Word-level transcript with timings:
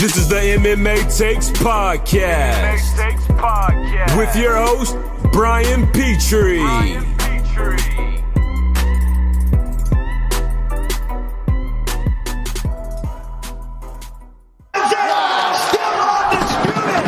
This 0.00 0.16
is 0.16 0.28
the 0.28 0.36
MMA 0.36 1.14
Takes 1.14 1.50
Podcast. 1.50 2.54
MMA 2.56 2.96
Takes 2.96 3.24
Podcast. 3.38 4.16
With 4.16 4.34
your 4.34 4.56
host, 4.56 4.96
Brian 5.30 5.86
Petrie. 5.92 6.56
Brian 6.56 7.04
Petrie. 7.18 7.76
Still 15.68 16.00
undisputed. 16.16 17.04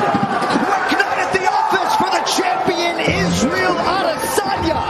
Quick 0.60 0.92
night 1.00 1.18
at 1.24 1.32
the 1.32 1.44
office 1.48 1.92
for 1.96 2.10
the 2.12 2.22
champion 2.36 3.00
Israel 3.00 3.74
Adesanya. 3.96 4.80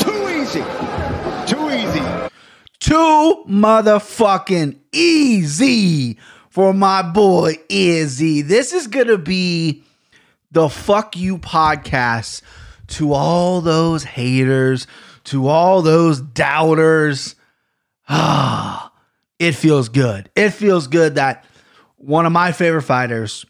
Too 0.00 0.22
easy. 0.28 0.64
Too 1.50 1.64
easy. 1.70 2.04
too 2.78 3.44
motherfucking 3.48 4.76
easy 4.92 6.18
for 6.54 6.72
my 6.72 7.02
boy 7.02 7.56
Izzy. 7.68 8.40
This 8.40 8.72
is 8.72 8.86
gonna 8.86 9.18
be 9.18 9.82
the 10.52 10.68
fuck 10.68 11.16
you 11.16 11.36
podcast 11.38 12.42
to 12.86 13.12
all 13.12 13.60
those 13.60 14.04
haters, 14.04 14.86
to 15.24 15.48
all 15.48 15.82
those 15.82 16.20
doubters. 16.20 17.34
Ah, 18.08 18.92
it 19.40 19.56
feels 19.56 19.88
good. 19.88 20.30
It 20.36 20.50
feels 20.50 20.86
good 20.86 21.16
that 21.16 21.44
one 21.96 22.24
of 22.24 22.30
my 22.30 22.52
favorite 22.52 22.82
fighters 22.82 23.44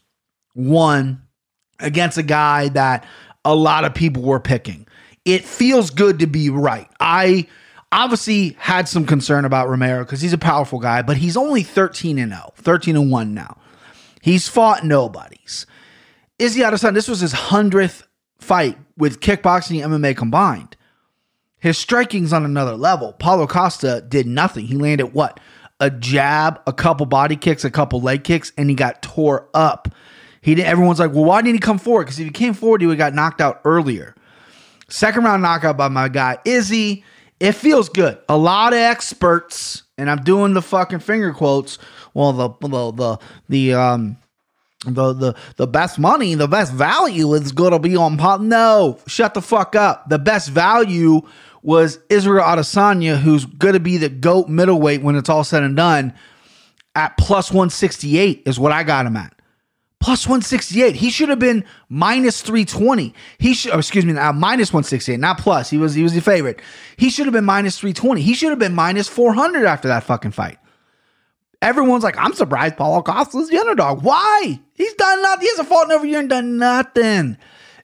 won 0.55 1.21
against 1.79 2.17
a 2.17 2.23
guy 2.23 2.69
that 2.69 3.05
a 3.43 3.53
lot 3.53 3.85
of 3.85 3.93
people 3.93 4.23
were 4.23 4.39
picking. 4.39 4.87
It 5.25 5.45
feels 5.45 5.91
good 5.91 6.17
to 6.19 6.25
be 6.25 6.49
right. 6.49 6.89
I 6.99 7.45
obviously 7.95 8.55
had 8.59 8.89
some 8.89 9.05
concern 9.05 9.45
about 9.45 9.69
Romero 9.69 10.03
because 10.03 10.21
he's 10.21 10.33
a 10.33 10.37
powerful 10.37 10.79
guy, 10.79 11.01
but 11.01 11.17
he's 11.17 11.37
only 11.37 11.63
13 11.63 12.19
and 12.19 12.31
0, 12.31 12.53
13 12.57 12.95
and 12.95 13.09
1 13.09 13.33
now. 13.33 13.57
He's 14.21 14.47
fought 14.47 14.83
nobodies. 14.83 15.65
Izzy 16.37 16.61
Adesanya, 16.61 16.93
this 16.93 17.07
was 17.07 17.21
his 17.21 17.33
100th 17.33 18.03
fight 18.37 18.77
with 18.97 19.21
kickboxing 19.21 19.83
and 19.83 19.93
MMA 19.93 20.17
combined. 20.17 20.75
His 21.59 21.77
striking's 21.77 22.33
on 22.33 22.43
another 22.43 22.75
level. 22.75 23.13
Paulo 23.13 23.47
Costa 23.47 24.03
did 24.07 24.27
nothing. 24.27 24.65
He 24.65 24.75
landed 24.75 25.13
what? 25.13 25.39
A 25.79 25.89
jab, 25.89 26.61
a 26.67 26.73
couple 26.73 27.05
body 27.05 27.35
kicks, 27.35 27.63
a 27.63 27.71
couple 27.71 28.01
leg 28.01 28.23
kicks, 28.23 28.51
and 28.57 28.69
he 28.69 28.75
got 28.75 29.01
tore 29.01 29.49
up. 29.53 29.87
He 30.41 30.53
didn't, 30.53 30.67
everyone's 30.67 30.99
like, 30.99 31.13
well, 31.13 31.23
why 31.23 31.41
didn't 31.41 31.55
he 31.55 31.59
come 31.59 31.79
forward? 31.79 32.05
Because 32.05 32.19
if 32.19 32.25
he 32.25 32.31
came 32.31 32.53
forward, 32.53 32.81
he 32.81 32.87
would 32.87 32.99
have 32.99 33.13
got 33.13 33.15
knocked 33.15 33.41
out 33.41 33.61
earlier. 33.63 34.15
Second 34.89 35.23
round 35.23 35.41
knockout 35.41 35.77
by 35.77 35.87
my 35.87 36.09
guy 36.09 36.37
Izzy. 36.45 37.03
It 37.39 37.53
feels 37.53 37.89
good. 37.89 38.17
A 38.29 38.37
lot 38.37 38.73
of 38.73 38.79
experts, 38.79 39.83
and 39.97 40.09
I'm 40.09 40.23
doing 40.23 40.53
the 40.53 40.61
fucking 40.61 40.99
finger 40.99 41.33
quotes. 41.33 41.77
Well, 42.13 42.31
the 42.33 42.49
the 42.61 42.91
the 42.91 43.19
the 43.49 43.73
um 43.73 44.17
the 44.85 45.13
the 45.13 45.35
the 45.57 45.67
best 45.67 45.99
money, 45.99 46.35
the 46.35 46.47
best 46.47 46.71
value 46.73 47.33
is 47.33 47.51
gonna 47.51 47.79
be 47.79 47.95
on 47.95 48.17
pot. 48.17 48.41
No, 48.41 48.99
shut 49.07 49.33
the 49.33 49.41
fuck 49.41 49.75
up. 49.75 50.09
The 50.09 50.19
best 50.19 50.49
value 50.49 51.21
was 51.61 51.99
Israel 52.09 52.45
Adesanya, 52.45 53.19
who's 53.19 53.45
gonna 53.45 53.79
be 53.79 53.97
the 53.97 54.09
goat 54.09 54.47
middleweight 54.47 55.01
when 55.01 55.15
it's 55.15 55.29
all 55.29 55.43
said 55.43 55.63
and 55.63 55.75
done. 55.75 56.13
At 56.95 57.17
plus 57.17 57.51
168 57.51 58.43
is 58.45 58.57
what 58.57 58.71
I 58.71 58.83
got 58.83 59.05
him 59.05 59.17
at. 59.17 59.34
Plus 60.05 60.27
168. 60.27 60.95
He 60.95 61.09
should 61.09 61.29
have 61.29 61.39
been 61.39 61.65
minus 61.89 62.43
320. 62.43 63.11
He 63.39 63.55
should, 63.55 63.71
oh, 63.71 63.79
excuse 63.79 64.05
me, 64.05 64.15
uh, 64.15 64.33
minus 64.33 64.71
168, 64.71 65.19
not 65.19 65.39
plus. 65.39 65.71
He 65.71 65.79
was 65.79 65.95
he 65.95 66.03
was 66.03 66.13
the 66.13 66.21
favorite. 66.21 66.61
He 66.95 67.09
should 67.09 67.25
have 67.25 67.33
been 67.33 67.43
minus 67.43 67.79
320. 67.79 68.21
He 68.21 68.35
should 68.35 68.51
have 68.51 68.59
been 68.59 68.75
minus 68.75 69.07
400 69.07 69.65
after 69.65 69.87
that 69.87 70.03
fucking 70.03 70.29
fight. 70.29 70.59
Everyone's 71.59 72.03
like, 72.03 72.19
I'm 72.19 72.33
surprised 72.33 72.77
Paulo 72.77 73.01
Costa's 73.01 73.49
the 73.49 73.57
underdog. 73.57 74.03
Why? 74.03 74.59
He's 74.75 74.93
done 74.93 75.23
nothing. 75.23 75.41
He 75.41 75.47
hasn't 75.47 75.69
fought 75.69 75.85
in 75.85 75.93
over 75.93 76.05
a 76.05 76.07
year 76.07 76.19
and 76.19 76.29
done 76.29 76.57
nothing. 76.59 77.37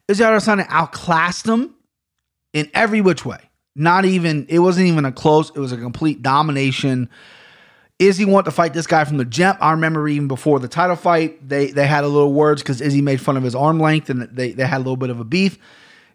Israel 0.07 0.34
Adesanya 0.34 0.68
outclassed 0.69 1.47
him 1.47 1.74
in 2.53 2.69
every 2.75 3.01
which 3.01 3.25
way. 3.25 3.40
Not 3.74 4.06
even, 4.06 4.45
it 4.47 4.59
wasn't 4.59 4.85
even 4.85 5.06
a 5.06 5.12
close, 5.12 5.50
it 5.50 5.59
was 5.59 5.72
a 5.72 5.78
complete 5.78 6.22
domination. 6.22 7.09
Izzy 8.01 8.25
wanted 8.25 8.45
to 8.45 8.51
fight 8.51 8.73
this 8.73 8.88
guy 8.88 9.06
from 9.06 9.17
the 9.17 9.25
jump. 9.25 9.59
I 9.62 9.72
remember 9.72 10.07
even 10.07 10.28
before 10.28 10.59
the 10.59 10.67
title 10.67 10.95
fight, 10.95 11.47
they 11.47 11.67
they 11.67 11.85
had 11.85 12.03
a 12.03 12.07
little 12.07 12.34
words 12.34 12.63
because 12.63 12.81
Izzy 12.81 13.01
made 13.01 13.22
fun 13.22 13.38
of 13.38 13.44
his 13.44 13.53
arm 13.53 13.79
length 13.79 14.09
and 14.09 14.23
they, 14.23 14.53
they 14.53 14.66
had 14.66 14.78
a 14.78 14.79
little 14.79 14.97
bit 14.97 15.12
of 15.12 15.19
a 15.19 15.23
beef. 15.23 15.59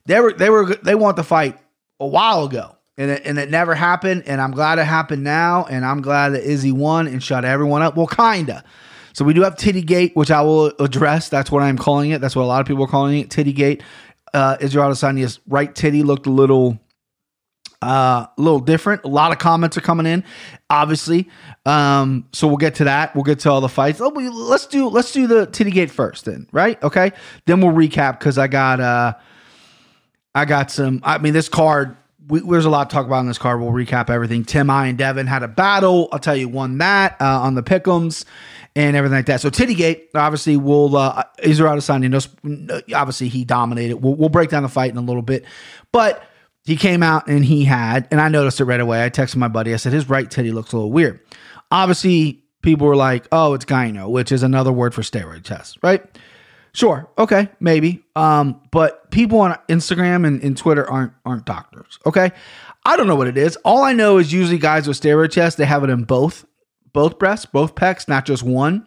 They 0.05 0.21
were 0.21 0.33
they 0.33 0.51
were 0.51 0.75
they 0.75 0.97
wanted 0.97 1.17
to 1.19 1.23
fight 1.23 1.59
a 2.01 2.07
while 2.07 2.45
ago. 2.45 2.73
And 2.99 3.11
it, 3.11 3.23
and 3.27 3.39
it 3.39 3.51
never 3.51 3.75
happened. 3.75 4.25
And 4.27 4.41
I'm 4.41 4.53
glad 4.53 4.79
it 4.79 4.85
happened 4.85 5.23
now. 5.23 5.67
And 5.69 5.85
I'm 5.85 6.01
glad 6.01 6.31
that 6.31 6.43
Izzy 6.43 6.73
won 6.73 7.07
and 7.07 7.23
shut 7.23 7.45
everyone 7.45 7.83
up. 7.83 7.95
Well, 7.95 8.07
kinda. 8.07 8.65
So 9.13 9.25
we 9.25 9.33
do 9.33 9.43
have 9.43 9.57
Titty 9.57 9.83
Gate, 9.83 10.17
which 10.17 10.31
I 10.31 10.43
will 10.43 10.73
address. 10.81 11.29
That's 11.29 11.51
what 11.51 11.63
I'm 11.63 11.79
calling 11.79 12.11
it. 12.11 12.21
That's 12.21 12.35
what 12.35 12.43
a 12.43 12.47
lot 12.47 12.61
of 12.63 12.67
people 12.67 12.85
are 12.85 12.89
calling 12.89 13.19
it. 13.21 13.31
Titty 13.31 13.53
Gate. 13.53 13.83
Uh, 14.35 14.57
Israel 14.61 14.91
Adesanya's 14.91 15.39
right 15.47 15.73
titty 15.75 16.03
looked 16.03 16.27
a 16.27 16.31
little 16.31 16.79
uh, 17.83 18.27
a 18.27 18.33
little 18.37 18.61
different. 18.61 19.05
A 19.05 19.09
lot 19.09 19.33
of 19.33 19.39
comments 19.39 19.77
are 19.77 19.83
coming 19.83 20.07
in, 20.07 20.25
obviously. 20.71 21.29
Um, 21.65 22.29
so 22.33 22.47
we'll 22.47 22.57
get 22.57 22.77
to 22.77 22.85
that. 22.85 23.15
We'll 23.15 23.25
get 23.25 23.41
to 23.41 23.51
all 23.51 23.61
the 23.61 23.69
fights. 23.69 24.01
Oh, 24.01 24.09
let's 24.09 24.67
do 24.67 24.89
let's 24.89 25.13
do 25.13 25.27
the 25.27 25.47
Titty 25.47 25.71
Gate 25.71 25.91
first, 25.91 26.25
then, 26.25 26.49
right? 26.53 26.83
Okay. 26.83 27.13
Then 27.47 27.61
we'll 27.61 27.75
recap 27.75 28.19
because 28.19 28.39
I 28.39 28.49
got 28.49 28.81
uh, 28.81 29.15
I 30.35 30.45
got 30.45 30.71
some. 30.71 31.01
I 31.03 31.19
mean, 31.19 31.33
this 31.33 31.49
card. 31.49 31.97
We, 32.29 32.41
there's 32.41 32.65
a 32.65 32.71
lot 32.71 32.91
to 32.91 32.95
talk 32.95 33.07
about 33.07 33.21
in 33.21 33.29
this 33.29 33.39
card. 33.39 33.61
We'll 33.61 33.71
recap 33.71 34.11
everything. 34.11 34.45
Tim, 34.45 34.69
I, 34.69 34.89
and 34.89 34.99
Devin 34.99 35.29
had 35.29 35.45
a 35.45 35.49
battle. 35.49 36.09
I'll 36.11 36.19
tell 36.19 36.35
you, 36.35 36.49
won 36.49 36.79
that 36.79 37.17
uh, 37.21 37.43
on 37.43 37.55
the 37.55 37.63
pickums 37.63 38.25
and 38.75 38.95
everything 38.95 39.17
like 39.17 39.27
that. 39.27 39.41
So 39.41 39.49
Tittygate, 39.49 40.09
obviously, 40.15 40.57
will 40.57 40.97
uh, 40.97 41.23
Israel 41.41 41.75
Adesanya. 41.75 42.93
Obviously, 42.95 43.29
he 43.29 43.45
dominated. 43.45 43.97
We'll, 43.97 44.15
we'll 44.15 44.29
break 44.29 44.51
down 44.51 44.65
the 44.65 44.69
fight 44.69 44.91
in 44.91 44.97
a 44.97 45.03
little 45.03 45.23
bit, 45.23 45.45
but 45.93 46.23
he 46.67 46.77
came 46.77 47.03
out 47.03 47.29
and 47.29 47.45
he 47.45 47.65
had, 47.65 48.09
and 48.11 48.21
I 48.21 48.29
noticed 48.29 48.61
it 48.61 48.65
right 48.65 48.81
away. 48.81 49.05
I 49.05 49.09
texted 49.09 49.37
my 49.37 49.49
buddy. 49.49 49.73
I 49.73 49.77
said 49.77 49.93
his 49.93 50.09
right 50.09 50.29
titty 50.29 50.51
looks 50.51 50.73
a 50.73 50.77
little 50.77 50.91
weird. 50.91 51.21
Obviously, 51.71 52.43
people 52.63 52.89
were 52.89 52.97
like, 52.97 53.29
"Oh, 53.31 53.55
it's 53.55 53.65
gyno," 53.65 54.11
which 54.11 54.33
is 54.33 54.43
another 54.43 54.73
word 54.73 54.93
for 54.93 55.03
steroid 55.03 55.45
test, 55.45 55.79
right? 55.83 56.05
Sure, 56.73 57.09
okay, 57.17 57.49
maybe. 57.61 58.05
Um, 58.17 58.61
but 58.71 59.11
people 59.11 59.39
on 59.39 59.57
Instagram 59.69 60.27
and, 60.27 60.43
and 60.43 60.57
Twitter 60.57 60.89
aren't 60.91 61.13
aren't 61.25 61.47
doctors. 61.47 61.99
Okay, 62.05 62.33
I 62.85 62.97
don't 62.97 63.07
know 63.07 63.17
what 63.17 63.29
it 63.29 63.39
is. 63.39 63.57
All 63.65 63.85
I 63.85 63.93
know 63.93 64.19
is 64.19 64.33
usually 64.33 64.59
guys 64.59 64.89
with 64.89 65.01
steroid 65.01 65.31
tests 65.31 65.57
they 65.57 65.65
have 65.65 65.85
it 65.85 65.91
in 65.91 66.03
both 66.03 66.45
both 66.93 67.19
breasts, 67.19 67.47
both 67.47 67.77
pecs, 67.77 68.09
not 68.09 68.27
just 68.27 68.43
one. 68.43 68.85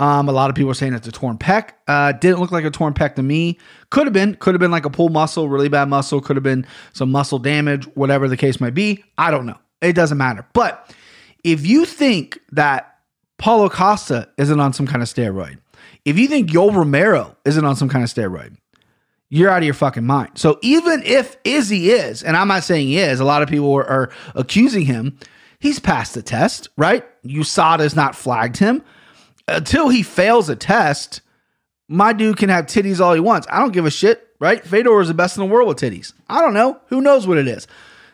Um, 0.00 0.28
a 0.28 0.32
lot 0.32 0.48
of 0.48 0.54
people 0.54 0.70
are 0.70 0.74
saying 0.74 0.94
it's 0.94 1.08
a 1.08 1.12
torn 1.12 1.38
pec. 1.38 1.70
Uh, 1.88 2.12
didn't 2.12 2.40
look 2.40 2.52
like 2.52 2.64
a 2.64 2.70
torn 2.70 2.94
pec 2.94 3.16
to 3.16 3.22
me. 3.22 3.58
Could 3.90 4.06
have 4.06 4.12
been, 4.12 4.36
could 4.36 4.54
have 4.54 4.60
been 4.60 4.70
like 4.70 4.84
a 4.84 4.90
pull 4.90 5.08
muscle, 5.08 5.48
really 5.48 5.68
bad 5.68 5.88
muscle. 5.88 6.20
Could 6.20 6.36
have 6.36 6.44
been 6.44 6.66
some 6.92 7.10
muscle 7.10 7.38
damage, 7.38 7.84
whatever 7.96 8.28
the 8.28 8.36
case 8.36 8.60
might 8.60 8.74
be. 8.74 9.04
I 9.16 9.30
don't 9.30 9.44
know. 9.44 9.58
It 9.80 9.94
doesn't 9.94 10.18
matter. 10.18 10.46
But 10.52 10.94
if 11.42 11.66
you 11.66 11.84
think 11.84 12.38
that 12.52 12.98
Paulo 13.38 13.68
Costa 13.68 14.28
isn't 14.38 14.60
on 14.60 14.72
some 14.72 14.86
kind 14.86 15.02
of 15.02 15.08
steroid, 15.08 15.58
if 16.04 16.16
you 16.16 16.28
think 16.28 16.50
Yoel 16.50 16.74
Romero 16.74 17.36
isn't 17.44 17.64
on 17.64 17.74
some 17.74 17.88
kind 17.88 18.04
of 18.04 18.10
steroid, 18.10 18.56
you're 19.30 19.50
out 19.50 19.58
of 19.58 19.64
your 19.64 19.74
fucking 19.74 20.04
mind. 20.04 20.30
So 20.36 20.58
even 20.62 21.02
if 21.04 21.36
Izzy 21.44 21.90
is, 21.90 22.22
and 22.22 22.36
I'm 22.36 22.48
not 22.48 22.64
saying 22.64 22.86
he 22.86 22.98
is, 22.98 23.20
a 23.20 23.24
lot 23.24 23.42
of 23.42 23.48
people 23.48 23.72
are, 23.74 23.86
are 23.86 24.10
accusing 24.34 24.86
him. 24.86 25.18
He's 25.58 25.80
passed 25.80 26.14
the 26.14 26.22
test, 26.22 26.68
right? 26.76 27.04
USADA's 27.24 27.96
not 27.96 28.14
flagged 28.14 28.56
him 28.56 28.82
until 29.48 29.88
he 29.88 30.02
fails 30.02 30.48
a 30.48 30.56
test. 30.56 31.20
My 31.88 32.12
dude 32.12 32.36
can 32.36 32.50
have 32.50 32.66
titties 32.66 33.00
all 33.00 33.14
he 33.14 33.20
wants. 33.20 33.46
I 33.50 33.58
don't 33.58 33.72
give 33.72 33.86
a 33.86 33.90
shit, 33.90 34.28
right? 34.38 34.62
Fedor 34.62 35.00
is 35.00 35.08
the 35.08 35.14
best 35.14 35.36
in 35.36 35.40
the 35.40 35.52
world 35.52 35.68
with 35.68 35.78
titties. 35.78 36.12
I 36.28 36.40
don't 36.40 36.54
know. 36.54 36.78
Who 36.88 37.00
knows 37.00 37.26
what 37.26 37.38
it 37.38 37.48
is? 37.48 37.66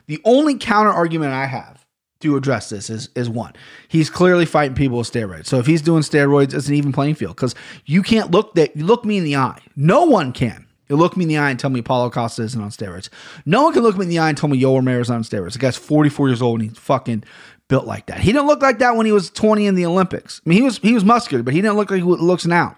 The 0.07 0.21
only 0.25 0.57
counter 0.57 0.91
argument 0.91 1.33
I 1.33 1.47
have 1.47 1.85
to 2.21 2.37
address 2.37 2.71
this 2.71 2.89
is 2.89 3.11
is 3.15 3.29
one. 3.29 3.53
He's 3.89 4.11
clearly 4.11 4.47
fighting 4.47 4.77
people 4.77 4.99
with 4.99 5.11
steroids. 5.11 5.47
So 5.47 5.59
if 5.59 5.67
he's 5.67 5.83
doing 5.83 6.03
steroids, 6.03 6.55
it's 6.55 6.69
an 6.69 6.75
even 6.75 6.93
playing 6.93 7.17
field 7.17 7.37
because 7.37 7.55
you 7.85 8.03
can't 8.03 8.31
look 8.31 8.55
that 8.55 8.77
you 8.77 8.85
look 8.85 9.05
me 9.05 9.19
in 9.19 9.25
the 9.25 9.37
eye. 9.37 9.61
No 9.77 10.05
one 10.05 10.33
can. 10.33 10.67
You 10.89 10.97
look 10.97 11.17
me 11.17 11.25
in 11.25 11.29
the 11.29 11.39
eye 11.39 11.51
and 11.51 11.59
tell 11.59 11.71
me 11.71 11.83
Paulo 11.83 12.11
Costa 12.11 12.43
isn't 12.43 12.61
on 12.61 12.71
steroids. 12.71 13.09
No 13.47 13.65
one 13.65 13.73
can 13.73 13.83
look 13.83 13.97
me 13.97 14.05
in 14.05 14.11
the 14.11 14.19
eye 14.19 14.29
and 14.29 14.37
tell 14.39 14.51
me 14.51 14.61
Yoel 14.61 14.77
Romero's 14.77 15.11
on 15.11 15.23
steroids. 15.23 15.55
The 15.55 15.59
guy's 15.59 15.77
44 15.77 16.29
years 16.29 16.43
old 16.43 16.61
and 16.61 16.71
he's 16.71 16.79
fucking 16.79 17.25
built 17.69 17.87
like 17.87 18.07
that. 18.07 18.21
He 18.21 18.33
didn't 18.33 18.47
look 18.47 18.63
like 18.63 18.79
that 18.79 18.97
when 18.97 19.07
he 19.07 19.13
was 19.13 19.31
20 19.31 19.67
in 19.67 19.75
the 19.75 19.87
Olympics. 19.87 20.41
I 20.45 20.49
mean, 20.49 20.59
he 20.59 20.63
was 20.63 20.79
he 20.79 20.93
was 20.93 21.05
muscular, 21.05 21.43
but 21.43 21.55
he 21.55 21.61
didn't 21.61 21.77
look 21.77 21.91
like 21.91 21.99
he 21.99 22.05
looks 22.05 22.47
now. 22.47 22.77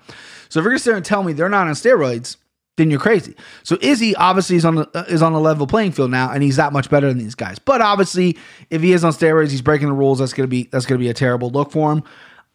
So 0.48 0.60
if 0.60 0.64
you're 0.64 0.72
gonna 0.72 0.78
sit 0.78 0.90
there 0.90 0.96
and 0.96 1.04
tell 1.04 1.22
me 1.22 1.32
they're 1.32 1.48
not 1.48 1.66
on 1.66 1.74
steroids, 1.74 2.36
then 2.76 2.90
you're 2.90 3.00
crazy. 3.00 3.34
So 3.62 3.78
Izzy 3.80 4.14
obviously 4.16 4.56
is 4.56 4.64
on 4.64 4.76
the 4.76 4.90
uh, 4.94 5.04
is 5.08 5.22
on 5.22 5.32
a 5.32 5.40
level 5.40 5.66
playing 5.66 5.92
field 5.92 6.10
now, 6.10 6.30
and 6.30 6.42
he's 6.42 6.56
that 6.56 6.72
much 6.72 6.90
better 6.90 7.08
than 7.08 7.18
these 7.18 7.34
guys. 7.34 7.58
But 7.58 7.80
obviously, 7.80 8.36
if 8.70 8.82
he 8.82 8.92
is 8.92 9.02
on 9.02 9.12
steroids, 9.12 9.50
he's 9.50 9.62
breaking 9.62 9.88
the 9.88 9.94
rules. 9.94 10.18
That's 10.18 10.32
gonna 10.32 10.46
be 10.46 10.64
that's 10.64 10.86
gonna 10.86 10.98
be 10.98 11.08
a 11.08 11.14
terrible 11.14 11.50
look 11.50 11.72
for 11.72 11.92
him. 11.92 12.02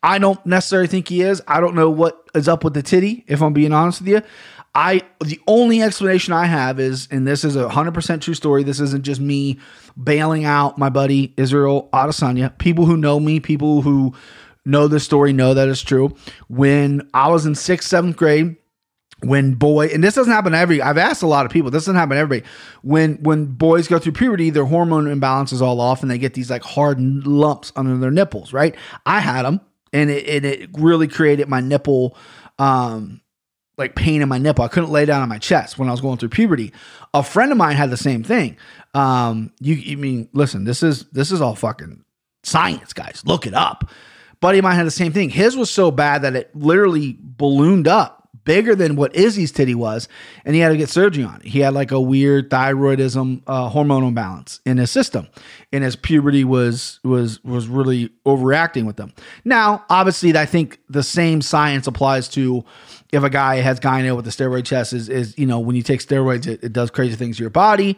I 0.03 0.17
don't 0.17 0.43
necessarily 0.45 0.87
think 0.87 1.07
he 1.09 1.21
is. 1.21 1.41
I 1.47 1.59
don't 1.59 1.75
know 1.75 1.89
what 1.89 2.29
is 2.33 2.47
up 2.47 2.63
with 2.63 2.73
the 2.73 2.81
titty. 2.81 3.23
If 3.27 3.41
I'm 3.41 3.53
being 3.53 3.71
honest 3.71 4.01
with 4.01 4.09
you, 4.09 4.21
I 4.73 5.01
the 5.23 5.39
only 5.47 5.81
explanation 5.81 6.33
I 6.33 6.45
have 6.45 6.79
is, 6.79 7.07
and 7.11 7.27
this 7.27 7.43
is 7.43 7.55
a 7.55 7.67
hundred 7.67 7.93
percent 7.93 8.23
true 8.23 8.33
story. 8.33 8.63
This 8.63 8.79
isn't 8.79 9.03
just 9.03 9.19
me 9.19 9.59
bailing 10.01 10.45
out 10.45 10.77
my 10.77 10.89
buddy 10.89 11.33
Israel 11.37 11.89
Adesanya. 11.91 12.57
People 12.57 12.85
who 12.85 12.95
know 12.95 13.19
me, 13.19 13.39
people 13.39 13.81
who 13.81 14.13
know 14.65 14.87
this 14.87 15.03
story, 15.03 15.33
know 15.33 15.53
that 15.53 15.67
it's 15.67 15.81
true. 15.81 16.15
When 16.47 17.09
I 17.13 17.29
was 17.29 17.45
in 17.45 17.55
sixth, 17.55 17.89
seventh 17.89 18.15
grade, 18.15 18.55
when 19.23 19.55
boy 19.55 19.87
and 19.87 20.01
this 20.01 20.15
doesn't 20.15 20.31
happen 20.31 20.53
to 20.53 20.57
every 20.57 20.81
I've 20.81 20.97
asked 20.97 21.21
a 21.21 21.27
lot 21.27 21.45
of 21.45 21.51
people, 21.51 21.69
this 21.69 21.83
doesn't 21.83 21.95
happen 21.95 22.15
to 22.15 22.21
everybody. 22.21 22.49
When 22.81 23.15
when 23.15 23.47
boys 23.47 23.89
go 23.89 23.99
through 23.99 24.13
puberty, 24.13 24.51
their 24.51 24.65
hormone 24.65 25.07
imbalance 25.07 25.51
is 25.51 25.61
all 25.61 25.81
off 25.81 26.01
and 26.01 26.09
they 26.09 26.17
get 26.17 26.33
these 26.33 26.49
like 26.49 26.63
hard 26.63 26.99
lumps 26.99 27.73
under 27.75 27.97
their 27.97 28.11
nipples, 28.11 28.53
right? 28.53 28.73
I 29.05 29.19
had 29.19 29.43
them 29.43 29.59
and 29.91 30.09
it, 30.09 30.27
and 30.27 30.45
it 30.45 30.69
really 30.73 31.09
created 31.09 31.49
my 31.49 31.59
nipple 31.59 32.17
um 32.57 33.21
like 33.77 33.95
pain 33.95 34.21
in 34.21 34.29
my 34.29 34.37
nipple. 34.37 34.63
I 34.63 34.67
couldn't 34.67 34.91
lay 34.91 35.05
down 35.05 35.21
on 35.21 35.29
my 35.29 35.39
chest 35.39 35.77
when 35.77 35.87
I 35.87 35.91
was 35.91 36.01
going 36.01 36.17
through 36.17 36.29
puberty. 36.29 36.73
A 37.13 37.23
friend 37.23 37.51
of 37.51 37.57
mine 37.57 37.75
had 37.75 37.89
the 37.89 37.97
same 37.97 38.23
thing. 38.23 38.57
Um, 38.93 39.51
you, 39.59 39.75
you 39.75 39.97
mean 39.97 40.29
listen, 40.33 40.63
this 40.63 40.83
is 40.83 41.05
this 41.11 41.31
is 41.31 41.41
all 41.41 41.55
fucking 41.55 42.03
science, 42.43 42.93
guys. 42.93 43.23
Look 43.25 43.47
it 43.47 43.53
up. 43.53 43.89
Buddy 44.39 44.57
of 44.57 44.63
mine 44.63 44.75
had 44.75 44.87
the 44.87 44.91
same 44.91 45.13
thing. 45.13 45.29
His 45.29 45.55
was 45.55 45.69
so 45.69 45.91
bad 45.91 46.23
that 46.23 46.35
it 46.35 46.55
literally 46.55 47.17
ballooned 47.19 47.87
up 47.87 48.21
bigger 48.43 48.75
than 48.75 48.95
what 48.95 49.15
Izzy's 49.15 49.51
titty 49.51 49.75
was, 49.75 50.07
and 50.45 50.55
he 50.55 50.61
had 50.61 50.69
to 50.69 50.77
get 50.77 50.89
surgery 50.89 51.23
on 51.23 51.41
it. 51.41 51.47
He 51.47 51.59
had 51.59 51.73
like 51.73 51.91
a 51.91 51.99
weird 51.99 52.49
thyroidism 52.49 53.43
uh, 53.47 53.69
hormonal 53.69 54.07
imbalance 54.09 54.59
in 54.65 54.77
his 54.77 54.91
system, 54.91 55.27
and 55.71 55.83
his 55.83 55.95
puberty 55.95 56.43
was 56.43 56.99
was 57.03 57.43
was 57.43 57.67
really 57.67 58.09
overreacting 58.25 58.85
with 58.85 58.97
them. 58.97 59.13
Now, 59.45 59.85
obviously, 59.89 60.35
I 60.35 60.45
think 60.45 60.79
the 60.89 61.03
same 61.03 61.41
science 61.41 61.87
applies 61.87 62.27
to 62.29 62.63
if 63.11 63.23
a 63.23 63.29
guy 63.29 63.57
has 63.57 63.79
gyno 63.79 64.15
with 64.15 64.25
the 64.25 64.31
steroid 64.31 64.65
chest. 64.65 64.93
Is 64.93 65.09
is 65.09 65.37
you 65.37 65.45
know 65.45 65.59
when 65.59 65.75
you 65.75 65.83
take 65.83 65.99
steroids, 65.99 66.47
it, 66.47 66.63
it 66.63 66.73
does 66.73 66.91
crazy 66.91 67.15
things 67.15 67.37
to 67.37 67.43
your 67.43 67.49
body. 67.49 67.97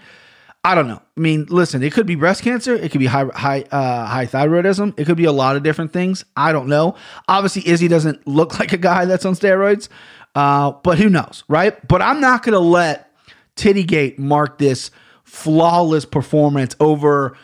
I 0.65 0.75
don't 0.75 0.87
know. 0.87 1.01
I 1.17 1.19
mean, 1.19 1.45
listen, 1.49 1.83
it 1.83 1.91
could 1.91 2.05
be 2.05 2.15
breast 2.15 2.41
cancer. 2.41 2.73
It 2.73 2.91
could 2.91 2.99
be 2.99 3.05
high 3.05 3.25
high 3.33 3.61
uh, 3.69 4.05
high 4.05 4.25
thyroidism. 4.25 4.97
It 4.97 5.05
could 5.05 5.17
be 5.17 5.25
a 5.25 5.31
lot 5.31 5.55
of 5.55 5.63
different 5.63 5.91
things. 5.91 6.23
I 6.37 6.53
don't 6.53 6.67
know. 6.67 6.95
Obviously, 7.27 7.67
Izzy 7.67 7.87
doesn't 7.87 8.25
look 8.25 8.59
like 8.59 8.71
a 8.71 8.77
guy 8.77 9.05
that's 9.05 9.25
on 9.25 9.33
steroids, 9.33 9.89
uh, 10.35 10.71
but 10.71 10.97
who 10.97 11.09
knows, 11.09 11.43
right? 11.47 11.85
But 11.87 12.01
I'm 12.01 12.21
not 12.21 12.43
going 12.43 12.53
to 12.53 12.59
let 12.59 13.11
Tittygate 13.55 14.17
mark 14.17 14.57
this 14.57 14.89
flawless 15.23 16.05
performance 16.05 16.75
over 16.79 17.37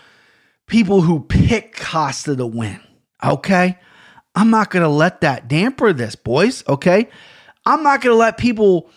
people 0.67 1.01
who 1.01 1.19
pick 1.19 1.75
Costa 1.75 2.35
to 2.37 2.45
win. 2.45 2.79
Okay, 3.21 3.77
I'm 4.33 4.49
not 4.49 4.69
going 4.69 4.83
to 4.83 4.89
let 4.89 5.21
that 5.21 5.49
damper 5.49 5.91
this, 5.91 6.15
boys. 6.15 6.63
Okay, 6.69 7.09
I'm 7.69 7.83
not 7.83 8.01
going 8.01 8.13
to 8.13 8.17
let 8.17 8.37
people 8.37 8.89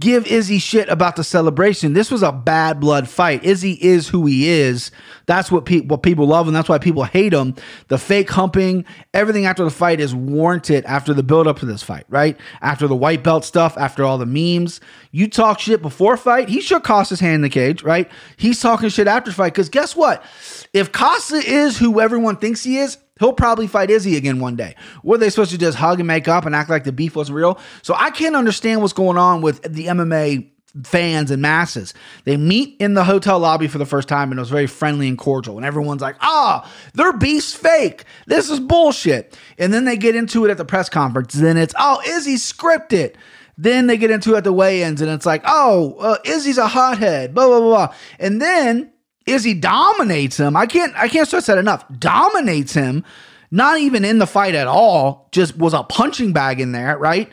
give 0.00 0.26
Izzy 0.26 0.58
shit 0.58 0.88
about 0.88 1.16
the 1.16 1.24
celebration. 1.24 1.92
This 1.92 2.10
was 2.10 2.22
a 2.22 2.32
bad 2.32 2.80
blood 2.80 3.08
fight. 3.08 3.44
Izzy 3.44 3.72
is 3.72 4.08
who 4.08 4.24
he 4.24 4.48
is. 4.48 4.90
That's 5.26 5.52
what, 5.52 5.66
pe- 5.66 5.82
what 5.82 6.02
people 6.02 6.26
love, 6.26 6.46
and 6.46 6.56
that's 6.56 6.68
why 6.68 6.78
people 6.78 7.04
hate 7.04 7.34
him. 7.34 7.54
The 7.88 7.98
fake 7.98 8.30
humping, 8.30 8.86
everything 9.12 9.44
after 9.44 9.64
the 9.64 9.70
fight 9.70 10.00
is 10.00 10.14
warranted 10.14 10.86
after 10.86 11.12
the 11.12 11.22
build 11.22 11.46
up 11.46 11.58
to 11.58 11.66
this 11.66 11.82
fight, 11.82 12.06
right? 12.08 12.38
After 12.62 12.88
the 12.88 12.96
white 12.96 13.22
belt 13.22 13.44
stuff, 13.44 13.76
after 13.76 14.02
all 14.02 14.16
the 14.16 14.24
memes. 14.24 14.80
You 15.10 15.28
talk 15.28 15.60
shit 15.60 15.82
before 15.82 16.16
fight, 16.16 16.48
he 16.48 16.62
should 16.62 16.84
Costa's 16.84 17.20
hand 17.20 17.36
in 17.36 17.42
the 17.42 17.50
cage, 17.50 17.82
right? 17.82 18.10
He's 18.38 18.60
talking 18.60 18.88
shit 18.88 19.06
after 19.06 19.30
fight, 19.30 19.52
because 19.52 19.68
guess 19.68 19.94
what? 19.94 20.24
If 20.72 20.90
Costa 20.90 21.36
is 21.36 21.76
who 21.76 22.00
everyone 22.00 22.36
thinks 22.36 22.64
he 22.64 22.78
is, 22.78 22.96
He'll 23.18 23.32
probably 23.32 23.66
fight 23.66 23.90
Izzy 23.90 24.16
again 24.16 24.40
one 24.40 24.56
day. 24.56 24.74
Were 25.02 25.18
they 25.18 25.30
supposed 25.30 25.50
to 25.52 25.58
just 25.58 25.78
hug 25.78 26.00
and 26.00 26.06
make 26.06 26.28
up 26.28 26.46
and 26.46 26.54
act 26.54 26.70
like 26.70 26.84
the 26.84 26.92
beef 26.92 27.14
wasn't 27.14 27.36
real? 27.36 27.58
So 27.82 27.94
I 27.94 28.10
can't 28.10 28.36
understand 28.36 28.80
what's 28.80 28.94
going 28.94 29.18
on 29.18 29.42
with 29.42 29.62
the 29.62 29.86
MMA 29.86 30.48
fans 30.84 31.30
and 31.30 31.42
masses. 31.42 31.92
They 32.24 32.36
meet 32.36 32.76
in 32.80 32.94
the 32.94 33.04
hotel 33.04 33.38
lobby 33.38 33.68
for 33.68 33.78
the 33.78 33.86
first 33.86 34.08
time 34.08 34.30
and 34.30 34.38
it 34.38 34.40
was 34.40 34.50
very 34.50 34.66
friendly 34.66 35.08
and 35.08 35.18
cordial. 35.18 35.56
And 35.56 35.66
everyone's 35.66 36.00
like, 36.00 36.16
ah, 36.20 36.70
their 36.94 37.12
beef's 37.12 37.52
fake. 37.52 38.04
This 38.26 38.48
is 38.48 38.58
bullshit. 38.58 39.38
And 39.58 39.72
then 39.72 39.84
they 39.84 39.96
get 39.96 40.16
into 40.16 40.44
it 40.44 40.50
at 40.50 40.56
the 40.56 40.64
press 40.64 40.88
conference. 40.88 41.34
Then 41.34 41.56
it's, 41.56 41.74
oh, 41.78 42.00
Izzy 42.06 42.36
scripted. 42.36 43.16
Then 43.58 43.86
they 43.86 43.98
get 43.98 44.10
into 44.10 44.34
it 44.34 44.38
at 44.38 44.44
the 44.44 44.52
weigh-ins 44.52 45.02
and 45.02 45.10
it's 45.10 45.26
like, 45.26 45.42
oh, 45.44 45.96
uh, 46.00 46.16
Izzy's 46.24 46.58
a 46.58 46.66
hothead, 46.66 47.34
blah, 47.34 47.46
blah, 47.46 47.60
blah. 47.60 47.94
And 48.18 48.40
then 48.40 48.91
Izzy 49.26 49.54
dominates 49.54 50.38
him. 50.38 50.56
I 50.56 50.66
can't 50.66 50.94
I 50.96 51.08
can't 51.08 51.26
stress 51.26 51.46
that 51.46 51.58
enough. 51.58 51.84
Dominates 51.98 52.74
him, 52.74 53.04
not 53.50 53.78
even 53.78 54.04
in 54.04 54.18
the 54.18 54.26
fight 54.26 54.54
at 54.54 54.66
all, 54.66 55.28
just 55.32 55.56
was 55.56 55.74
a 55.74 55.82
punching 55.82 56.32
bag 56.32 56.60
in 56.60 56.72
there, 56.72 56.98
right? 56.98 57.30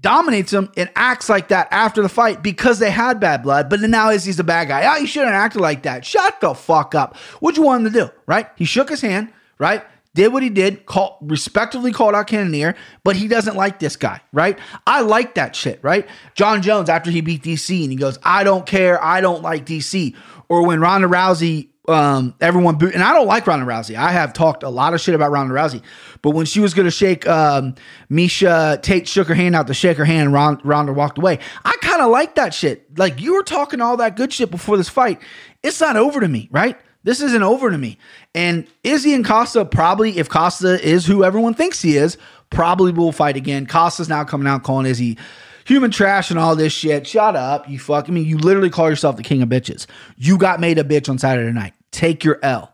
Dominates 0.00 0.52
him 0.52 0.70
and 0.76 0.90
acts 0.96 1.28
like 1.28 1.48
that 1.48 1.68
after 1.70 2.02
the 2.02 2.08
fight 2.08 2.42
because 2.42 2.78
they 2.78 2.90
had 2.90 3.20
bad 3.20 3.42
blood, 3.42 3.70
but 3.70 3.80
then 3.80 3.90
now 3.90 4.10
Izzy's 4.10 4.38
a 4.38 4.44
bad 4.44 4.68
guy. 4.68 4.92
Oh, 4.92 4.98
you 4.98 5.06
shouldn't 5.06 5.32
acted 5.32 5.60
like 5.60 5.84
that. 5.84 6.04
Shut 6.04 6.40
the 6.40 6.54
fuck 6.54 6.94
up. 6.94 7.16
What'd 7.40 7.56
you 7.56 7.62
want 7.62 7.86
him 7.86 7.92
to 7.92 8.00
do, 8.00 8.10
right? 8.26 8.48
He 8.56 8.66
shook 8.66 8.90
his 8.90 9.00
hand, 9.00 9.32
right? 9.58 9.82
did 10.14 10.32
what 10.32 10.42
he 10.42 10.48
did, 10.48 10.86
call, 10.86 11.18
respectively 11.20 11.92
called 11.92 12.14
out 12.14 12.28
Cannonier, 12.28 12.76
but 13.02 13.16
he 13.16 13.26
doesn't 13.26 13.56
like 13.56 13.80
this 13.80 13.96
guy, 13.96 14.20
right? 14.32 14.58
I 14.86 15.00
like 15.00 15.34
that 15.34 15.56
shit, 15.56 15.80
right? 15.82 16.08
Jon 16.34 16.62
Jones, 16.62 16.88
after 16.88 17.10
he 17.10 17.20
beat 17.20 17.42
DC, 17.42 17.82
and 17.82 17.90
he 17.90 17.96
goes, 17.96 18.18
I 18.22 18.44
don't 18.44 18.64
care, 18.64 19.02
I 19.02 19.20
don't 19.20 19.42
like 19.42 19.66
DC 19.66 20.14
or 20.48 20.66
when 20.66 20.80
Ronda 20.80 21.08
Rousey, 21.08 21.68
um, 21.88 22.34
everyone 22.40 22.82
and 22.82 23.02
I 23.02 23.12
don't 23.12 23.26
like 23.26 23.46
Ronda 23.46 23.66
Rousey. 23.66 23.94
I 23.94 24.10
have 24.10 24.32
talked 24.32 24.62
a 24.62 24.68
lot 24.68 24.94
of 24.94 25.00
shit 25.00 25.14
about 25.14 25.30
Ronda 25.30 25.54
Rousey, 25.54 25.82
but 26.22 26.30
when 26.30 26.46
she 26.46 26.60
was 26.60 26.74
going 26.74 26.86
to 26.86 26.90
shake 26.90 27.26
um, 27.28 27.74
Miesha 28.10 28.80
Tate, 28.82 29.06
shook 29.06 29.28
her 29.28 29.34
hand 29.34 29.54
out 29.54 29.66
to 29.66 29.74
shake 29.74 29.98
her 29.98 30.04
hand, 30.04 30.34
and 30.34 30.64
Ronda 30.64 30.92
walked 30.92 31.18
away. 31.18 31.38
I 31.64 31.76
kind 31.82 32.00
of 32.00 32.10
like 32.10 32.36
that 32.36 32.54
shit. 32.54 32.98
Like 32.98 33.20
you 33.20 33.34
were 33.34 33.42
talking 33.42 33.80
all 33.80 33.96
that 33.98 34.16
good 34.16 34.32
shit 34.32 34.50
before 34.50 34.76
this 34.76 34.88
fight. 34.88 35.20
It's 35.62 35.80
not 35.80 35.96
over 35.96 36.20
to 36.20 36.28
me, 36.28 36.48
right? 36.50 36.78
This 37.04 37.20
isn't 37.20 37.42
over 37.42 37.70
to 37.70 37.76
me. 37.76 37.98
And 38.34 38.66
Izzy 38.82 39.12
and 39.12 39.24
Costa 39.24 39.64
probably, 39.66 40.18
if 40.18 40.28
Costa 40.28 40.82
is 40.82 41.04
who 41.04 41.22
everyone 41.22 41.52
thinks 41.52 41.82
he 41.82 41.98
is, 41.98 42.16
probably 42.48 42.92
will 42.92 43.12
fight 43.12 43.36
again. 43.36 43.66
Costa's 43.66 44.08
now 44.08 44.24
coming 44.24 44.46
out 44.48 44.62
calling 44.62 44.86
Izzy 44.86 45.18
human 45.64 45.90
trash 45.90 46.30
and 46.30 46.38
all 46.38 46.54
this 46.56 46.72
shit. 46.72 47.06
Shut 47.06 47.36
up, 47.36 47.68
you 47.68 47.78
fuck. 47.78 48.08
I 48.08 48.12
mean, 48.12 48.26
you 48.26 48.38
literally 48.38 48.70
call 48.70 48.88
yourself 48.88 49.16
the 49.16 49.22
king 49.22 49.42
of 49.42 49.48
bitches. 49.48 49.86
You 50.16 50.38
got 50.38 50.60
made 50.60 50.78
a 50.78 50.84
bitch 50.84 51.08
on 51.08 51.18
Saturday 51.18 51.52
night. 51.52 51.74
Take 51.90 52.24
your 52.24 52.38
L. 52.42 52.70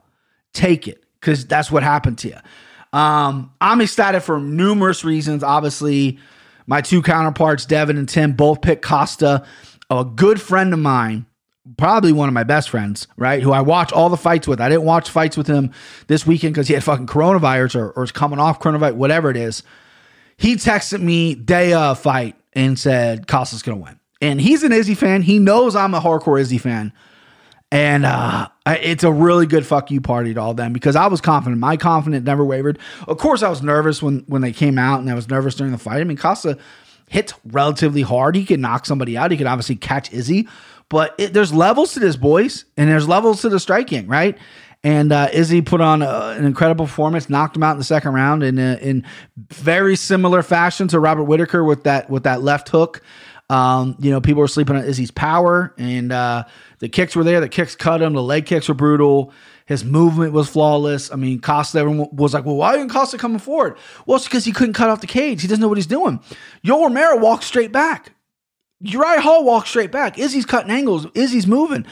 Take 0.52 0.88
it, 0.88 1.04
because 1.20 1.46
that's 1.46 1.70
what 1.70 1.82
happened 1.82 2.18
to 2.18 2.28
you. 2.28 2.98
Um, 2.98 3.52
I'm 3.60 3.80
excited 3.80 4.20
for 4.20 4.40
numerous 4.40 5.04
reasons. 5.04 5.44
Obviously, 5.44 6.18
my 6.66 6.80
two 6.80 7.02
counterparts, 7.02 7.66
Devin 7.66 7.96
and 7.96 8.08
Tim, 8.08 8.32
both 8.32 8.62
picked 8.62 8.82
Costa. 8.82 9.46
A 9.90 10.04
good 10.04 10.40
friend 10.40 10.72
of 10.72 10.78
mine, 10.78 11.26
probably 11.76 12.12
one 12.12 12.28
of 12.28 12.32
my 12.32 12.44
best 12.44 12.70
friends, 12.70 13.06
right? 13.16 13.42
Who 13.42 13.52
I 13.52 13.60
watch 13.60 13.92
all 13.92 14.08
the 14.08 14.16
fights 14.16 14.48
with. 14.48 14.60
I 14.60 14.68
didn't 14.68 14.84
watch 14.84 15.10
fights 15.10 15.36
with 15.36 15.46
him 15.46 15.72
this 16.06 16.26
weekend 16.26 16.54
because 16.54 16.68
he 16.68 16.74
had 16.74 16.82
fucking 16.82 17.06
coronavirus 17.06 17.76
or, 17.76 17.90
or 17.90 18.04
is 18.04 18.12
coming 18.12 18.38
off 18.38 18.60
coronavirus, 18.60 18.94
whatever 18.94 19.30
it 19.30 19.36
is. 19.36 19.62
He 20.36 20.54
texted 20.54 21.00
me 21.02 21.34
day 21.34 21.72
of 21.72 21.98
fight 21.98 22.36
and 22.52 22.78
said 22.78 23.26
Costa's 23.26 23.62
going 23.62 23.78
to 23.78 23.84
win. 23.84 24.00
And 24.20 24.40
he's 24.40 24.62
an 24.62 24.72
Izzy 24.72 24.94
fan. 24.94 25.22
He 25.22 25.38
knows 25.38 25.74
I'm 25.74 25.94
a 25.94 26.00
hardcore 26.00 26.40
Izzy 26.40 26.58
fan. 26.58 26.92
And 27.72 28.04
uh, 28.04 28.48
it's 28.66 29.04
a 29.04 29.12
really 29.12 29.46
good 29.46 29.64
fuck 29.64 29.90
you 29.92 30.00
party 30.00 30.34
to 30.34 30.40
all 30.40 30.54
them 30.54 30.72
because 30.72 30.96
I 30.96 31.06
was 31.06 31.20
confident. 31.20 31.60
My 31.60 31.76
confidence 31.76 32.26
never 32.26 32.44
wavered. 32.44 32.80
Of 33.06 33.18
course, 33.18 33.44
I 33.44 33.48
was 33.48 33.62
nervous 33.62 34.02
when 34.02 34.24
when 34.26 34.42
they 34.42 34.50
came 34.50 34.76
out, 34.76 34.98
and 34.98 35.08
I 35.08 35.14
was 35.14 35.28
nervous 35.28 35.54
during 35.54 35.70
the 35.70 35.78
fight. 35.78 36.00
I 36.00 36.04
mean, 36.04 36.16
Costa 36.16 36.58
hits 37.08 37.32
relatively 37.44 38.02
hard. 38.02 38.34
He 38.34 38.44
can 38.44 38.60
knock 38.60 38.86
somebody 38.86 39.16
out. 39.16 39.30
He 39.30 39.36
can 39.36 39.46
obviously 39.46 39.76
catch 39.76 40.12
Izzy, 40.12 40.48
but 40.88 41.14
it, 41.16 41.32
there's 41.32 41.54
levels 41.54 41.92
to 41.94 42.00
this, 42.00 42.16
boys, 42.16 42.64
and 42.76 42.90
there's 42.90 43.06
levels 43.06 43.40
to 43.42 43.48
the 43.48 43.60
striking, 43.60 44.08
right? 44.08 44.36
And 44.82 45.12
uh, 45.12 45.28
Izzy 45.32 45.60
put 45.60 45.82
on 45.82 46.00
a, 46.00 46.34
an 46.36 46.46
incredible 46.46 46.86
performance, 46.86 47.28
knocked 47.28 47.54
him 47.54 47.62
out 47.62 47.72
in 47.72 47.78
the 47.78 47.84
second 47.84 48.14
round 48.14 48.42
in 48.42 48.58
a, 48.58 48.76
in 48.80 49.04
very 49.50 49.94
similar 49.94 50.42
fashion 50.42 50.88
to 50.88 51.00
Robert 51.00 51.24
Whitaker 51.24 51.62
with 51.62 51.84
that 51.84 52.08
with 52.08 52.22
that 52.22 52.42
left 52.42 52.70
hook. 52.70 53.02
Um, 53.50 53.96
you 53.98 54.10
know, 54.10 54.20
people 54.20 54.40
were 54.40 54.48
sleeping 54.48 54.76
on 54.76 54.84
Izzy's 54.84 55.10
power, 55.10 55.74
and 55.76 56.12
uh, 56.12 56.44
the 56.78 56.88
kicks 56.88 57.14
were 57.14 57.24
there. 57.24 57.40
The 57.40 57.48
kicks 57.48 57.74
cut 57.74 58.00
him. 58.00 58.14
The 58.14 58.22
leg 58.22 58.46
kicks 58.46 58.68
were 58.68 58.74
brutal. 58.74 59.34
His 59.66 59.84
movement 59.84 60.32
was 60.32 60.48
flawless. 60.48 61.12
I 61.12 61.16
mean, 61.16 61.40
Costa 61.40 61.78
everyone 61.78 62.08
was 62.12 62.32
like, 62.32 62.46
well, 62.46 62.56
why 62.56 62.76
isn't 62.76 62.90
Costa 62.90 63.18
coming 63.18 63.38
forward? 63.38 63.76
Well, 64.06 64.16
it's 64.16 64.24
because 64.24 64.44
he 64.44 64.52
couldn't 64.52 64.74
cut 64.74 64.88
off 64.88 65.00
the 65.00 65.06
cage. 65.06 65.42
He 65.42 65.48
doesn't 65.48 65.60
know 65.60 65.68
what 65.68 65.78
he's 65.78 65.86
doing. 65.86 66.20
Yo 66.62 66.82
Romero 66.82 67.18
walked 67.18 67.44
straight 67.44 67.70
back. 67.70 68.14
Uriah 68.80 69.20
Hall 69.20 69.44
walked 69.44 69.68
straight 69.68 69.92
back. 69.92 70.18
Izzy's 70.18 70.46
cutting 70.46 70.70
angles. 70.70 71.06
Izzy's 71.14 71.46
moving. 71.46 71.84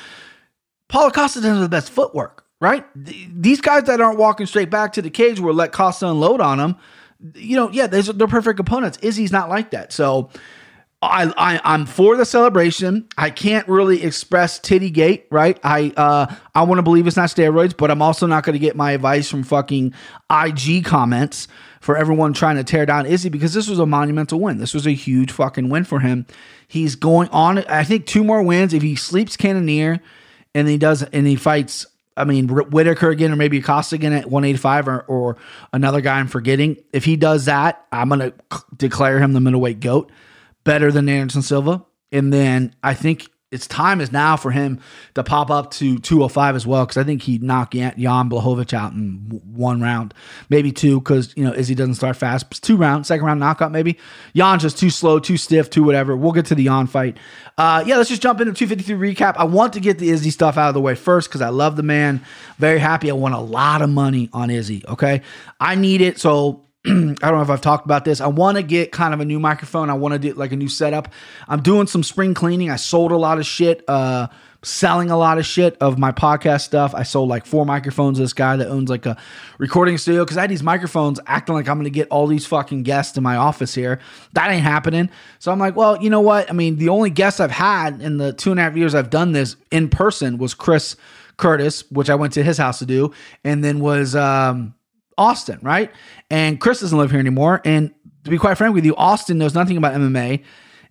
Paulo 0.88 1.11
Costa 1.11 1.40
doesn't 1.40 1.57
have 1.57 1.62
the 1.62 1.68
best 1.68 1.90
footwork 1.90 2.48
right? 2.61 2.85
These 2.95 3.61
guys 3.61 3.85
that 3.85 4.00
aren't 4.00 4.19
walking 4.19 4.47
straight 4.47 4.71
back 4.71 4.95
to 4.95 5.03
the 5.03 5.11
cage 5.11 5.41
will 5.41 5.55
let 5.55 5.73
Costa 5.73 6.09
unload 6.09 6.41
on 6.41 6.59
them. 6.59 6.77
You 7.35 7.57
know, 7.57 7.71
yeah, 7.71 7.87
they're, 7.87 8.03
they're 8.03 8.29
perfect 8.29 8.61
opponents. 8.61 8.99
Izzy's 9.03 9.33
not 9.33 9.49
like 9.49 9.71
that. 9.71 9.93
So 9.93 10.31
I, 11.00 11.33
I 11.37 11.61
I'm 11.62 11.87
for 11.87 12.17
the 12.17 12.25
celebration. 12.25 13.07
I 13.17 13.31
can't 13.31 13.69
really 13.69 14.03
express 14.03 14.59
titty 14.59 14.91
gate, 14.91 15.27
right? 15.31 15.59
I 15.62 15.93
uh 15.97 16.35
I 16.57 16.62
want 16.65 16.79
to 16.79 16.83
believe 16.83 17.07
it's 17.07 17.17
not 17.17 17.29
steroids, 17.29 17.77
but 17.77 17.93
I'm 17.93 18.03
also 18.03 18.27
not 18.27 18.43
going 18.43 18.55
to 18.55 18.59
get 18.59 18.75
my 18.75 18.93
advice 18.93 19.31
from 19.31 19.45
fucking 19.45 19.95
IG 20.29 20.85
comments 20.85 21.47
for 21.81 21.97
everyone 21.97 22.33
trying 22.33 22.57
to 22.57 22.65
tear 22.65 22.85
down 22.85 23.07
Izzy 23.07 23.29
because 23.29 23.55
this 23.55 23.69
was 23.69 23.79
a 23.79 23.87
monumental 23.87 24.41
win. 24.41 24.59
This 24.59 24.75
was 24.75 24.88
a 24.88 24.93
huge 24.93 25.31
fucking 25.31 25.69
win 25.69 25.85
for 25.85 26.00
him. 26.00 26.27
He's 26.67 26.97
going 26.97 27.29
on 27.29 27.59
I 27.59 27.85
think 27.85 28.07
two 28.07 28.25
more 28.25 28.43
wins 28.43 28.75
if 28.75 28.83
he 28.83 28.97
sleeps 28.97 29.37
Cannonier 29.37 30.00
and 30.53 30.67
he 30.67 30.79
does 30.79 31.05
and 31.05 31.29
he 31.29 31.37
fights 31.37 31.87
I 32.19 32.25
mean, 32.25 32.49
Whitaker 32.49 33.11
again, 33.11 33.33
or 33.33 33.37
maybe 33.37 33.59
Acosta 33.59 33.95
again 33.95 34.13
at 34.13 34.27
185, 34.27 34.89
or, 34.89 35.01
or 35.03 35.37
another 35.73 36.01
guy 36.01 36.19
I'm 36.19 36.29
forgetting. 36.29 36.77
If 36.93 37.05
he 37.05 37.17
does 37.17 37.45
that, 37.47 37.87
I'm 37.93 38.09
going 38.09 38.21
to 38.21 38.35
declare 38.77 39.19
him 39.19 39.33
the 39.33 39.41
middleweight 39.41 39.81
GOAT, 39.81 40.11
better 40.65 40.91
than 40.93 41.09
Anderson 41.09 41.43
Silva. 41.43 41.85
And 42.11 42.33
then 42.33 42.75
I 42.83 42.95
think 42.95 43.29
it's 43.50 43.67
time 43.67 44.00
is 44.02 44.12
now 44.12 44.37
for 44.37 44.50
him 44.50 44.78
to 45.14 45.25
pop 45.25 45.50
up 45.50 45.71
to 45.71 45.99
205 45.99 46.55
as 46.55 46.67
well 46.67 46.85
because 46.85 46.99
I 46.99 47.05
think 47.05 47.23
he'd 47.23 47.43
knock 47.43 47.73
Jan, 47.73 47.95
Blachowicz 47.97 48.75
out 48.75 48.93
in 48.93 49.40
one 49.55 49.81
round, 49.81 50.12
maybe 50.50 50.71
two 50.71 51.00
because 51.00 51.35
you 51.35 51.45
know 51.45 51.55
Izzy 51.55 51.75
doesn't 51.75 51.95
start 51.95 52.17
fast. 52.17 52.47
It's 52.50 52.61
two 52.61 52.76
round, 52.76 53.07
second 53.07 53.25
round 53.25 53.40
knockout 53.40 53.73
maybe. 53.73 53.99
Jan's 54.35 54.62
just 54.62 54.78
too 54.78 54.90
slow, 54.90 55.19
too 55.19 55.38
stiff, 55.38 55.71
too 55.71 55.83
whatever. 55.83 56.14
We'll 56.14 56.33
get 56.33 56.47
to 56.47 56.55
the 56.55 56.64
Jan 56.64 56.87
fight. 56.87 57.17
Uh, 57.57 57.83
yeah, 57.87 57.97
let's 57.97 58.11
just 58.11 58.23
jump 58.23 58.40
into 58.40 58.52
253 58.52 59.14
recap. 59.14 59.35
I 59.38 59.45
want 59.45 59.73
to 59.73 59.81
get 59.81 59.99
the 59.99 60.11
Izzy 60.11 60.31
stuff 60.31 60.59
out 60.59 60.69
of 60.69 60.75
the 60.75 60.81
way 60.81 60.95
first 60.95 61.28
because 61.28 61.40
I 61.40 61.49
love 61.49 61.76
the 61.76 61.83
man. 61.83 62.21
Very 62.59 62.78
happy. 62.78 63.11
I 63.11 63.14
won 63.14 63.33
a 63.33 63.40
lot 63.40 63.81
of 63.81 63.88
money 63.88 64.28
on 64.35 64.50
Izzy. 64.50 64.85
Okay, 64.87 65.23
I 65.59 65.75
need 65.75 66.02
it 66.02 66.19
so 66.19 66.68
I 66.88 66.90
don't 66.92 67.18
know 67.21 67.42
if 67.42 67.50
I've 67.50 67.61
talked 67.61 67.85
about 67.85 68.07
this. 68.07 68.18
I 68.21 68.28
want 68.28 68.57
to 68.57 68.62
get 68.62 68.92
kind 68.92 69.12
of 69.12 69.21
a 69.21 69.25
new 69.25 69.38
microphone. 69.38 69.90
I 69.90 69.95
want 69.95 70.14
to 70.14 70.18
do 70.18 70.33
like 70.33 70.52
a 70.52 70.57
new 70.57 70.68
setup. 70.68 71.12
I'm 71.47 71.61
doing 71.61 71.87
some 71.87 72.02
spring 72.02 72.33
cleaning. 72.33 72.71
I 72.71 72.76
sold 72.76 73.12
a 73.12 73.16
lot 73.16 73.38
of 73.38 73.45
shit, 73.45 73.85
uh, 73.88 74.28
selling 74.62 75.11
a 75.11 75.18
lot 75.18 75.37
of 75.37 75.45
shit 75.45 75.76
of 75.83 75.99
my 75.99 76.12
podcast 76.12 76.62
stuff. 76.62 76.95
I 76.95 77.02
sold 77.02 77.28
like 77.28 77.45
four 77.45 77.66
microphones 77.66 78.16
this 78.16 78.33
guy 78.33 78.57
that 78.57 78.68
owns 78.68 78.88
like 78.88 79.04
a 79.04 79.18
recording 79.59 79.99
studio 79.99 80.25
because 80.25 80.38
I 80.38 80.42
had 80.42 80.50
these 80.50 80.62
microphones 80.62 81.21
acting 81.26 81.54
like 81.54 81.68
I'm 81.68 81.76
going 81.76 81.85
to 81.85 81.90
get 81.90 82.09
all 82.09 82.26
these 82.26 82.47
fucking 82.47 82.85
guests 82.85 83.18
in 83.18 83.23
my 83.23 83.37
office 83.37 83.75
here. 83.75 84.00
That 84.33 84.50
ain't 84.50 84.62
happening. 84.62 85.11
So 85.40 85.52
I'm 85.52 85.59
like, 85.59 85.76
well, 85.76 86.02
you 86.02 86.09
know 86.09 86.23
what? 86.23 86.49
I 86.49 86.54
mean, 86.54 86.76
the 86.76 86.88
only 86.88 87.11
guest 87.11 87.38
I've 87.38 87.50
had 87.50 88.00
in 88.00 88.16
the 88.16 88.33
two 88.33 88.50
and 88.50 88.59
a 88.59 88.62
half 88.62 88.76
years 88.76 88.95
I've 88.95 89.11
done 89.11 89.33
this 89.33 89.57
in 89.71 89.90
person 89.90 90.38
was 90.38 90.54
Chris 90.54 90.97
Curtis, 91.37 91.85
which 91.90 92.09
I 92.09 92.14
went 92.14 92.33
to 92.33 92.42
his 92.42 92.57
house 92.57 92.78
to 92.78 92.87
do, 92.87 93.12
and 93.45 93.62
then 93.62 93.78
was 93.78 94.16
um, 94.16 94.75
Austin, 95.19 95.59
right? 95.63 95.91
And 96.31 96.61
Chris 96.61 96.81
doesn't 96.81 96.97
live 96.97 97.11
here 97.11 97.21
anymore. 97.21 97.61
And 97.65 97.93
to 98.25 98.31
be 98.31 98.39
quite 98.39 98.57
frank 98.57 98.75
with 98.75 98.85
you, 98.85 98.97
Austin 98.97 99.37
knows 99.37 99.55
nothing 99.55 99.77
about 99.77 99.95
MMA. 99.95 100.45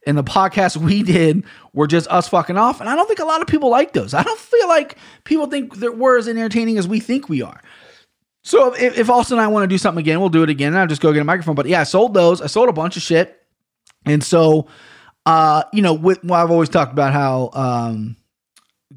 And 0.05 0.17
the 0.17 0.23
podcast 0.23 0.77
we 0.85 1.01
did 1.01 1.43
were 1.73 1.87
just 1.87 2.07
us 2.09 2.27
fucking 2.27 2.57
off. 2.57 2.79
And 2.79 2.89
I 2.89 2.95
don't 2.95 3.07
think 3.07 3.19
a 3.19 3.25
lot 3.25 3.41
of 3.41 3.47
people 3.47 3.69
like 3.69 3.93
those. 3.93 4.13
I 4.13 4.23
don't 4.23 4.39
feel 4.39 4.67
like 4.67 4.97
people 5.23 5.47
think 5.47 5.77
that 5.77 5.97
we're 5.97 6.17
as 6.17 6.27
entertaining 6.27 6.77
as 6.77 6.87
we 6.87 6.99
think 6.99 7.29
we 7.29 7.41
are. 7.41 7.61
So 8.43 8.73
if, 8.73 8.97
if 8.97 9.09
Austin 9.09 9.37
and 9.37 9.45
I 9.45 9.47
want 9.47 9.63
to 9.63 9.67
do 9.67 9.77
something 9.77 10.01
again, 10.01 10.19
we'll 10.19 10.29
do 10.29 10.43
it 10.43 10.49
again. 10.49 10.69
And 10.69 10.79
I'll 10.79 10.87
just 10.87 11.01
go 11.01 11.11
get 11.11 11.21
a 11.21 11.25
microphone. 11.25 11.55
But 11.55 11.65
yeah, 11.65 11.81
I 11.81 11.83
sold 11.83 12.13
those. 12.13 12.41
I 12.41 12.47
sold 12.47 12.69
a 12.69 12.73
bunch 12.73 12.95
of 12.95 13.03
shit. 13.03 13.41
And 14.05 14.23
so, 14.23 14.67
uh, 15.25 15.63
you 15.73 15.81
know, 15.81 15.93
with, 15.93 16.23
well, 16.23 16.41
I've 16.41 16.51
always 16.51 16.69
talked 16.69 16.93
about 16.93 17.11
how 17.11 17.49
um, 17.51 18.15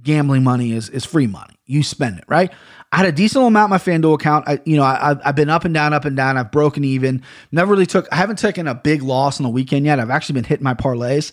gambling 0.02 0.44
money 0.44 0.72
is 0.72 0.88
is 0.88 1.04
free 1.04 1.26
money. 1.26 1.54
You 1.66 1.82
spend 1.82 2.18
it, 2.18 2.24
right? 2.28 2.52
I 2.92 2.96
had 2.98 3.06
a 3.06 3.12
decent 3.12 3.44
amount 3.44 3.70
my 3.70 3.78
FanDuel 3.78 4.14
account. 4.14 4.48
I, 4.48 4.60
you 4.64 4.76
know, 4.76 4.82
I, 4.82 5.16
I've 5.24 5.36
been 5.36 5.48
up 5.48 5.64
and 5.64 5.72
down, 5.72 5.92
up 5.92 6.04
and 6.04 6.16
down. 6.16 6.36
I've 6.36 6.50
broken 6.50 6.82
even. 6.84 7.22
Never 7.52 7.72
really 7.72 7.86
took. 7.86 8.08
I 8.10 8.16
haven't 8.16 8.38
taken 8.40 8.66
a 8.66 8.74
big 8.74 9.02
loss 9.02 9.38
on 9.38 9.44
the 9.44 9.50
weekend 9.50 9.86
yet. 9.86 10.00
I've 10.00 10.10
actually 10.10 10.34
been 10.34 10.44
hitting 10.44 10.64
my 10.64 10.74
parlays. 10.74 11.30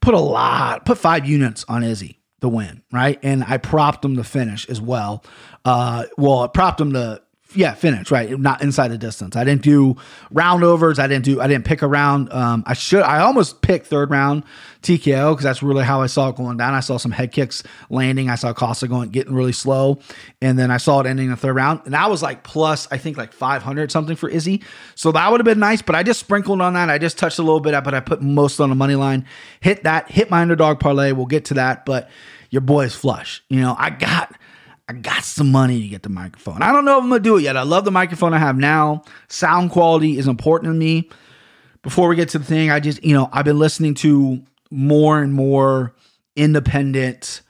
Put 0.00 0.14
a 0.14 0.20
lot. 0.20 0.84
Put 0.84 0.98
five 0.98 1.26
units 1.26 1.64
on 1.66 1.82
Izzy 1.82 2.20
to 2.42 2.48
win, 2.48 2.82
right? 2.92 3.18
And 3.22 3.42
I 3.42 3.56
propped 3.56 4.04
him 4.04 4.16
to 4.16 4.24
finish 4.24 4.68
as 4.68 4.80
well. 4.80 5.24
Uh, 5.64 6.04
well, 6.16 6.40
I 6.40 6.46
propped 6.46 6.80
him 6.80 6.92
to 6.92 7.22
yeah, 7.54 7.74
finish 7.74 8.10
right, 8.10 8.38
not 8.38 8.62
inside 8.62 8.88
the 8.88 8.98
distance. 8.98 9.36
I 9.36 9.44
didn't 9.44 9.62
do 9.62 9.96
round 10.30 10.64
overs. 10.64 10.98
I 10.98 11.06
didn't 11.06 11.24
do. 11.24 11.40
I 11.40 11.46
didn't 11.46 11.64
pick 11.64 11.82
a 11.82 11.86
round. 11.86 12.32
Um, 12.32 12.62
I 12.66 12.74
should. 12.74 13.02
I 13.02 13.20
almost 13.20 13.62
picked 13.62 13.86
third 13.86 14.10
round 14.10 14.44
TKO 14.82 15.32
because 15.32 15.44
that's 15.44 15.62
really 15.62 15.84
how 15.84 16.02
I 16.02 16.06
saw 16.06 16.28
it 16.28 16.36
going 16.36 16.56
down. 16.56 16.74
I 16.74 16.80
saw 16.80 16.96
some 16.96 17.12
head 17.12 17.32
kicks 17.32 17.62
landing. 17.90 18.28
I 18.28 18.34
saw 18.34 18.52
Costa 18.52 18.88
going 18.88 19.10
getting 19.10 19.34
really 19.34 19.52
slow, 19.52 19.98
and 20.40 20.58
then 20.58 20.70
I 20.70 20.76
saw 20.76 21.00
it 21.00 21.06
ending 21.06 21.30
the 21.30 21.36
third 21.36 21.54
round. 21.54 21.80
And 21.84 21.94
that 21.94 22.10
was 22.10 22.22
like 22.22 22.44
plus, 22.44 22.88
I 22.90 22.98
think 22.98 23.16
like 23.16 23.32
five 23.32 23.62
hundred 23.62 23.90
something 23.90 24.16
for 24.16 24.28
Izzy. 24.28 24.62
So 24.94 25.12
that 25.12 25.30
would 25.30 25.40
have 25.40 25.46
been 25.46 25.60
nice. 25.60 25.82
But 25.82 25.94
I 25.94 26.02
just 26.02 26.20
sprinkled 26.20 26.60
on 26.60 26.74
that. 26.74 26.90
I 26.90 26.98
just 26.98 27.18
touched 27.18 27.38
a 27.38 27.42
little 27.42 27.60
bit, 27.60 27.82
but 27.84 27.94
I 27.94 28.00
put 28.00 28.22
most 28.22 28.60
on 28.60 28.68
the 28.68 28.76
money 28.76 28.94
line. 28.94 29.26
Hit 29.60 29.84
that. 29.84 30.10
Hit 30.10 30.30
my 30.30 30.42
underdog 30.42 30.80
parlay. 30.80 31.12
We'll 31.12 31.26
get 31.26 31.46
to 31.46 31.54
that, 31.54 31.86
but 31.86 32.10
your 32.50 32.62
boy 32.62 32.84
is 32.84 32.94
flush. 32.94 33.42
You 33.48 33.60
know, 33.60 33.74
I 33.78 33.90
got. 33.90 34.34
I 34.88 34.92
got 34.92 35.24
some 35.24 35.50
money 35.50 35.80
to 35.80 35.88
get 35.88 36.02
the 36.02 36.10
microphone. 36.10 36.60
I 36.60 36.70
don't 36.70 36.84
know 36.84 36.98
if 36.98 37.04
I'm 37.04 37.08
gonna 37.08 37.20
do 37.20 37.36
it 37.38 37.42
yet. 37.42 37.56
I 37.56 37.62
love 37.62 37.84
the 37.84 37.90
microphone 37.90 38.34
I 38.34 38.38
have 38.38 38.56
now. 38.58 39.02
Sound 39.28 39.70
quality 39.70 40.18
is 40.18 40.28
important 40.28 40.70
to 40.70 40.74
me. 40.74 41.08
Before 41.82 42.08
we 42.08 42.16
get 42.16 42.30
to 42.30 42.38
the 42.38 42.44
thing, 42.44 42.70
I 42.70 42.80
just, 42.80 43.02
you 43.02 43.14
know, 43.14 43.28
I've 43.32 43.44
been 43.44 43.58
listening 43.58 43.94
to 43.96 44.42
more 44.70 45.22
and 45.22 45.32
more 45.32 45.94
independent, 46.36 47.40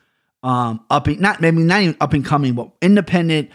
um, 0.42 0.84
up 0.90 1.06
not 1.06 1.40
maybe 1.40 1.58
not 1.58 1.82
even 1.82 1.96
up 2.00 2.12
and 2.12 2.24
coming, 2.24 2.54
but 2.54 2.70
independent 2.80 3.50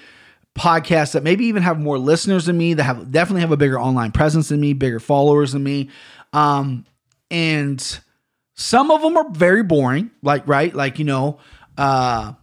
podcasts 0.58 1.14
that 1.14 1.24
maybe 1.24 1.46
even 1.46 1.64
have 1.64 1.80
more 1.80 1.98
listeners 1.98 2.48
than 2.48 2.58
me, 2.58 2.74
that 2.74 2.84
have 2.84 3.12
definitely 3.12 3.42
have 3.42 3.52
a 3.52 3.58
bigger 3.58 3.80
online 3.80 4.12
presence 4.12 4.50
than 4.50 4.60
me, 4.60 4.74
bigger 4.74 5.00
followers 5.00 5.54
than 5.54 5.64
me. 5.64 5.90
Um, 6.34 6.86
and 7.32 8.00
some 8.56 8.92
of 8.92 9.02
them 9.02 9.16
are 9.16 9.30
very 9.32 9.64
boring, 9.64 10.12
like 10.22 10.46
right, 10.48 10.74
like 10.74 11.00
you 11.00 11.06
know, 11.06 11.40
uh 11.78 12.34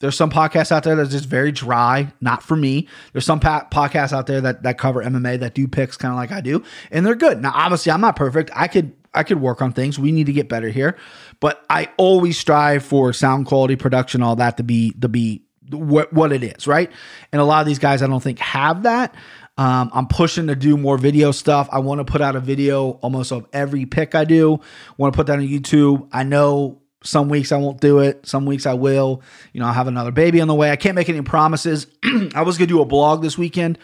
there's 0.00 0.16
some 0.16 0.30
podcasts 0.30 0.70
out 0.72 0.82
there 0.82 0.94
that's 0.94 1.10
just 1.10 1.26
very 1.26 1.52
dry, 1.52 2.12
not 2.20 2.42
for 2.42 2.56
me. 2.56 2.86
There's 3.12 3.24
some 3.24 3.40
pa- 3.40 3.66
podcasts 3.70 4.12
out 4.12 4.26
there 4.26 4.40
that 4.42 4.62
that 4.64 4.78
cover 4.78 5.02
MMA 5.02 5.40
that 5.40 5.54
do 5.54 5.66
picks 5.66 5.96
kind 5.96 6.12
of 6.12 6.16
like 6.16 6.32
I 6.32 6.40
do, 6.40 6.62
and 6.90 7.06
they're 7.06 7.14
good. 7.14 7.40
Now, 7.40 7.52
obviously, 7.54 7.92
I'm 7.92 8.00
not 8.00 8.16
perfect. 8.16 8.50
I 8.54 8.68
could 8.68 8.94
I 9.14 9.22
could 9.22 9.40
work 9.40 9.62
on 9.62 9.72
things. 9.72 9.98
We 9.98 10.12
need 10.12 10.26
to 10.26 10.32
get 10.32 10.48
better 10.48 10.68
here, 10.68 10.96
but 11.40 11.64
I 11.70 11.88
always 11.96 12.38
strive 12.38 12.84
for 12.84 13.12
sound 13.12 13.46
quality, 13.46 13.76
production, 13.76 14.22
all 14.22 14.36
that 14.36 14.58
to 14.58 14.62
be 14.62 14.92
to 15.00 15.08
be 15.08 15.44
what 15.70 16.12
what 16.12 16.32
it 16.32 16.44
is, 16.44 16.66
right? 16.66 16.90
And 17.32 17.40
a 17.40 17.44
lot 17.44 17.60
of 17.60 17.66
these 17.66 17.78
guys, 17.78 18.02
I 18.02 18.06
don't 18.06 18.22
think 18.22 18.38
have 18.38 18.82
that. 18.82 19.14
Um, 19.58 19.90
I'm 19.94 20.06
pushing 20.06 20.48
to 20.48 20.54
do 20.54 20.76
more 20.76 20.98
video 20.98 21.32
stuff. 21.32 21.70
I 21.72 21.78
want 21.78 22.00
to 22.00 22.04
put 22.04 22.20
out 22.20 22.36
a 22.36 22.40
video 22.40 22.90
almost 23.00 23.32
of 23.32 23.46
every 23.54 23.86
pick 23.86 24.14
I 24.14 24.24
do. 24.24 24.60
Want 24.98 25.14
to 25.14 25.16
put 25.16 25.28
that 25.28 25.38
on 25.38 25.46
YouTube. 25.46 26.08
I 26.12 26.24
know 26.24 26.82
some 27.02 27.28
weeks 27.28 27.52
I 27.52 27.56
won't 27.58 27.80
do 27.80 28.00
it. 28.00 28.26
Some 28.26 28.46
weeks 28.46 28.66
I 28.66 28.74
will. 28.74 29.22
You 29.52 29.60
know, 29.60 29.66
I 29.66 29.72
have 29.72 29.86
another 29.86 30.10
baby 30.10 30.40
on 30.40 30.48
the 30.48 30.54
way. 30.54 30.70
I 30.70 30.76
can't 30.76 30.94
make 30.94 31.08
any 31.08 31.22
promises. 31.22 31.86
I 32.34 32.42
was 32.42 32.58
gonna 32.58 32.66
do 32.66 32.80
a 32.80 32.86
blog 32.86 33.22
this 33.22 33.38
weekend, 33.38 33.78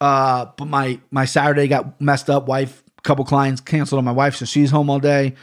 uh, 0.00 0.46
but 0.56 0.66
my 0.66 1.00
my 1.10 1.24
Saturday 1.24 1.68
got 1.68 2.00
messed 2.00 2.30
up. 2.30 2.46
Wife, 2.46 2.82
couple 3.02 3.24
clients 3.24 3.60
canceled 3.60 3.98
on 3.98 4.04
my 4.04 4.12
wife, 4.12 4.36
so 4.36 4.44
she's 4.44 4.70
home 4.70 4.90
all 4.90 5.00
day. 5.00 5.34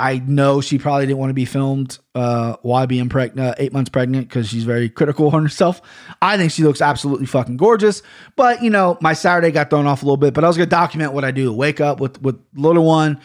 I 0.00 0.18
know 0.18 0.62
she 0.62 0.78
probably 0.78 1.06
didn't 1.06 1.18
want 1.18 1.28
to 1.28 1.34
be 1.34 1.44
filmed 1.44 1.98
uh, 2.14 2.56
while 2.62 2.86
being 2.86 3.10
pregnant, 3.10 3.50
uh, 3.50 3.54
eight 3.58 3.72
months 3.72 3.90
pregnant, 3.90 4.28
because 4.28 4.48
she's 4.48 4.64
very 4.64 4.88
critical 4.88 5.28
on 5.28 5.42
herself. 5.42 5.82
I 6.22 6.38
think 6.38 6.52
she 6.52 6.62
looks 6.62 6.80
absolutely 6.80 7.26
fucking 7.26 7.58
gorgeous. 7.58 8.02
But 8.34 8.62
you 8.62 8.70
know, 8.70 8.96
my 9.02 9.12
Saturday 9.12 9.50
got 9.50 9.68
thrown 9.68 9.86
off 9.86 10.02
a 10.02 10.06
little 10.06 10.16
bit. 10.16 10.32
But 10.32 10.42
I 10.42 10.48
was 10.48 10.56
gonna 10.56 10.70
document 10.70 11.12
what 11.12 11.24
I 11.24 11.32
do. 11.32 11.52
Wake 11.52 11.80
up 11.80 12.00
with 12.00 12.20
with 12.22 12.40
little 12.54 12.84
one, 12.84 13.20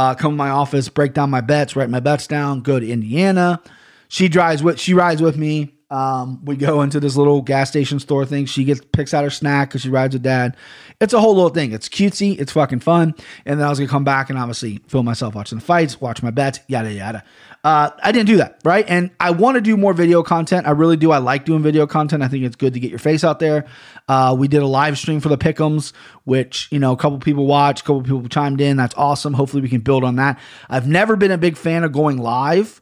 uh, 0.00 0.14
come 0.14 0.32
to 0.32 0.36
my 0.36 0.48
office, 0.48 0.88
break 0.88 1.12
down 1.12 1.28
my 1.28 1.42
bets, 1.42 1.76
write 1.76 1.90
my 1.90 2.00
bets 2.00 2.26
down, 2.26 2.60
go 2.60 2.80
to 2.80 2.90
Indiana. 2.90 3.60
She 4.08 4.28
drives 4.28 4.62
with 4.62 4.80
she 4.80 4.94
rides 4.94 5.20
with 5.20 5.36
me. 5.36 5.74
Um, 5.90 6.44
we 6.44 6.56
go 6.56 6.82
into 6.82 7.00
this 7.00 7.16
little 7.16 7.42
gas 7.42 7.68
station 7.68 7.98
store 7.98 8.24
thing. 8.24 8.46
She 8.46 8.64
gets 8.64 8.80
picks 8.92 9.12
out 9.12 9.24
her 9.24 9.30
snack 9.30 9.70
because 9.70 9.82
she 9.82 9.88
rides 9.88 10.14
with 10.14 10.22
dad. 10.22 10.56
It's 11.00 11.12
a 11.12 11.20
whole 11.20 11.34
little 11.34 11.50
thing. 11.50 11.72
It's 11.72 11.88
cutesy. 11.88 12.38
It's 12.38 12.52
fucking 12.52 12.80
fun. 12.80 13.14
And 13.44 13.58
then 13.58 13.66
I 13.66 13.70
was 13.70 13.78
gonna 13.78 13.90
come 13.90 14.04
back 14.04 14.30
and 14.30 14.38
obviously 14.38 14.78
film 14.86 15.06
myself 15.06 15.34
watching 15.34 15.58
the 15.58 15.64
fights, 15.64 16.00
watch 16.00 16.22
my 16.22 16.30
bets, 16.30 16.60
yada 16.68 16.92
yada. 16.92 17.24
Uh, 17.62 17.90
I 18.02 18.12
didn't 18.12 18.28
do 18.28 18.38
that, 18.38 18.60
right? 18.64 18.86
And 18.88 19.10
I 19.20 19.32
want 19.32 19.56
to 19.56 19.60
do 19.60 19.76
more 19.76 19.92
video 19.92 20.22
content. 20.22 20.66
I 20.66 20.70
really 20.70 20.96
do. 20.96 21.10
I 21.10 21.18
like 21.18 21.44
doing 21.44 21.62
video 21.62 21.86
content. 21.86 22.22
I 22.22 22.28
think 22.28 22.44
it's 22.44 22.56
good 22.56 22.72
to 22.72 22.80
get 22.80 22.88
your 22.88 22.98
face 22.98 23.22
out 23.22 23.38
there. 23.38 23.66
Uh, 24.08 24.34
we 24.38 24.48
did 24.48 24.62
a 24.62 24.66
live 24.66 24.96
stream 24.96 25.20
for 25.20 25.28
the 25.28 25.36
Pickums, 25.36 25.92
which 26.24 26.68
you 26.70 26.78
know 26.78 26.92
a 26.92 26.96
couple 26.96 27.18
people 27.18 27.46
watched, 27.46 27.82
a 27.82 27.84
couple 27.84 28.02
people 28.02 28.28
chimed 28.28 28.60
in. 28.60 28.76
That's 28.76 28.94
awesome. 28.96 29.34
Hopefully, 29.34 29.62
we 29.62 29.68
can 29.68 29.80
build 29.80 30.04
on 30.04 30.16
that. 30.16 30.38
I've 30.70 30.86
never 30.86 31.16
been 31.16 31.32
a 31.32 31.38
big 31.38 31.56
fan 31.56 31.84
of 31.84 31.92
going 31.92 32.16
live 32.16 32.80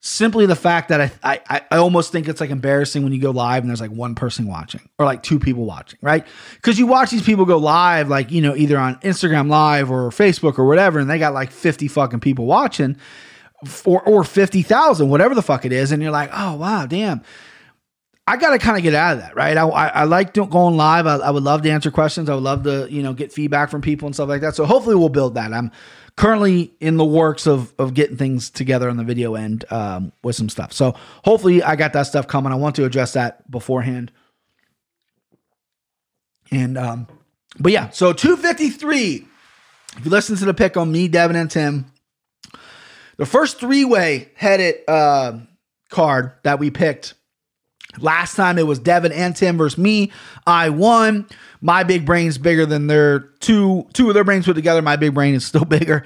simply 0.00 0.46
the 0.46 0.56
fact 0.56 0.88
that 0.90 1.00
I, 1.00 1.40
I 1.48 1.60
I 1.70 1.76
almost 1.78 2.12
think 2.12 2.28
it's 2.28 2.40
like 2.40 2.50
embarrassing 2.50 3.02
when 3.02 3.12
you 3.12 3.20
go 3.20 3.30
live 3.30 3.62
and 3.62 3.70
there's 3.70 3.80
like 3.80 3.90
one 3.90 4.14
person 4.14 4.46
watching 4.46 4.88
or 4.98 5.04
like 5.04 5.22
two 5.22 5.38
people 5.38 5.64
watching, 5.64 5.98
right? 6.02 6.26
Because 6.56 6.78
you 6.78 6.86
watch 6.86 7.10
these 7.10 7.22
people 7.22 7.44
go 7.44 7.58
live, 7.58 8.08
like 8.08 8.30
you 8.30 8.40
know, 8.40 8.54
either 8.54 8.78
on 8.78 8.96
Instagram 9.00 9.48
Live 9.48 9.90
or 9.90 10.10
Facebook 10.10 10.58
or 10.58 10.66
whatever, 10.66 10.98
and 10.98 11.10
they 11.10 11.18
got 11.18 11.34
like 11.34 11.50
50 11.50 11.88
fucking 11.88 12.20
people 12.20 12.46
watching, 12.46 12.96
or 13.84 14.02
or 14.02 14.24
50,000, 14.24 15.08
whatever 15.08 15.34
the 15.34 15.42
fuck 15.42 15.64
it 15.64 15.72
is, 15.72 15.90
and 15.90 16.02
you're 16.02 16.12
like, 16.12 16.30
oh 16.32 16.54
wow, 16.54 16.86
damn. 16.86 17.22
I 18.26 18.36
got 18.36 18.50
to 18.50 18.58
kind 18.58 18.76
of 18.76 18.82
get 18.82 18.92
out 18.92 19.14
of 19.14 19.20
that, 19.20 19.34
right? 19.36 19.56
I, 19.56 19.66
I, 19.66 19.86
I 19.86 20.04
like 20.04 20.34
going 20.34 20.76
live. 20.76 21.06
I, 21.06 21.16
I 21.16 21.30
would 21.30 21.44
love 21.44 21.62
to 21.62 21.70
answer 21.70 21.90
questions. 21.90 22.28
I 22.28 22.34
would 22.34 22.44
love 22.44 22.64
to, 22.64 22.86
you 22.90 23.02
know, 23.02 23.14
get 23.14 23.32
feedback 23.32 23.70
from 23.70 23.80
people 23.80 24.04
and 24.04 24.14
stuff 24.14 24.28
like 24.28 24.42
that. 24.42 24.54
So 24.54 24.66
hopefully 24.66 24.96
we'll 24.96 25.08
build 25.08 25.36
that. 25.36 25.54
I'm 25.54 25.72
currently 26.18 26.74
in 26.80 26.96
the 26.96 27.04
works 27.04 27.46
of 27.46 27.72
of 27.78 27.94
getting 27.94 28.16
things 28.16 28.50
together 28.50 28.90
on 28.90 28.96
the 28.96 29.04
video 29.04 29.36
end 29.36 29.64
um, 29.70 30.12
with 30.24 30.34
some 30.34 30.48
stuff. 30.48 30.72
So 30.72 30.96
hopefully 31.24 31.62
I 31.62 31.76
got 31.76 31.92
that 31.92 32.02
stuff 32.02 32.26
coming. 32.26 32.52
I 32.52 32.56
want 32.56 32.74
to 32.76 32.84
address 32.84 33.12
that 33.12 33.48
beforehand. 33.48 34.10
And 36.50 36.76
um, 36.76 37.06
but 37.60 37.70
yeah, 37.70 37.90
so 37.90 38.12
253. 38.12 39.26
If 39.96 40.04
you 40.04 40.10
listen 40.10 40.36
to 40.36 40.44
the 40.44 40.54
pick 40.54 40.76
on 40.76 40.90
me, 40.90 41.06
Devin, 41.06 41.36
and 41.36 41.48
Tim, 41.48 41.86
the 43.16 43.26
first 43.26 43.60
three 43.60 43.84
way 43.84 44.32
headed 44.34 44.74
uh, 44.88 45.38
card 45.88 46.32
that 46.42 46.58
we 46.58 46.70
picked 46.72 47.14
Last 48.00 48.34
time 48.34 48.58
it 48.58 48.66
was 48.66 48.78
Devin 48.78 49.12
and 49.12 49.34
Tim 49.34 49.58
versus 49.58 49.78
me. 49.78 50.12
I 50.46 50.70
won. 50.70 51.26
My 51.60 51.84
big 51.84 52.06
brain's 52.06 52.38
bigger 52.38 52.66
than 52.66 52.86
their 52.86 53.20
two 53.40 53.86
two 53.92 54.08
of 54.08 54.14
their 54.14 54.24
brains 54.24 54.46
put 54.46 54.54
together. 54.54 54.82
My 54.82 54.96
big 54.96 55.14
brain 55.14 55.34
is 55.34 55.44
still 55.44 55.64
bigger. 55.66 56.04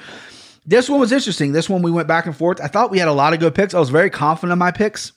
This 0.65 0.89
one 0.89 1.01
was 1.01 1.13
interesting. 1.13 1.53
This 1.53 1.69
one 1.69 1.83
we 1.83 1.91
went 1.91 2.09
back 2.09 2.27
and 2.27 2.37
forth. 2.37 2.61
I 2.61 2.69
thought 2.69 2.91
we 2.91 2.99
had 2.99 3.09
a 3.09 3.13
lot 3.13 3.33
of 3.33 3.41
good 3.41 3.55
picks. 3.55 3.75
I 3.75 3.81
was 3.81 3.91
very 3.91 4.11
confident 4.11 4.53
in 4.53 4.59
my 4.59 4.71
picks. 4.71 5.13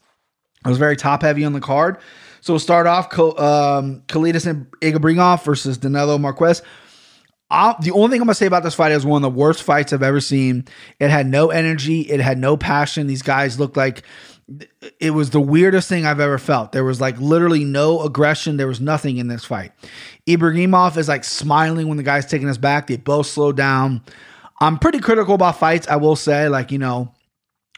I 0.64 0.70
was 0.70 0.78
very 0.80 0.96
top 0.96 1.22
heavy 1.22 1.46
on 1.46 1.54
the 1.54 1.62
card. 1.62 1.98
So 2.42 2.54
we'll 2.54 2.60
start 2.60 2.88
off 2.88 3.06
um, 3.18 4.02
Kalidas 4.08 4.48
and 4.48 4.70
Iga 4.82 5.44
versus 5.44 5.78
Danilo 5.78 6.18
Marques. 6.18 6.62
I'll, 7.50 7.76
the 7.80 7.92
only 7.92 8.10
thing 8.10 8.22
I'm 8.22 8.28
gonna 8.28 8.36
say 8.36 8.48
about 8.48 8.64
this 8.64 8.74
fight 8.74 8.92
is 8.92 9.06
one 9.06 9.24
of 9.24 9.34
the 9.34 9.38
worst 9.38 9.64
fights 9.64 9.94
I've 9.94 10.04
ever 10.04 10.20
seen. 10.20 10.66
It 11.00 11.10
had 11.10 11.28
no 11.28 11.50
energy. 11.50 12.02
It 12.02 12.20
had 12.20 12.40
no 12.40 12.58
passion. 12.58 13.08
These 13.08 13.22
guys 13.22 13.60
looked 13.60 13.78
like 13.78 14.04
it 15.00 15.12
was 15.12 15.32
the 15.32 15.42
weirdest 15.42 15.90
thing 15.90 16.06
I've 16.06 16.20
ever 16.20 16.38
felt. 16.38 16.72
There 16.72 16.84
was 16.84 17.02
like 17.02 17.20
literally 17.20 17.64
no 17.64 18.02
aggression. 18.02 18.58
There 18.58 18.68
was 18.68 18.80
nothing 18.80 19.18
in 19.18 19.28
this 19.28 19.44
fight. 19.44 19.72
Ibragimov 20.28 20.98
is 20.98 21.08
like 21.08 21.24
smiling 21.24 21.88
when 21.88 21.98
the 21.98 22.04
guy's 22.04 22.26
taking 22.26 22.48
us 22.50 22.58
back. 22.58 22.88
They 22.88 22.98
both 22.98 23.28
slow 23.28 23.52
down. 23.52 24.04
I'm 24.62 24.78
pretty 24.78 25.00
critical 25.00 25.36
about 25.36 25.58
fights, 25.58 25.88
I 25.88 25.96
will 25.96 26.16
say. 26.16 26.48
Like, 26.48 26.72
you 26.72 26.78
know, 26.78 27.12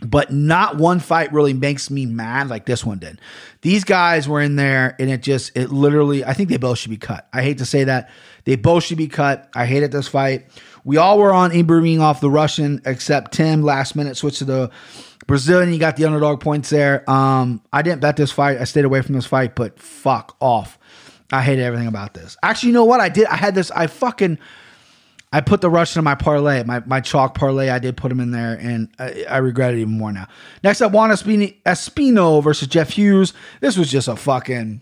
but 0.02 0.32
not 0.32 0.78
one 0.78 1.00
fight 1.00 1.32
really 1.32 1.54
makes 1.54 1.90
me 1.90 2.06
mad 2.06 2.50
like 2.50 2.66
this 2.66 2.86
one 2.86 3.00
did. 3.00 3.20
These 3.62 3.84
guys 3.84 4.28
were 4.28 4.42
in 4.42 4.58
there 4.58 4.96
and 5.00 5.10
it 5.10 5.24
just, 5.24 5.56
it 5.56 5.72
literally, 5.72 6.24
I 6.24 6.34
think 6.34 6.50
they 6.50 6.58
both 6.58 6.80
should 6.80 6.92
be 6.92 6.98
cut. 6.98 7.28
I 7.34 7.42
hate 7.42 7.60
to 7.60 7.66
say 7.66 7.86
that. 7.86 8.12
They 8.44 8.58
both 8.58 8.84
should 8.84 8.98
be 8.98 9.08
cut. 9.08 9.50
I 9.56 9.66
hated 9.66 9.92
this 9.92 10.08
fight. 10.08 10.48
We 10.84 10.98
all 10.98 11.18
were 11.18 11.34
on 11.34 11.52
Ibragimov 11.52 12.20
the 12.20 12.30
Russian, 12.30 12.82
except 12.86 13.34
Tim 13.34 13.64
last 13.64 13.96
minute 13.96 14.18
switched 14.18 14.38
to 14.40 14.46
the 14.46 14.72
Brazilian. 15.28 15.72
You 15.72 15.80
got 15.80 15.98
the 15.98 16.06
underdog 16.06 16.40
points 16.40 16.70
there. 16.70 17.10
Um, 17.10 17.62
I 17.72 17.82
didn't 17.82 18.02
bet 18.02 18.16
this 18.16 18.32
fight. 18.32 18.60
I 18.60 18.64
stayed 18.64 18.86
away 18.86 19.02
from 19.02 19.16
this 19.16 19.26
fight, 19.26 19.56
but 19.56 19.80
fuck 19.80 20.36
off. 20.40 20.80
I 21.32 21.42
hated 21.42 21.64
everything 21.64 21.88
about 21.88 22.14
this. 22.14 22.38
Actually, 22.42 22.70
you 22.70 22.74
know 22.74 22.86
what? 22.86 23.02
I 23.02 23.10
did. 23.10 23.28
I 23.28 23.36
had 23.36 23.54
this. 23.54 23.70
I 23.72 23.88
fucking 23.88 24.40
I 25.32 25.42
put 25.42 25.60
the 25.60 25.70
Russian 25.70 26.00
in 26.00 26.06
my 26.06 26.16
parlay, 26.16 26.64
my, 26.64 26.80
my 26.86 27.02
chalk 27.02 27.36
parlay. 27.36 27.70
I 27.70 27.80
did 27.80 27.98
put 27.98 28.12
him 28.12 28.20
in 28.22 28.32
there, 28.32 28.54
and 28.54 28.90
I, 28.98 29.26
I 29.30 29.38
regret 29.38 29.74
it 29.74 29.80
even 29.80 29.98
more 29.98 30.12
now. 30.12 30.28
Next 30.64 30.82
up, 30.82 30.94
Juan 30.94 31.10
Espino, 31.10 31.54
Espino 31.64 32.42
versus 32.42 32.68
Jeff 32.70 32.92
Hughes. 32.92 33.34
This 33.60 33.78
was 33.78 33.92
just 33.92 34.08
a 34.08 34.16
fucking 34.16 34.82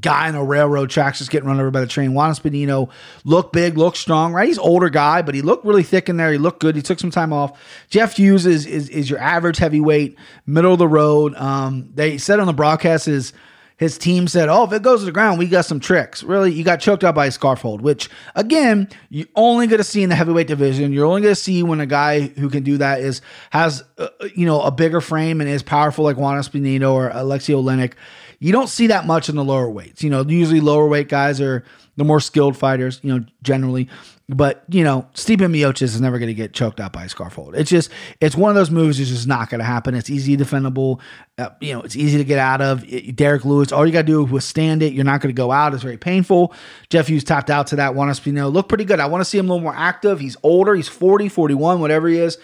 guy 0.00 0.28
on 0.28 0.34
the 0.34 0.42
railroad 0.42 0.90
tracks 0.90 1.18
just 1.18 1.30
getting 1.30 1.48
run 1.48 1.58
over 1.58 1.70
by 1.70 1.80
the 1.80 1.86
train. 1.86 2.14
Juan 2.14 2.32
Espino 2.32 2.90
looked 3.24 3.52
big, 3.52 3.76
looked 3.76 3.96
strong, 3.96 4.32
right? 4.32 4.48
He's 4.48 4.58
older 4.58 4.88
guy, 4.88 5.22
but 5.22 5.34
he 5.34 5.42
looked 5.42 5.64
really 5.64 5.82
thick 5.82 6.08
in 6.08 6.16
there. 6.16 6.32
He 6.32 6.38
looked 6.38 6.60
good. 6.60 6.76
He 6.76 6.82
took 6.82 6.98
some 6.98 7.10
time 7.10 7.32
off. 7.32 7.60
Jeff 7.88 8.16
Hughes 8.16 8.46
is 8.46 8.66
is, 8.66 8.88
is 8.88 9.10
your 9.10 9.18
average 9.18 9.58
heavyweight, 9.58 10.16
middle 10.46 10.72
of 10.72 10.78
the 10.78 10.88
road. 10.88 11.34
Um, 11.34 11.90
they 11.94 12.18
said 12.18 12.40
on 12.40 12.46
the 12.46 12.52
broadcast 12.52 13.08
is– 13.08 13.32
his 13.80 13.96
team 13.96 14.28
said, 14.28 14.50
"Oh, 14.50 14.64
if 14.64 14.74
it 14.74 14.82
goes 14.82 15.00
to 15.00 15.06
the 15.06 15.10
ground, 15.10 15.38
we 15.38 15.46
got 15.46 15.64
some 15.64 15.80
tricks." 15.80 16.22
Really, 16.22 16.52
you 16.52 16.62
got 16.62 16.80
choked 16.80 17.02
out 17.02 17.14
by 17.14 17.24
a 17.24 17.30
scarf 17.30 17.62
hold, 17.62 17.80
which 17.80 18.10
again, 18.34 18.90
you're 19.08 19.26
only 19.34 19.66
going 19.68 19.78
to 19.78 19.84
see 19.84 20.02
in 20.02 20.10
the 20.10 20.14
heavyweight 20.14 20.48
division. 20.48 20.92
You're 20.92 21.06
only 21.06 21.22
going 21.22 21.34
to 21.34 21.40
see 21.40 21.62
when 21.62 21.80
a 21.80 21.86
guy 21.86 22.26
who 22.26 22.50
can 22.50 22.62
do 22.62 22.76
that 22.76 23.00
is 23.00 23.22
has 23.48 23.82
uh, 23.96 24.08
you 24.34 24.44
know 24.44 24.60
a 24.60 24.70
bigger 24.70 25.00
frame 25.00 25.40
and 25.40 25.48
is 25.48 25.62
powerful 25.62 26.04
like 26.04 26.18
Juan 26.18 26.38
Espinito 26.38 26.92
or 26.92 27.08
Alexei 27.08 27.54
Oleinik. 27.54 27.94
You 28.40 28.52
don't 28.52 28.68
see 28.68 28.86
that 28.88 29.06
much 29.06 29.28
in 29.28 29.36
the 29.36 29.44
lower 29.44 29.70
weights. 29.70 30.02
You 30.02 30.10
know, 30.10 30.24
usually 30.26 30.60
lower 30.60 30.88
weight 30.88 31.08
guys 31.08 31.40
are 31.40 31.62
the 31.96 32.04
more 32.04 32.20
skilled 32.20 32.56
fighters. 32.56 32.98
You 33.02 33.18
know, 33.18 33.26
generally. 33.42 33.88
But 34.30 34.62
you 34.68 34.84
know, 34.84 35.08
Stipe 35.14 35.38
Miocic 35.38 35.82
is 35.82 36.00
never 36.00 36.18
going 36.18 36.28
to 36.28 36.34
get 36.34 36.52
choked 36.52 36.78
out 36.78 36.92
by 36.92 37.04
a 37.04 37.08
scarf 37.08 37.34
hold. 37.34 37.56
It's 37.56 37.68
just 37.68 37.90
it's 38.20 38.36
one 38.36 38.48
of 38.48 38.54
those 38.54 38.70
moves 38.70 38.98
that's 38.98 39.10
just 39.10 39.26
not 39.26 39.50
going 39.50 39.58
to 39.58 39.64
happen. 39.64 39.94
It's 39.94 40.08
easy 40.08 40.36
defendable. 40.36 41.00
Uh, 41.36 41.50
you 41.60 41.74
know, 41.74 41.82
it's 41.82 41.96
easy 41.96 42.16
to 42.16 42.24
get 42.24 42.38
out 42.38 42.62
of. 42.62 42.84
It, 42.84 43.16
Derrick 43.16 43.44
Lewis, 43.44 43.72
all 43.72 43.84
you 43.84 43.92
got 43.92 44.02
to 44.02 44.06
do 44.06 44.24
is 44.24 44.30
withstand 44.30 44.82
it. 44.82 44.92
You're 44.92 45.04
not 45.04 45.20
going 45.20 45.34
to 45.34 45.36
go 45.36 45.50
out. 45.50 45.74
It's 45.74 45.82
very 45.82 45.98
painful. 45.98 46.54
Jeff 46.90 47.08
Hughes 47.08 47.24
tapped 47.24 47.50
out 47.50 47.66
to 47.68 47.76
that. 47.76 47.96
Juan 47.96 48.08
Espino 48.08 48.52
look 48.52 48.68
pretty 48.68 48.84
good. 48.84 49.00
I 49.00 49.06
want 49.06 49.20
to 49.20 49.24
see 49.24 49.36
him 49.36 49.50
a 49.50 49.52
little 49.52 49.64
more 49.64 49.76
active. 49.76 50.20
He's 50.20 50.36
older. 50.44 50.76
He's 50.76 50.88
40, 50.88 51.28
41, 51.28 51.80
whatever 51.80 52.08
he 52.08 52.18
is. 52.18 52.38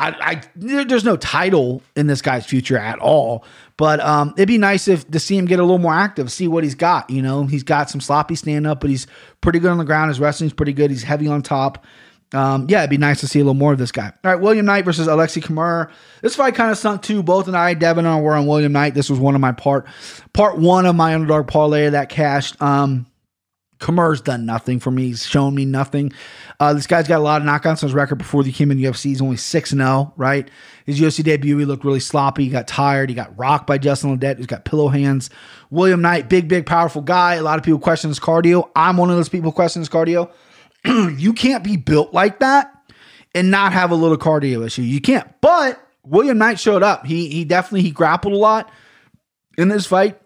I, 0.00 0.16
I, 0.32 0.42
there's 0.56 1.04
no 1.04 1.16
title 1.16 1.82
in 1.94 2.06
this 2.06 2.22
guy's 2.22 2.46
future 2.46 2.78
at 2.78 2.98
all. 3.00 3.44
But 3.76 4.00
um, 4.00 4.32
it'd 4.36 4.48
be 4.48 4.56
nice 4.56 4.88
if 4.88 5.08
to 5.10 5.20
see 5.20 5.36
him 5.36 5.44
get 5.44 5.58
a 5.58 5.62
little 5.62 5.78
more 5.78 5.92
active, 5.92 6.32
see 6.32 6.48
what 6.48 6.64
he's 6.64 6.74
got. 6.74 7.10
You 7.10 7.20
know, 7.20 7.44
he's 7.44 7.62
got 7.62 7.90
some 7.90 8.00
sloppy 8.00 8.34
stand 8.34 8.66
up, 8.66 8.80
but 8.80 8.88
he's 8.88 9.06
pretty 9.42 9.58
good 9.58 9.70
on 9.70 9.76
the 9.76 9.84
ground. 9.84 10.08
His 10.08 10.18
wrestling's 10.18 10.54
pretty 10.54 10.72
good. 10.72 10.90
He's 10.90 11.02
heavy 11.02 11.28
on 11.28 11.42
top. 11.42 11.84
Um, 12.32 12.66
yeah, 12.68 12.78
it'd 12.78 12.90
be 12.90 12.96
nice 12.96 13.20
to 13.20 13.28
see 13.28 13.40
a 13.40 13.42
little 13.42 13.54
more 13.54 13.72
of 13.72 13.78
this 13.78 13.92
guy. 13.92 14.06
All 14.06 14.30
right, 14.32 14.40
William 14.40 14.64
Knight 14.64 14.84
versus 14.86 15.06
Alexei 15.06 15.40
Camur. 15.40 15.90
This 16.22 16.36
fight 16.36 16.54
kind 16.54 16.70
of 16.70 16.78
sunk 16.78 17.02
too. 17.02 17.22
Both 17.22 17.48
and 17.48 17.56
I, 17.56 17.74
Devin, 17.74 18.06
and 18.06 18.14
I 18.14 18.20
were 18.20 18.34
on 18.34 18.46
William 18.46 18.72
Knight. 18.72 18.94
This 18.94 19.10
was 19.10 19.18
one 19.18 19.34
of 19.34 19.40
my 19.40 19.52
part 19.52 19.86
part 20.32 20.56
one 20.56 20.86
of 20.86 20.96
my 20.96 21.14
underdog 21.14 21.48
parlay 21.48 21.90
that 21.90 22.08
cashed. 22.08 22.60
Um, 22.62 23.06
Camur's 23.80 24.20
done 24.20 24.46
nothing 24.46 24.78
for 24.78 24.90
me. 24.90 25.06
He's 25.06 25.26
shown 25.26 25.54
me 25.54 25.64
nothing. 25.64 26.12
Uh, 26.60 26.74
this 26.74 26.86
guy's 26.86 27.08
got 27.08 27.18
a 27.18 27.22
lot 27.22 27.40
of 27.40 27.48
knockouts 27.48 27.82
on 27.82 27.88
his 27.88 27.94
record 27.94 28.16
before 28.16 28.44
he 28.44 28.52
came 28.52 28.70
in 28.70 28.76
the 28.76 28.84
UFC. 28.84 29.04
He's 29.04 29.22
only 29.22 29.38
6 29.38 29.70
0, 29.70 30.12
right? 30.16 30.48
His 30.84 31.00
UFC 31.00 31.24
debut, 31.24 31.56
he 31.56 31.64
looked 31.64 31.84
really 31.84 32.00
sloppy. 32.00 32.44
He 32.44 32.50
got 32.50 32.68
tired. 32.68 33.08
He 33.08 33.14
got 33.14 33.36
rocked 33.38 33.66
by 33.66 33.78
Justin 33.78 34.16
Ledet, 34.16 34.36
who's 34.36 34.46
got 34.46 34.64
pillow 34.64 34.88
hands. 34.88 35.30
William 35.70 36.02
Knight, 36.02 36.28
big, 36.28 36.46
big, 36.46 36.66
powerful 36.66 37.02
guy. 37.02 37.34
A 37.34 37.42
lot 37.42 37.58
of 37.58 37.64
people 37.64 37.80
question 37.80 38.10
his 38.10 38.20
cardio. 38.20 38.70
I'm 38.76 38.98
one 38.98 39.10
of 39.10 39.16
those 39.16 39.30
people 39.30 39.50
question 39.50 39.80
his 39.80 39.88
cardio. 39.88 40.30
you 41.18 41.32
can't 41.32 41.64
be 41.64 41.76
built 41.76 42.12
like 42.12 42.40
that 42.40 42.72
and 43.34 43.50
not 43.50 43.72
have 43.72 43.90
a 43.90 43.94
little 43.94 44.18
cardio 44.18 44.64
issue. 44.64 44.82
You 44.82 45.00
can't. 45.00 45.28
But 45.40 45.80
William 46.04 46.36
Knight 46.36 46.60
showed 46.60 46.82
up. 46.82 47.06
He 47.06 47.28
he 47.28 47.44
definitely 47.44 47.82
he 47.82 47.90
grappled 47.90 48.34
a 48.34 48.36
lot 48.38 48.70
in 49.56 49.68
this 49.68 49.86
fight 49.86 50.20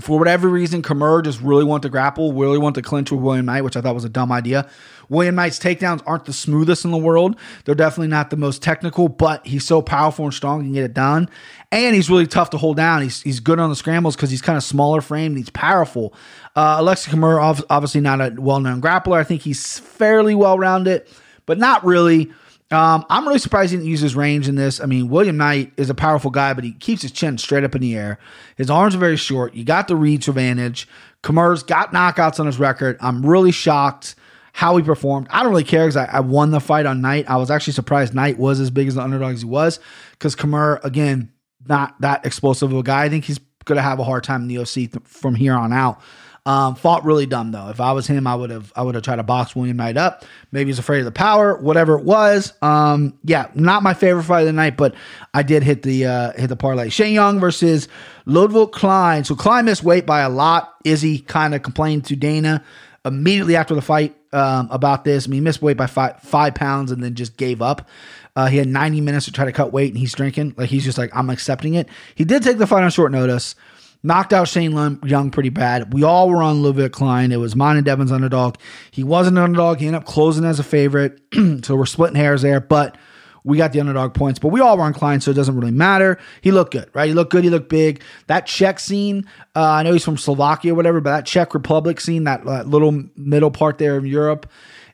for 0.00 0.18
whatever 0.18 0.48
reason, 0.48 0.82
Camur 0.82 1.24
just 1.24 1.40
really 1.40 1.64
want 1.64 1.82
to 1.84 1.88
grapple, 1.88 2.32
really 2.34 2.58
want 2.58 2.74
to 2.74 2.82
clinch 2.82 3.10
with 3.10 3.20
William 3.20 3.46
Knight, 3.46 3.62
which 3.62 3.76
I 3.76 3.80
thought 3.80 3.94
was 3.94 4.04
a 4.04 4.10
dumb 4.10 4.30
idea. 4.30 4.68
William 5.08 5.34
Knight's 5.34 5.58
takedowns 5.58 6.02
aren't 6.06 6.26
the 6.26 6.32
smoothest 6.32 6.84
in 6.84 6.90
the 6.90 6.98
world. 6.98 7.36
They're 7.64 7.74
definitely 7.74 8.08
not 8.08 8.30
the 8.30 8.36
most 8.36 8.62
technical, 8.62 9.08
but 9.08 9.46
he's 9.46 9.64
so 9.64 9.80
powerful 9.80 10.24
and 10.24 10.34
strong, 10.34 10.60
he 10.60 10.66
can 10.66 10.74
get 10.74 10.84
it 10.84 10.94
done. 10.94 11.30
And 11.72 11.94
he's 11.94 12.10
really 12.10 12.26
tough 12.26 12.50
to 12.50 12.58
hold 12.58 12.76
down. 12.76 13.02
He's, 13.02 13.22
he's 13.22 13.40
good 13.40 13.58
on 13.58 13.70
the 13.70 13.76
scrambles 13.76 14.16
because 14.16 14.30
he's 14.30 14.42
kind 14.42 14.56
of 14.56 14.62
smaller 14.62 15.00
framed. 15.00 15.36
He's 15.36 15.50
powerful. 15.50 16.12
Uh, 16.54 16.76
Alexei 16.78 17.10
Camur, 17.10 17.64
obviously 17.70 18.00
not 18.00 18.20
a 18.20 18.34
well 18.38 18.60
known 18.60 18.82
grappler. 18.82 19.16
I 19.16 19.24
think 19.24 19.42
he's 19.42 19.78
fairly 19.78 20.34
well 20.34 20.58
rounded, 20.58 21.06
but 21.46 21.58
not 21.58 21.84
really. 21.84 22.30
Um, 22.70 23.06
I'm 23.08 23.26
really 23.26 23.38
surprised 23.38 23.70
he 23.70 23.76
didn't 23.76 23.88
use 23.88 24.00
his 24.00 24.16
range 24.16 24.48
in 24.48 24.56
this. 24.56 24.80
I 24.80 24.86
mean, 24.86 25.08
William 25.08 25.36
Knight 25.36 25.72
is 25.76 25.88
a 25.88 25.94
powerful 25.94 26.32
guy, 26.32 26.52
but 26.52 26.64
he 26.64 26.72
keeps 26.72 27.02
his 27.02 27.12
chin 27.12 27.38
straight 27.38 27.62
up 27.62 27.76
in 27.76 27.80
the 27.80 27.94
air. 27.96 28.18
His 28.56 28.70
arms 28.70 28.94
are 28.96 28.98
very 28.98 29.16
short. 29.16 29.54
You 29.54 29.64
got 29.64 29.86
the 29.86 29.94
reach 29.94 30.26
advantage. 30.26 30.88
Camur's 31.22 31.62
got 31.62 31.92
knockouts 31.92 32.40
on 32.40 32.46
his 32.46 32.58
record. 32.58 32.96
I'm 33.00 33.24
really 33.24 33.52
shocked 33.52 34.16
how 34.52 34.76
he 34.76 34.82
performed. 34.82 35.28
I 35.30 35.42
don't 35.42 35.50
really 35.50 35.64
care 35.64 35.84
because 35.84 35.96
I, 35.96 36.06
I, 36.06 36.20
won 36.20 36.50
the 36.50 36.60
fight 36.60 36.86
on 36.86 37.02
Knight. 37.02 37.28
I 37.28 37.36
was 37.36 37.50
actually 37.50 37.74
surprised 37.74 38.14
Knight 38.14 38.38
was 38.38 38.58
as 38.58 38.70
big 38.70 38.88
as 38.88 38.94
the 38.94 39.02
underdog 39.02 39.34
as 39.34 39.42
he 39.42 39.46
was 39.46 39.78
because 40.12 40.34
Camur, 40.34 40.82
again, 40.82 41.30
not 41.68 42.00
that 42.00 42.24
explosive 42.24 42.72
of 42.72 42.78
a 42.78 42.82
guy. 42.82 43.04
I 43.04 43.08
think 43.10 43.24
he's 43.24 43.38
going 43.66 43.76
to 43.76 43.82
have 43.82 43.98
a 43.98 44.04
hard 44.04 44.24
time 44.24 44.42
in 44.42 44.48
the 44.48 44.58
OC 44.58 44.66
th- 44.66 44.92
from 45.04 45.34
here 45.34 45.54
on 45.54 45.72
out. 45.72 46.00
Um, 46.46 46.76
fought 46.76 47.04
really 47.04 47.26
dumb 47.26 47.50
though. 47.50 47.70
If 47.70 47.80
I 47.80 47.90
was 47.90 48.06
him, 48.06 48.24
I 48.24 48.36
would 48.36 48.50
have 48.50 48.72
I 48.76 48.82
would 48.82 48.94
have 48.94 49.02
tried 49.02 49.16
to 49.16 49.24
box 49.24 49.56
William 49.56 49.76
Knight 49.76 49.96
up. 49.96 50.24
Maybe 50.52 50.70
he's 50.70 50.78
afraid 50.78 51.00
of 51.00 51.04
the 51.04 51.10
power, 51.10 51.56
whatever 51.56 51.98
it 51.98 52.04
was. 52.04 52.52
Um, 52.62 53.18
yeah, 53.24 53.50
not 53.56 53.82
my 53.82 53.94
favorite 53.94 54.22
fight 54.22 54.42
of 54.42 54.46
the 54.46 54.52
night, 54.52 54.76
but 54.76 54.94
I 55.34 55.42
did 55.42 55.64
hit 55.64 55.82
the 55.82 56.06
uh, 56.06 56.32
hit 56.34 56.46
the 56.46 56.54
parlay. 56.54 56.88
Shane 56.88 57.14
Young 57.14 57.40
versus 57.40 57.88
Ludovit 58.26 58.70
Klein. 58.70 59.24
So 59.24 59.34
Klein 59.34 59.64
missed 59.64 59.82
weight 59.82 60.06
by 60.06 60.20
a 60.20 60.30
lot. 60.30 60.72
Izzy 60.84 61.18
kind 61.18 61.52
of 61.52 61.64
complained 61.64 62.04
to 62.06 62.16
Dana 62.16 62.62
immediately 63.04 63.56
after 63.56 63.74
the 63.74 63.82
fight 63.82 64.16
um, 64.32 64.68
about 64.70 65.02
this. 65.02 65.26
I 65.26 65.30
mean, 65.30 65.38
he 65.38 65.40
missed 65.40 65.62
weight 65.62 65.76
by 65.76 65.88
five 65.88 66.20
five 66.20 66.54
pounds 66.54 66.92
and 66.92 67.02
then 67.02 67.16
just 67.16 67.36
gave 67.36 67.60
up. 67.60 67.88
Uh, 68.36 68.46
he 68.46 68.58
had 68.58 68.68
90 68.68 69.00
minutes 69.00 69.24
to 69.24 69.32
try 69.32 69.46
to 69.46 69.52
cut 69.52 69.72
weight 69.72 69.90
and 69.90 69.98
he's 69.98 70.12
drinking. 70.12 70.54
Like 70.56 70.68
he's 70.68 70.84
just 70.84 70.98
like, 70.98 71.10
I'm 71.16 71.30
accepting 71.30 71.74
it. 71.74 71.88
He 72.14 72.24
did 72.24 72.42
take 72.44 72.58
the 72.58 72.66
fight 72.68 72.84
on 72.84 72.90
short 72.90 73.10
notice 73.10 73.56
knocked 74.02 74.32
out 74.32 74.48
Shane 74.48 75.00
Young 75.04 75.30
pretty 75.30 75.48
bad. 75.48 75.92
We 75.92 76.02
all 76.02 76.28
were 76.28 76.42
on 76.42 76.62
Ludovit 76.62 76.92
Klein. 76.92 77.32
It 77.32 77.36
was 77.36 77.56
mine 77.56 77.76
and 77.76 77.84
Devin's 77.84 78.12
underdog. 78.12 78.56
He 78.90 79.02
was 79.02 79.26
an 79.26 79.38
underdog. 79.38 79.78
He 79.78 79.86
ended 79.86 80.02
up 80.02 80.06
closing 80.06 80.44
as 80.44 80.58
a 80.58 80.64
favorite. 80.64 81.20
so 81.64 81.76
we're 81.76 81.86
splitting 81.86 82.16
hairs 82.16 82.42
there, 82.42 82.60
but 82.60 82.96
we 83.46 83.56
got 83.56 83.72
the 83.72 83.80
underdog 83.80 84.12
points. 84.12 84.40
But 84.40 84.48
we 84.48 84.60
all 84.60 84.76
were 84.76 84.82
on 84.82 84.92
Klein, 84.92 85.20
so 85.20 85.30
it 85.30 85.34
doesn't 85.34 85.56
really 85.56 85.70
matter. 85.70 86.18
He 86.40 86.50
looked 86.50 86.72
good, 86.72 86.90
right? 86.94 87.08
He 87.08 87.14
looked 87.14 87.30
good. 87.30 87.44
He 87.44 87.50
looked 87.50 87.68
big. 87.68 88.02
That 88.26 88.46
Czech 88.46 88.80
scene, 88.80 89.24
uh, 89.54 89.62
I 89.62 89.82
know 89.84 89.92
he's 89.92 90.04
from 90.04 90.18
Slovakia 90.18 90.72
or 90.72 90.74
whatever, 90.74 91.00
but 91.00 91.10
that 91.10 91.26
Czech 91.26 91.54
Republic 91.54 92.00
scene, 92.00 92.24
that 92.24 92.46
uh, 92.46 92.64
little 92.64 93.04
middle 93.16 93.52
part 93.52 93.78
there 93.78 93.96
in 93.96 94.04
Europe, 94.04 94.50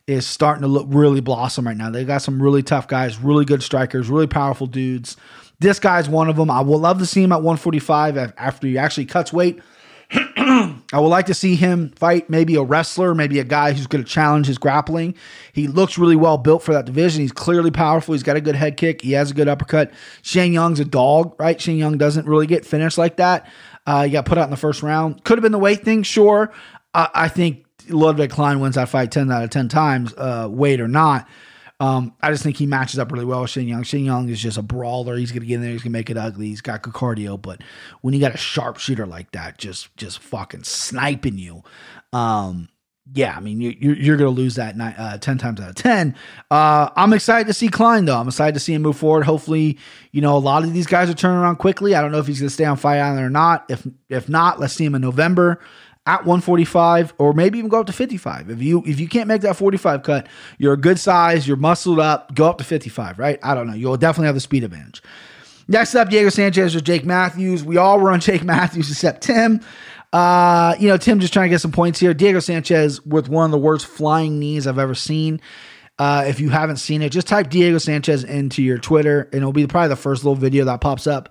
is 0.06 0.26
starting 0.26 0.62
to 0.62 0.68
look 0.68 0.86
really 0.90 1.20
blossom 1.20 1.66
right 1.66 1.76
now. 1.76 1.88
They 1.88 2.04
got 2.04 2.22
some 2.22 2.42
really 2.42 2.62
tough 2.62 2.88
guys, 2.88 3.18
really 3.18 3.46
good 3.46 3.62
strikers, 3.62 4.10
really 4.10 4.26
powerful 4.26 4.66
dudes. 4.66 5.16
This 5.62 5.78
guy's 5.78 6.08
one 6.08 6.28
of 6.28 6.36
them. 6.36 6.50
I 6.50 6.60
would 6.60 6.76
love 6.76 6.98
to 6.98 7.06
see 7.06 7.22
him 7.22 7.32
at 7.32 7.36
145 7.36 8.16
after 8.36 8.66
he 8.66 8.76
actually 8.76 9.06
cuts 9.06 9.32
weight. 9.32 9.60
I 10.12 10.98
would 10.98 11.08
like 11.08 11.26
to 11.26 11.34
see 11.34 11.54
him 11.54 11.90
fight 11.90 12.28
maybe 12.28 12.56
a 12.56 12.62
wrestler, 12.62 13.14
maybe 13.14 13.38
a 13.38 13.44
guy 13.44 13.72
who's 13.72 13.86
going 13.86 14.04
to 14.04 14.10
challenge 14.10 14.46
his 14.46 14.58
grappling. 14.58 15.14
He 15.52 15.68
looks 15.68 15.96
really 15.96 16.16
well 16.16 16.36
built 16.36 16.62
for 16.62 16.72
that 16.74 16.84
division. 16.84 17.22
He's 17.22 17.32
clearly 17.32 17.70
powerful. 17.70 18.12
He's 18.12 18.24
got 18.24 18.36
a 18.36 18.40
good 18.40 18.56
head 18.56 18.76
kick. 18.76 19.00
He 19.00 19.12
has 19.12 19.30
a 19.30 19.34
good 19.34 19.48
uppercut. 19.48 19.92
Shane 20.20 20.52
Young's 20.52 20.80
a 20.80 20.84
dog, 20.84 21.34
right? 21.38 21.58
Shane 21.58 21.78
Young 21.78 21.96
doesn't 21.96 22.26
really 22.26 22.46
get 22.46 22.66
finished 22.66 22.98
like 22.98 23.16
that. 23.16 23.48
Uh, 23.86 24.04
he 24.04 24.10
got 24.10 24.26
put 24.26 24.38
out 24.38 24.44
in 24.44 24.50
the 24.50 24.56
first 24.56 24.82
round. 24.82 25.24
Could 25.24 25.38
have 25.38 25.42
been 25.42 25.52
the 25.52 25.58
weight 25.58 25.84
thing, 25.84 26.02
sure. 26.02 26.52
I 26.94 27.28
think 27.28 27.64
Ludwig 27.88 28.30
Klein 28.30 28.60
wins 28.60 28.74
that 28.74 28.88
fight 28.88 29.10
10 29.10 29.30
out 29.30 29.44
of 29.44 29.50
10 29.50 29.68
times, 29.68 30.12
uh, 30.14 30.48
weight 30.50 30.80
or 30.80 30.88
not. 30.88 31.26
Um, 31.82 32.14
I 32.22 32.30
just 32.30 32.44
think 32.44 32.56
he 32.56 32.66
matches 32.66 33.00
up 33.00 33.10
really 33.10 33.24
well 33.24 33.40
with 33.40 33.50
Shane 33.50 33.66
Young. 33.66 33.82
Shane 33.82 34.04
Young 34.04 34.28
is 34.28 34.40
just 34.40 34.56
a 34.56 34.62
brawler. 34.62 35.16
He's 35.16 35.32
gonna 35.32 35.46
get 35.46 35.56
in 35.56 35.62
there. 35.62 35.72
He's 35.72 35.82
gonna 35.82 35.90
make 35.90 36.10
it 36.10 36.16
ugly. 36.16 36.46
He's 36.46 36.60
got 36.60 36.80
good 36.82 36.94
cardio, 36.94 37.42
but 37.42 37.60
when 38.02 38.14
you 38.14 38.20
got 38.20 38.32
a 38.32 38.38
sharpshooter 38.38 39.04
like 39.04 39.32
that, 39.32 39.58
just 39.58 39.94
just 39.96 40.20
fucking 40.20 40.62
sniping 40.62 41.38
you, 41.38 41.64
um, 42.12 42.68
yeah, 43.12 43.36
I 43.36 43.40
mean 43.40 43.60
you, 43.60 43.74
you're 43.80 43.96
you're 43.96 44.16
gonna 44.16 44.30
lose 44.30 44.54
that 44.54 44.76
nine, 44.76 44.94
uh, 44.96 45.18
ten 45.18 45.38
times 45.38 45.60
out 45.60 45.70
of 45.70 45.74
ten. 45.74 46.14
Uh, 46.52 46.90
I'm 46.94 47.12
excited 47.12 47.48
to 47.48 47.52
see 47.52 47.66
Klein 47.66 48.04
though. 48.04 48.16
I'm 48.16 48.28
excited 48.28 48.54
to 48.54 48.60
see 48.60 48.74
him 48.74 48.82
move 48.82 48.96
forward. 48.96 49.24
Hopefully, 49.24 49.76
you 50.12 50.20
know 50.20 50.36
a 50.36 50.38
lot 50.38 50.62
of 50.62 50.72
these 50.72 50.86
guys 50.86 51.10
are 51.10 51.14
turning 51.14 51.38
around 51.38 51.56
quickly. 51.56 51.96
I 51.96 52.00
don't 52.00 52.12
know 52.12 52.18
if 52.18 52.28
he's 52.28 52.38
gonna 52.38 52.50
stay 52.50 52.64
on 52.64 52.76
Fight 52.76 53.00
Island 53.00 53.24
or 53.24 53.30
not. 53.30 53.64
If 53.68 53.84
if 54.08 54.28
not, 54.28 54.60
let's 54.60 54.74
see 54.74 54.84
him 54.84 54.94
in 54.94 55.02
November 55.02 55.58
at 56.06 56.20
145 56.20 57.14
or 57.18 57.32
maybe 57.32 57.58
even 57.58 57.68
go 57.68 57.80
up 57.80 57.86
to 57.86 57.92
55. 57.92 58.50
If 58.50 58.60
you 58.60 58.82
if 58.86 58.98
you 58.98 59.08
can't 59.08 59.28
make 59.28 59.42
that 59.42 59.56
45 59.56 60.02
cut, 60.02 60.28
you're 60.58 60.72
a 60.72 60.78
good 60.78 60.98
size, 60.98 61.46
you're 61.46 61.56
muscled 61.56 62.00
up, 62.00 62.34
go 62.34 62.48
up 62.48 62.58
to 62.58 62.64
55, 62.64 63.18
right? 63.18 63.38
I 63.42 63.54
don't 63.54 63.66
know. 63.66 63.74
You'll 63.74 63.96
definitely 63.96 64.26
have 64.26 64.34
the 64.34 64.40
speed 64.40 64.64
advantage. 64.64 65.02
Next 65.68 65.94
up, 65.94 66.10
Diego 66.10 66.28
Sanchez 66.28 66.74
or 66.74 66.80
Jake 66.80 67.04
Matthews. 67.04 67.64
We 67.64 67.76
all 67.76 68.00
were 68.00 68.10
on 68.10 68.20
Jake 68.20 68.42
Matthews 68.42 68.90
except 68.90 69.22
Tim. 69.22 69.60
Uh, 70.12 70.74
you 70.78 70.88
know, 70.88 70.96
Tim 70.96 71.20
just 71.20 71.32
trying 71.32 71.48
to 71.48 71.54
get 71.54 71.60
some 71.60 71.72
points 71.72 71.98
here. 71.98 72.12
Diego 72.12 72.40
Sanchez 72.40 73.04
with 73.06 73.28
one 73.28 73.46
of 73.46 73.50
the 73.50 73.58
worst 73.58 73.86
flying 73.86 74.38
knees 74.38 74.66
I've 74.66 74.78
ever 74.78 74.94
seen. 74.94 75.40
Uh, 75.98 76.24
if 76.26 76.40
you 76.40 76.50
haven't 76.50 76.78
seen 76.78 77.00
it, 77.00 77.10
just 77.10 77.26
type 77.26 77.48
Diego 77.48 77.78
Sanchez 77.78 78.24
into 78.24 78.62
your 78.62 78.78
Twitter, 78.78 79.22
and 79.32 79.36
it'll 79.36 79.52
be 79.52 79.66
probably 79.66 79.88
the 79.88 79.96
first 79.96 80.24
little 80.24 80.34
video 80.34 80.64
that 80.64 80.80
pops 80.80 81.06
up. 81.06 81.28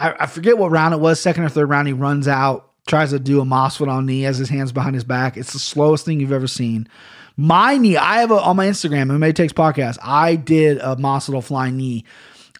I, 0.00 0.14
I 0.20 0.26
forget 0.26 0.56
what 0.56 0.70
round 0.70 0.94
it 0.94 1.00
was, 1.00 1.20
second 1.20 1.44
or 1.44 1.48
third 1.48 1.68
round. 1.68 1.88
He 1.88 1.92
runs 1.92 2.26
out, 2.26 2.67
tries 2.88 3.10
to 3.10 3.18
do 3.18 3.40
a 3.40 3.44
on 3.44 4.06
knee, 4.06 4.22
has 4.22 4.38
his 4.38 4.48
hands 4.48 4.72
behind 4.72 4.94
his 4.94 5.04
back. 5.04 5.36
It's 5.36 5.52
the 5.52 5.58
slowest 5.58 6.04
thing 6.04 6.20
you've 6.20 6.32
ever 6.32 6.48
seen. 6.48 6.88
My 7.36 7.76
knee, 7.76 7.96
I 7.96 8.20
have 8.20 8.32
a, 8.32 8.40
on 8.40 8.56
my 8.56 8.66
Instagram, 8.66 9.12
MMA 9.12 9.34
Takes 9.34 9.52
Podcast, 9.52 9.98
I 10.02 10.34
did 10.34 10.78
a 10.78 10.96
moss 10.96 11.28
little 11.28 11.42
flying 11.42 11.76
knee. 11.76 12.04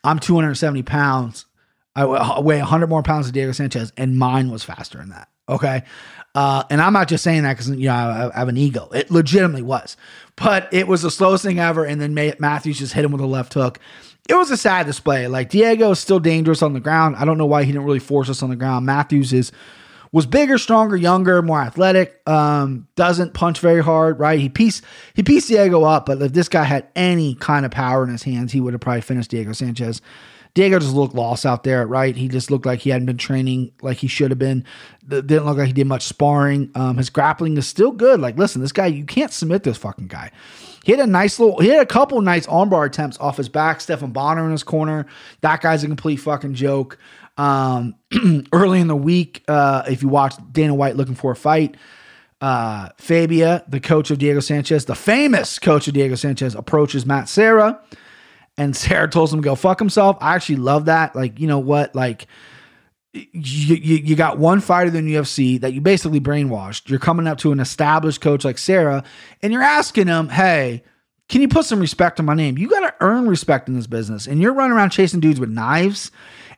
I'm 0.04 0.20
270 0.20 0.84
pounds. 0.84 1.46
I 1.96 2.04
weigh 2.40 2.58
100 2.58 2.86
more 2.86 3.02
pounds 3.02 3.26
than 3.26 3.34
Diego 3.34 3.50
Sanchez, 3.50 3.92
and 3.96 4.16
mine 4.16 4.50
was 4.50 4.62
faster 4.62 4.98
than 4.98 5.08
that. 5.08 5.28
Okay. 5.48 5.82
Uh, 6.34 6.62
and 6.70 6.80
I'm 6.80 6.92
not 6.92 7.08
just 7.08 7.24
saying 7.24 7.42
that 7.42 7.54
because, 7.54 7.70
you 7.70 7.88
know, 7.88 7.94
I, 7.94 8.30
I 8.32 8.38
have 8.38 8.48
an 8.48 8.56
ego. 8.56 8.88
It 8.94 9.10
legitimately 9.10 9.62
was. 9.62 9.96
But 10.36 10.68
it 10.72 10.86
was 10.86 11.02
the 11.02 11.10
slowest 11.10 11.42
thing 11.42 11.58
ever. 11.58 11.84
And 11.84 12.00
then 12.00 12.14
Matthews 12.14 12.78
just 12.78 12.92
hit 12.92 13.04
him 13.04 13.10
with 13.10 13.20
a 13.20 13.26
left 13.26 13.54
hook. 13.54 13.80
It 14.28 14.34
was 14.34 14.50
a 14.52 14.56
sad 14.56 14.86
display. 14.86 15.26
Like, 15.26 15.48
Diego 15.48 15.90
is 15.90 15.98
still 15.98 16.20
dangerous 16.20 16.62
on 16.62 16.74
the 16.74 16.80
ground. 16.80 17.16
I 17.16 17.24
don't 17.24 17.38
know 17.38 17.46
why 17.46 17.64
he 17.64 17.72
didn't 17.72 17.86
really 17.86 17.98
force 17.98 18.28
us 18.28 18.42
on 18.42 18.50
the 18.50 18.56
ground. 18.56 18.86
Matthews 18.86 19.32
is 19.32 19.50
was 20.12 20.26
bigger, 20.26 20.58
stronger, 20.58 20.96
younger, 20.96 21.42
more 21.42 21.60
athletic. 21.60 22.20
Um, 22.28 22.88
doesn't 22.96 23.34
punch 23.34 23.60
very 23.60 23.82
hard, 23.82 24.18
right? 24.18 24.38
He 24.38 24.48
pieced 24.48 24.84
he 25.14 25.22
pieced 25.22 25.48
Diego 25.48 25.84
up, 25.84 26.06
but 26.06 26.20
if 26.22 26.32
this 26.32 26.48
guy 26.48 26.64
had 26.64 26.88
any 26.96 27.34
kind 27.34 27.64
of 27.66 27.70
power 27.70 28.04
in 28.04 28.10
his 28.10 28.22
hands, 28.22 28.52
he 28.52 28.60
would 28.60 28.74
have 28.74 28.80
probably 28.80 29.02
finished 29.02 29.30
Diego 29.30 29.52
Sanchez. 29.52 30.00
Diego 30.54 30.78
just 30.78 30.94
looked 30.94 31.14
lost 31.14 31.46
out 31.46 31.62
there, 31.62 31.86
right? 31.86 32.16
He 32.16 32.26
just 32.26 32.50
looked 32.50 32.66
like 32.66 32.80
he 32.80 32.90
hadn't 32.90 33.06
been 33.06 33.18
training 33.18 33.70
like 33.82 33.98
he 33.98 34.08
should 34.08 34.30
have 34.30 34.38
been. 34.38 34.64
Didn't 35.06 35.44
look 35.44 35.58
like 35.58 35.68
he 35.68 35.72
did 35.72 35.86
much 35.86 36.04
sparring. 36.04 36.70
Um, 36.74 36.96
his 36.96 37.10
grappling 37.10 37.56
is 37.56 37.66
still 37.68 37.92
good. 37.92 38.18
Like, 38.20 38.36
listen, 38.36 38.60
this 38.60 38.72
guy, 38.72 38.86
you 38.86 39.04
can't 39.04 39.32
submit 39.32 39.62
this 39.62 39.76
fucking 39.76 40.08
guy. 40.08 40.32
He 40.84 40.92
had 40.92 41.00
a 41.00 41.06
nice 41.06 41.38
little, 41.38 41.60
he 41.60 41.68
had 41.68 41.80
a 41.80 41.86
couple 41.86 42.20
nice 42.22 42.46
armbar 42.46 42.86
attempts 42.86 43.18
off 43.18 43.36
his 43.36 43.48
back. 43.48 43.80
Stephan 43.80 44.10
Bonnar 44.10 44.46
in 44.46 44.50
his 44.50 44.62
corner. 44.62 45.06
That 45.42 45.60
guy's 45.60 45.84
a 45.84 45.86
complete 45.86 46.16
fucking 46.16 46.54
joke. 46.54 46.98
Um, 47.36 47.94
early 48.52 48.80
in 48.80 48.88
the 48.88 48.96
week, 48.96 49.44
uh, 49.48 49.84
if 49.88 50.02
you 50.02 50.08
watch 50.08 50.34
Dana 50.52 50.74
White 50.74 50.96
looking 50.96 51.14
for 51.14 51.32
a 51.32 51.36
fight, 51.36 51.76
uh, 52.40 52.90
Fabia, 52.96 53.64
the 53.68 53.80
coach 53.80 54.10
of 54.10 54.18
Diego 54.18 54.40
Sanchez, 54.40 54.84
the 54.84 54.94
famous 54.94 55.58
coach 55.58 55.88
of 55.88 55.94
Diego 55.94 56.14
Sanchez, 56.14 56.54
approaches 56.54 57.04
Matt 57.04 57.28
Serra, 57.28 57.80
and 58.56 58.76
Serra 58.76 59.08
tells 59.08 59.32
him 59.32 59.40
to 59.42 59.44
go 59.44 59.54
fuck 59.54 59.78
himself. 59.78 60.16
I 60.20 60.34
actually 60.34 60.56
love 60.56 60.86
that. 60.86 61.14
Like, 61.14 61.38
you 61.40 61.46
know 61.46 61.58
what? 61.58 61.94
Like, 61.94 62.26
you, 63.12 63.76
you, 63.76 63.96
you 63.96 64.16
got 64.16 64.38
one 64.38 64.60
fighter 64.60 64.96
in 64.96 65.06
the 65.06 65.14
UFC 65.14 65.60
that 65.60 65.72
you 65.72 65.80
basically 65.80 66.20
brainwashed. 66.20 66.88
You're 66.88 66.98
coming 66.98 67.26
up 67.26 67.38
to 67.38 67.52
an 67.52 67.60
established 67.60 68.20
coach 68.20 68.44
like 68.44 68.58
Serra, 68.58 69.02
and 69.42 69.52
you're 69.52 69.62
asking 69.62 70.06
him, 70.06 70.28
hey, 70.28 70.82
can 71.28 71.42
you 71.42 71.48
put 71.48 71.66
some 71.66 71.80
respect 71.80 72.18
on 72.18 72.26
my 72.26 72.34
name? 72.34 72.56
You 72.56 72.68
got 72.68 72.80
to 72.80 72.94
earn 73.00 73.28
respect 73.28 73.68
in 73.68 73.74
this 73.74 73.86
business. 73.86 74.26
And 74.26 74.40
you're 74.40 74.54
running 74.54 74.76
around 74.76 74.90
chasing 74.90 75.20
dudes 75.20 75.38
with 75.38 75.50
knives 75.50 76.10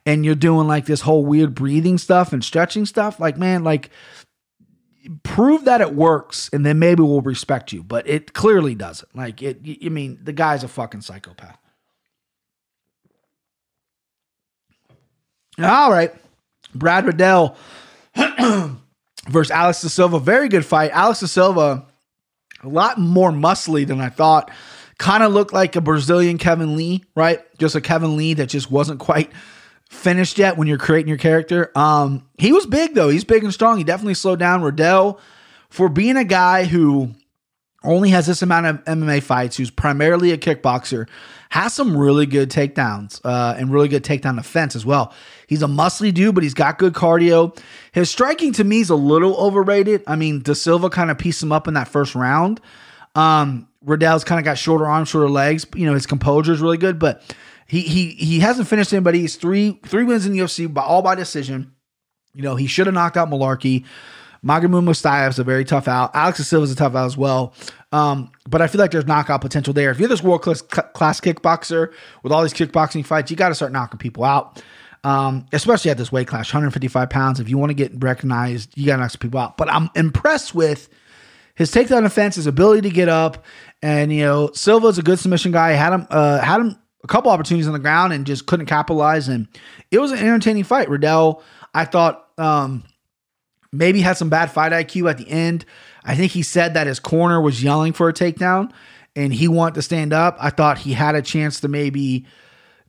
and 0.06 0.24
you're 0.24 0.35
doing 0.35 0.66
like 0.66 0.87
this 0.87 1.00
whole 1.00 1.24
weird 1.24 1.54
breathing 1.54 1.98
stuff 1.98 2.33
and 2.33 2.44
stretching 2.44 2.87
stuff, 2.87 3.18
like 3.18 3.37
man, 3.37 3.64
like 3.64 3.90
prove 5.22 5.64
that 5.64 5.80
it 5.80 5.94
works 5.94 6.48
and 6.52 6.64
then 6.64 6.78
maybe 6.78 7.02
we'll 7.02 7.20
respect 7.20 7.72
you. 7.72 7.83
But 7.83 8.09
it 8.09 8.33
clearly 8.33 8.74
doesn't. 8.76 9.14
Like 9.14 9.42
it 9.42 9.61
I 9.85 9.88
mean, 9.88 10.20
the 10.22 10.33
guy's 10.33 10.62
a 10.62 10.68
fucking 10.68 11.00
psychopath. 11.00 11.59
All 15.59 15.90
right. 15.90 16.14
Brad 16.74 17.04
Riddell 17.06 17.56
versus 19.28 19.50
Alex 19.50 19.83
De 19.83 19.88
Silva. 19.88 20.20
Very 20.20 20.48
good 20.48 20.64
fight. 20.64 20.92
Alex 20.92 21.20
De 21.20 21.28
Silva, 21.28 21.87
a 22.62 22.68
lot 22.68 22.99
more 22.99 23.31
muscly 23.31 23.87
than 23.87 24.01
I 24.01 24.09
thought. 24.09 24.51
Kind 24.99 25.23
of 25.23 25.33
looked 25.33 25.53
like 25.53 25.77
a 25.77 25.81
Brazilian 25.81 26.38
Kevin 26.38 26.77
Lee, 26.77 27.05
right? 27.14 27.40
Just 27.59 27.75
a 27.75 27.81
Kevin 27.81 28.16
Lee 28.16 28.35
that 28.35 28.49
just 28.49 28.70
wasn't 28.70 29.01
quite 29.01 29.31
finished 29.88 30.38
yet 30.38 30.57
when 30.57 30.68
you're 30.68 30.79
creating 30.79 31.09
your 31.09 31.18
character. 31.18 31.70
Um, 31.75 32.29
he 32.38 32.53
was 32.53 32.66
big 32.66 32.94
though. 32.94 33.09
He's 33.09 33.25
big 33.25 33.42
and 33.42 33.53
strong. 33.53 33.79
He 33.79 33.85
definitely 33.85 34.14
slowed 34.14 34.38
down 34.38 34.62
Riddell 34.62 35.20
for 35.68 35.88
being 35.88 36.16
a 36.16 36.25
guy 36.25 36.64
who 36.64 37.14
only 37.83 38.11
has 38.11 38.27
this 38.27 38.42
amount 38.42 38.66
of 38.66 38.85
MMA 38.85 39.23
fights, 39.23 39.57
who's 39.57 39.70
primarily 39.70 40.33
a 40.33 40.38
kickboxer, 40.38 41.09
has 41.49 41.73
some 41.73 41.96
really 41.96 42.27
good 42.27 42.51
takedowns 42.51 43.20
uh, 43.25 43.55
and 43.59 43.73
really 43.73 43.88
good 43.88 44.05
takedown 44.05 44.37
defense 44.37 44.77
as 44.77 44.85
well. 44.85 45.14
He's 45.50 45.62
a 45.62 45.66
muscly 45.66 46.14
dude, 46.14 46.36
but 46.36 46.44
he's 46.44 46.54
got 46.54 46.78
good 46.78 46.92
cardio. 46.92 47.58
His 47.90 48.08
striking 48.08 48.52
to 48.52 48.62
me 48.62 48.82
is 48.82 48.88
a 48.88 48.94
little 48.94 49.34
overrated. 49.34 50.04
I 50.06 50.14
mean, 50.14 50.42
De 50.42 50.54
Silva 50.54 50.88
kind 50.90 51.10
of 51.10 51.18
pieced 51.18 51.42
him 51.42 51.50
up 51.50 51.66
in 51.66 51.74
that 51.74 51.88
first 51.88 52.14
round. 52.14 52.60
Um, 53.16 53.66
Riddell's 53.84 54.22
kind 54.22 54.38
of 54.38 54.44
got 54.44 54.58
shorter 54.58 54.86
arms, 54.86 55.08
shorter 55.08 55.28
legs. 55.28 55.66
You 55.74 55.86
know, 55.86 55.94
his 55.94 56.06
composure 56.06 56.52
is 56.52 56.60
really 56.60 56.76
good, 56.76 57.00
but 57.00 57.34
he 57.66 57.80
he 57.80 58.10
he 58.10 58.38
hasn't 58.38 58.68
finished 58.68 58.92
anybody. 58.92 59.18
He's 59.18 59.34
three 59.34 59.80
three 59.84 60.04
wins 60.04 60.24
in 60.24 60.34
the 60.34 60.38
UFC, 60.38 60.72
by 60.72 60.82
all 60.82 61.02
by 61.02 61.16
decision. 61.16 61.74
You 62.32 62.42
know, 62.42 62.54
he 62.54 62.68
should 62.68 62.86
have 62.86 62.94
knocked 62.94 63.16
out 63.16 63.28
Mullarkey. 63.28 63.84
Magomed 64.44 65.28
is 65.30 65.38
a 65.40 65.44
very 65.44 65.64
tough 65.64 65.88
out. 65.88 66.14
Alex 66.14 66.46
Silva 66.46 66.62
is 66.62 66.70
a 66.70 66.76
tough 66.76 66.94
out 66.94 67.06
as 67.06 67.16
well. 67.16 67.54
Um, 67.90 68.30
but 68.48 68.62
I 68.62 68.68
feel 68.68 68.80
like 68.80 68.92
there's 68.92 69.08
knockout 69.08 69.40
potential 69.40 69.74
there. 69.74 69.90
If 69.90 69.98
you're 69.98 70.08
this 70.08 70.22
world 70.22 70.42
class 70.42 70.62
kickboxer 71.20 71.92
with 72.22 72.32
all 72.32 72.42
these 72.42 72.54
kickboxing 72.54 73.04
fights, 73.04 73.32
you 73.32 73.36
got 73.36 73.48
to 73.48 73.54
start 73.56 73.72
knocking 73.72 73.98
people 73.98 74.22
out. 74.22 74.62
Um, 75.02 75.46
especially 75.52 75.90
at 75.90 75.96
this 75.96 76.12
weight 76.12 76.28
class, 76.28 76.52
155 76.52 77.08
pounds. 77.08 77.40
If 77.40 77.48
you 77.48 77.56
want 77.56 77.70
to 77.70 77.74
get 77.74 77.92
recognized, 78.02 78.76
you 78.76 78.84
got 78.84 78.96
to 78.96 79.02
knock 79.02 79.10
some 79.12 79.18
people 79.18 79.40
out. 79.40 79.56
But 79.56 79.72
I'm 79.72 79.88
impressed 79.94 80.54
with 80.54 80.90
his 81.54 81.72
takedown 81.72 82.02
defense, 82.02 82.34
his 82.36 82.46
ability 82.46 82.82
to 82.82 82.94
get 82.94 83.08
up, 83.08 83.44
and 83.82 84.12
you 84.12 84.22
know 84.22 84.50
Silva's 84.52 84.98
a 84.98 85.02
good 85.02 85.18
submission 85.18 85.52
guy. 85.52 85.70
Had 85.70 85.92
him, 85.94 86.06
uh, 86.10 86.40
had 86.40 86.60
him 86.60 86.76
a 87.02 87.06
couple 87.06 87.30
opportunities 87.30 87.66
on 87.66 87.72
the 87.72 87.78
ground 87.78 88.12
and 88.12 88.26
just 88.26 88.46
couldn't 88.46 88.66
capitalize. 88.66 89.28
And 89.28 89.48
it 89.90 89.98
was 89.98 90.12
an 90.12 90.18
entertaining 90.18 90.64
fight. 90.64 90.88
Riddell, 90.88 91.42
I 91.74 91.84
thought, 91.84 92.28
um, 92.38 92.84
maybe 93.72 94.00
had 94.00 94.16
some 94.16 94.30
bad 94.30 94.50
fight 94.50 94.72
IQ 94.72 95.08
at 95.10 95.18
the 95.18 95.28
end. 95.28 95.64
I 96.04 96.14
think 96.14 96.32
he 96.32 96.42
said 96.42 96.74
that 96.74 96.86
his 96.86 97.00
corner 97.00 97.40
was 97.40 97.62
yelling 97.62 97.92
for 97.92 98.08
a 98.08 98.12
takedown 98.12 98.72
and 99.16 99.32
he 99.32 99.48
wanted 99.48 99.74
to 99.74 99.82
stand 99.82 100.12
up. 100.12 100.36
I 100.40 100.50
thought 100.50 100.78
he 100.78 100.92
had 100.92 101.14
a 101.14 101.22
chance 101.22 101.60
to 101.60 101.68
maybe, 101.68 102.26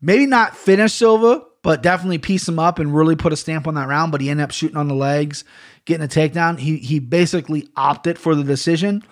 maybe 0.02 0.26
not 0.26 0.56
finish 0.56 0.94
Silva, 0.94 1.46
but 1.64 1.82
definitely 1.84 2.18
piece 2.18 2.48
him 2.48 2.60
up 2.60 2.80
and 2.80 2.96
really 2.96 3.16
put 3.16 3.34
a 3.34 3.36
stamp 3.36 3.68
on 3.68 3.76
that 3.76 3.88
round. 3.88 4.12
But 4.12 4.22
he 4.22 4.30
ended 4.30 4.44
up 4.44 4.52
shooting 4.52 4.78
on 4.78 4.88
the 4.88 4.96
legs, 4.96 5.44
getting 5.86 6.04
a 6.04 6.08
takedown. 6.08 6.60
He 6.60 6.78
he 6.78 7.00
basically 7.00 7.70
opted 7.76 8.18
for 8.18 8.36
the 8.36 8.44
decision 8.44 9.04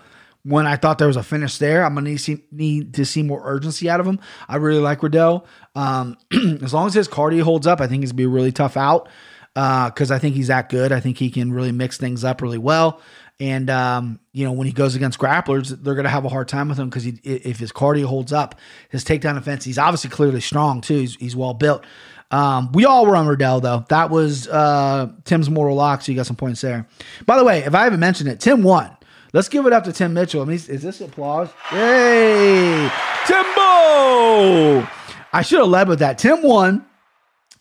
when 0.43 0.65
I 0.65 0.75
thought 0.75 0.97
there 0.97 1.07
was 1.07 1.17
a 1.17 1.23
finish 1.23 1.57
there. 1.57 1.83
I'm 1.85 1.95
gonna 1.95 2.09
need, 2.09 2.17
see, 2.17 2.43
need 2.51 2.93
to 2.95 3.05
see 3.05 3.23
more 3.23 3.41
urgency 3.43 3.89
out 3.89 3.99
of 3.99 4.07
him. 4.07 4.19
I 4.47 4.57
really 4.57 4.79
like 4.79 5.03
Riddell. 5.03 5.45
Um, 5.75 6.17
as 6.61 6.73
long 6.73 6.87
as 6.87 6.93
his 6.93 7.07
cardio 7.07 7.41
holds 7.43 7.67
up, 7.67 7.81
I 7.81 7.87
think 7.87 8.03
he's 8.03 8.11
gonna 8.11 8.17
be 8.17 8.23
a 8.23 8.29
really 8.29 8.51
tough 8.51 8.77
out 8.77 9.09
because 9.53 10.11
uh, 10.11 10.15
I 10.15 10.19
think 10.19 10.35
he's 10.35 10.47
that 10.47 10.69
good. 10.69 10.91
I 10.91 10.99
think 10.99 11.17
he 11.17 11.29
can 11.29 11.51
really 11.51 11.71
mix 11.71 11.97
things 11.97 12.23
up 12.23 12.41
really 12.41 12.57
well. 12.57 13.01
And 13.39 13.69
um, 13.69 14.19
you 14.33 14.45
know, 14.45 14.51
when 14.51 14.67
he 14.67 14.73
goes 14.73 14.95
against 14.95 15.17
grapplers, 15.17 15.69
they're 15.69 15.95
going 15.95 16.03
to 16.03 16.09
have 16.09 16.25
a 16.25 16.29
hard 16.29 16.49
time 16.49 16.67
with 16.67 16.77
him 16.77 16.89
because 16.89 17.05
if 17.05 17.57
his 17.57 17.71
cardio 17.71 18.05
holds 18.05 18.33
up, 18.33 18.55
his 18.89 19.05
takedown 19.05 19.35
defense, 19.35 19.63
he's 19.63 19.77
obviously 19.77 20.09
clearly 20.09 20.41
strong 20.41 20.81
too. 20.81 20.99
He's, 20.99 21.15
he's 21.15 21.35
well 21.35 21.53
built. 21.53 21.85
Um, 22.31 22.71
we 22.73 22.85
all 22.85 23.05
were 23.05 23.15
on 23.15 23.27
Riddell 23.27 23.59
though. 23.59 23.85
That 23.89 24.09
was 24.09 24.47
uh, 24.47 25.11
Tim's 25.25 25.49
mortal 25.49 25.75
lock, 25.75 26.01
so 26.01 26.11
you 26.11 26.15
got 26.15 26.27
some 26.27 26.35
points 26.35 26.61
there. 26.61 26.87
By 27.25 27.37
the 27.37 27.43
way, 27.43 27.59
if 27.59 27.73
I 27.73 27.83
haven't 27.85 27.99
mentioned 27.99 28.29
it, 28.29 28.39
Tim 28.39 28.61
won. 28.63 28.95
Let's 29.33 29.49
give 29.49 29.65
it 29.65 29.73
up 29.73 29.83
to 29.83 29.93
Tim 29.93 30.13
Mitchell. 30.13 30.41
I 30.41 30.45
mean, 30.45 30.55
is 30.55 30.81
this 30.81 31.01
applause? 31.01 31.49
Yay! 31.71 32.89
Timbo! 33.25 34.87
I 35.31 35.41
should 35.43 35.59
have 35.59 35.67
led 35.67 35.87
with 35.87 35.99
that. 35.99 36.17
Tim 36.17 36.41
won. 36.41 36.85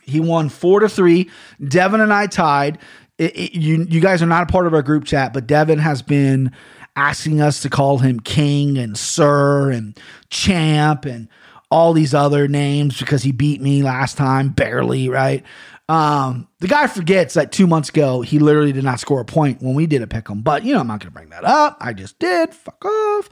He 0.02 0.20
won 0.20 0.48
four 0.48 0.80
to 0.80 0.88
three. 0.88 1.30
Devin 1.66 2.00
and 2.00 2.12
I 2.12 2.26
tied. 2.26 2.78
It- 3.18 3.36
it- 3.36 3.54
you 3.54 3.84
you 3.88 4.00
guys 4.00 4.22
are 4.22 4.26
not 4.26 4.44
a 4.44 4.46
part 4.46 4.66
of 4.66 4.72
our 4.74 4.82
group 4.82 5.04
chat, 5.04 5.32
but 5.34 5.46
Devin 5.46 5.78
has 5.78 6.00
been 6.02 6.52
asking 6.96 7.40
us 7.40 7.60
to 7.60 7.68
call 7.70 7.98
him 7.98 8.20
King 8.20 8.78
and 8.78 8.96
Sir 8.96 9.70
and 9.70 9.98
Champ 10.30 11.04
and 11.04 11.28
all 11.70 11.92
these 11.92 12.14
other 12.14 12.48
names 12.48 12.98
because 12.98 13.22
he 13.22 13.32
beat 13.32 13.60
me 13.60 13.82
last 13.82 14.16
time 14.16 14.48
barely, 14.50 15.08
right? 15.08 15.44
Um, 15.88 16.48
the 16.60 16.68
guy 16.68 16.86
forgets 16.86 17.34
that 17.34 17.50
two 17.50 17.66
months 17.66 17.88
ago 17.88 18.20
he 18.20 18.38
literally 18.38 18.72
did 18.72 18.84
not 18.84 19.00
score 19.00 19.20
a 19.20 19.24
point 19.24 19.62
when 19.62 19.74
we 19.74 19.86
did 19.86 20.02
a 20.02 20.06
pick 20.06 20.28
'em. 20.30 20.42
But 20.42 20.64
you 20.64 20.74
know, 20.74 20.80
I'm 20.80 20.86
not 20.86 21.00
gonna 21.00 21.10
bring 21.10 21.30
that 21.30 21.44
up. 21.44 21.78
I 21.80 21.94
just 21.94 22.18
did. 22.18 22.52
Fuck 22.54 22.84
off. 22.84 23.30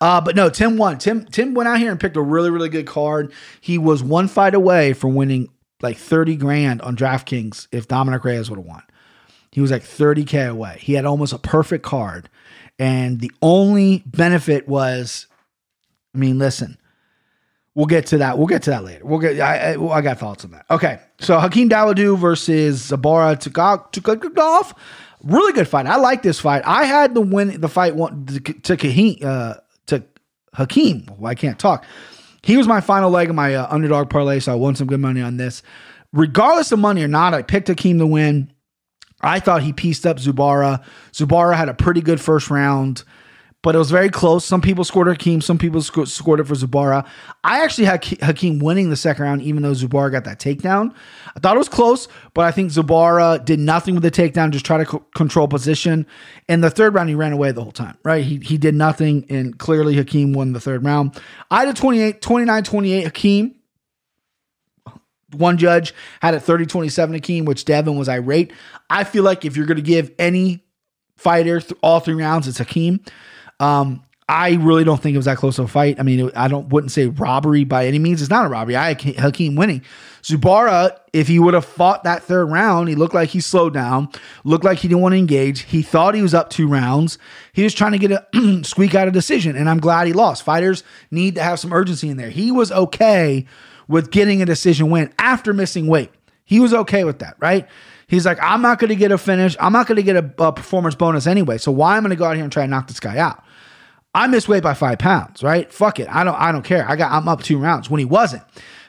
Uh, 0.00 0.20
but 0.20 0.34
no, 0.34 0.48
Tim 0.48 0.78
won. 0.78 0.96
Tim 0.98 1.26
Tim 1.26 1.52
went 1.54 1.68
out 1.68 1.78
here 1.78 1.90
and 1.90 2.00
picked 2.00 2.16
a 2.16 2.22
really 2.22 2.50
really 2.50 2.70
good 2.70 2.86
card. 2.86 3.32
He 3.60 3.76
was 3.76 4.02
one 4.02 4.26
fight 4.28 4.54
away 4.54 4.94
from 4.94 5.14
winning 5.14 5.48
like 5.82 5.96
30 5.98 6.36
grand 6.36 6.80
on 6.82 6.96
DraftKings 6.96 7.68
if 7.72 7.86
Dominick 7.86 8.24
Reyes 8.24 8.48
would 8.50 8.58
have 8.58 8.66
won. 8.66 8.82
He 9.52 9.60
was 9.60 9.70
like 9.70 9.82
30k 9.82 10.48
away. 10.50 10.78
He 10.80 10.94
had 10.94 11.04
almost 11.04 11.32
a 11.32 11.38
perfect 11.38 11.84
card, 11.84 12.28
and 12.78 13.20
the 13.20 13.30
only 13.42 14.02
benefit 14.06 14.66
was, 14.68 15.26
I 16.14 16.18
mean, 16.18 16.38
listen. 16.38 16.77
We'll 17.74 17.86
get 17.86 18.06
to 18.06 18.18
that. 18.18 18.38
We'll 18.38 18.46
get 18.46 18.62
to 18.64 18.70
that 18.70 18.84
later. 18.84 19.04
We'll 19.04 19.20
get. 19.20 19.40
I, 19.40 19.74
I, 19.74 19.98
I 19.98 20.00
got 20.00 20.18
thoughts 20.18 20.44
on 20.44 20.50
that. 20.50 20.66
Okay, 20.70 20.98
so 21.20 21.38
Hakeem 21.38 21.68
Dawodu 21.68 22.18
versus 22.18 22.90
Zubaira 22.90 23.36
Tukhugov. 23.38 24.76
Really 25.22 25.52
good 25.52 25.68
fight. 25.68 25.86
I 25.86 25.96
like 25.96 26.22
this 26.22 26.40
fight. 26.40 26.62
I 26.64 26.84
had 26.84 27.14
the 27.14 27.20
win 27.20 27.60
the 27.60 27.68
fight 27.68 27.94
one 27.94 28.26
to 28.26 28.40
to 28.40 29.26
uh, 29.26 29.54
to 29.86 30.04
Hakeem. 30.54 31.06
Well, 31.18 31.30
I 31.30 31.34
can't 31.34 31.58
talk. 31.58 31.84
He 32.42 32.56
was 32.56 32.66
my 32.66 32.80
final 32.80 33.10
leg 33.10 33.28
of 33.28 33.36
my 33.36 33.54
uh, 33.54 33.66
underdog 33.70 34.10
parlay, 34.10 34.40
so 34.40 34.52
I 34.52 34.54
won 34.54 34.74
some 34.74 34.86
good 34.86 35.00
money 35.00 35.20
on 35.20 35.36
this. 35.36 35.62
Regardless 36.12 36.72
of 36.72 36.78
money 36.78 37.02
or 37.02 37.08
not, 37.08 37.34
I 37.34 37.42
picked 37.42 37.68
Hakeem 37.68 37.98
to 37.98 38.06
win. 38.06 38.52
I 39.20 39.40
thought 39.40 39.62
he 39.62 39.72
pieced 39.72 40.06
up 40.06 40.18
Zubaira. 40.18 40.82
Zubaira 41.12 41.56
had 41.56 41.68
a 41.68 41.74
pretty 41.74 42.00
good 42.00 42.20
first 42.20 42.50
round, 42.50 43.04
but 43.62 43.74
it 43.74 43.78
was 43.78 43.90
very 43.90 44.08
close. 44.08 44.44
Some 44.44 44.60
people 44.60 44.84
scored 44.84 45.08
Hakeem, 45.08 45.40
some 45.40 45.58
people 45.58 45.82
sco- 45.82 46.04
scored 46.04 46.38
it 46.38 46.44
for 46.44 46.54
Zubaira. 46.54 47.04
I 47.42 47.62
actually 47.64 47.86
had 47.86 48.04
Hakeem 48.04 48.60
winning 48.60 48.88
the 48.88 48.96
second 48.96 49.24
round, 49.24 49.42
even 49.42 49.62
though 49.62 49.72
Zubaira 49.72 50.12
got 50.12 50.24
that 50.24 50.38
takedown. 50.38 50.94
I 51.36 51.40
thought 51.40 51.56
it 51.56 51.58
was 51.58 51.68
close, 51.68 52.06
but 52.34 52.44
I 52.44 52.52
think 52.52 52.70
Zubaira 52.70 53.44
did 53.44 53.58
nothing 53.58 53.94
with 53.94 54.04
the 54.04 54.10
takedown, 54.12 54.50
just 54.50 54.64
try 54.64 54.78
to 54.78 54.84
co- 54.84 55.04
control 55.14 55.48
position. 55.48 56.06
In 56.48 56.60
the 56.60 56.70
third 56.70 56.94
round, 56.94 57.08
he 57.08 57.16
ran 57.16 57.32
away 57.32 57.50
the 57.50 57.62
whole 57.62 57.72
time, 57.72 57.98
right? 58.04 58.24
He, 58.24 58.36
he 58.38 58.58
did 58.58 58.76
nothing, 58.76 59.26
and 59.28 59.58
clearly 59.58 59.96
Hakeem 59.96 60.32
won 60.34 60.52
the 60.52 60.60
third 60.60 60.84
round. 60.84 61.20
I 61.50 61.60
had 61.60 61.68
a 61.68 61.74
28, 61.74 62.22
29 62.22 62.62
28 62.64 63.04
Hakeem. 63.04 63.54
One 65.36 65.58
judge 65.58 65.92
had 66.22 66.32
it 66.32 66.40
30 66.40 66.64
27 66.64 67.14
Hakeem, 67.14 67.44
which 67.44 67.64
Devin 67.64 67.98
was 67.98 68.08
irate. 68.08 68.52
I 68.88 69.04
feel 69.04 69.24
like 69.24 69.44
if 69.44 69.56
you're 69.56 69.66
going 69.66 69.76
to 69.76 69.82
give 69.82 70.10
any 70.18 70.64
fighter 71.18 71.60
th- 71.60 71.78
all 71.82 72.00
three 72.00 72.14
rounds, 72.14 72.48
it's 72.48 72.56
Hakeem. 72.58 73.00
Um, 73.60 74.02
I 74.30 74.54
really 74.56 74.84
don't 74.84 75.00
think 75.00 75.14
it 75.14 75.18
was 75.18 75.24
that 75.24 75.38
close 75.38 75.58
of 75.58 75.64
a 75.64 75.68
fight. 75.68 75.98
I 75.98 76.02
mean, 76.02 76.30
I 76.36 76.48
don't 76.48 76.68
wouldn't 76.68 76.92
say 76.92 77.06
robbery 77.06 77.64
by 77.64 77.86
any 77.86 77.98
means. 77.98 78.20
It's 78.20 78.30
not 78.30 78.44
a 78.44 78.48
robbery. 78.48 78.76
I 78.76 78.92
Hakeem 78.92 79.56
winning. 79.56 79.82
Zubaira, 80.22 80.98
if 81.14 81.28
he 81.28 81.38
would 81.38 81.54
have 81.54 81.64
fought 81.64 82.04
that 82.04 82.24
third 82.24 82.46
round, 82.46 82.90
he 82.90 82.94
looked 82.94 83.14
like 83.14 83.30
he 83.30 83.40
slowed 83.40 83.72
down, 83.72 84.08
looked 84.44 84.64
like 84.64 84.80
he 84.80 84.88
didn't 84.88 85.00
want 85.00 85.14
to 85.14 85.18
engage. 85.18 85.62
He 85.62 85.80
thought 85.80 86.14
he 86.14 86.20
was 86.20 86.34
up 86.34 86.50
two 86.50 86.68
rounds. 86.68 87.16
He 87.54 87.62
was 87.62 87.72
trying 87.72 87.92
to 87.92 87.98
get 87.98 88.10
a 88.10 88.62
squeak 88.64 88.94
out 88.94 89.08
a 89.08 89.10
decision, 89.10 89.56
and 89.56 89.70
I'm 89.70 89.80
glad 89.80 90.06
he 90.06 90.12
lost. 90.12 90.42
Fighters 90.42 90.84
need 91.10 91.36
to 91.36 91.42
have 91.42 91.58
some 91.58 91.72
urgency 91.72 92.10
in 92.10 92.18
there. 92.18 92.30
He 92.30 92.52
was 92.52 92.70
okay 92.70 93.46
with 93.86 94.10
getting 94.10 94.42
a 94.42 94.46
decision 94.46 94.90
win 94.90 95.10
after 95.18 95.54
missing 95.54 95.86
weight. 95.86 96.10
He 96.44 96.60
was 96.60 96.74
okay 96.74 97.04
with 97.04 97.20
that, 97.20 97.36
right? 97.40 97.66
He's 98.08 98.26
like, 98.26 98.38
I'm 98.42 98.60
not 98.60 98.78
going 98.78 98.88
to 98.88 98.96
get 98.96 99.12
a 99.12 99.18
finish. 99.18 99.56
I'm 99.58 99.72
not 99.72 99.86
going 99.86 99.96
to 99.96 100.02
get 100.02 100.16
a, 100.16 100.44
a 100.44 100.52
performance 100.52 100.94
bonus 100.94 101.26
anyway. 101.26 101.56
So 101.58 101.72
why 101.72 101.96
am 101.96 102.04
I 102.04 102.08
going 102.08 102.10
to 102.10 102.16
go 102.16 102.24
out 102.24 102.36
here 102.36 102.44
and 102.44 102.52
try 102.52 102.64
and 102.64 102.70
knock 102.70 102.88
this 102.88 103.00
guy 103.00 103.18
out? 103.18 103.42
I 104.18 104.26
missed 104.26 104.48
weight 104.48 104.64
by 104.64 104.74
five 104.74 104.98
pounds, 104.98 105.44
right? 105.44 105.72
Fuck 105.72 106.00
it. 106.00 106.08
I 106.10 106.24
don't. 106.24 106.34
I 106.34 106.50
don't 106.50 106.64
care. 106.64 106.88
I 106.90 106.96
got. 106.96 107.12
I'm 107.12 107.28
up 107.28 107.42
two 107.42 107.56
rounds 107.56 107.88
when 107.88 108.00
he 108.00 108.04
wasn't. 108.04 108.42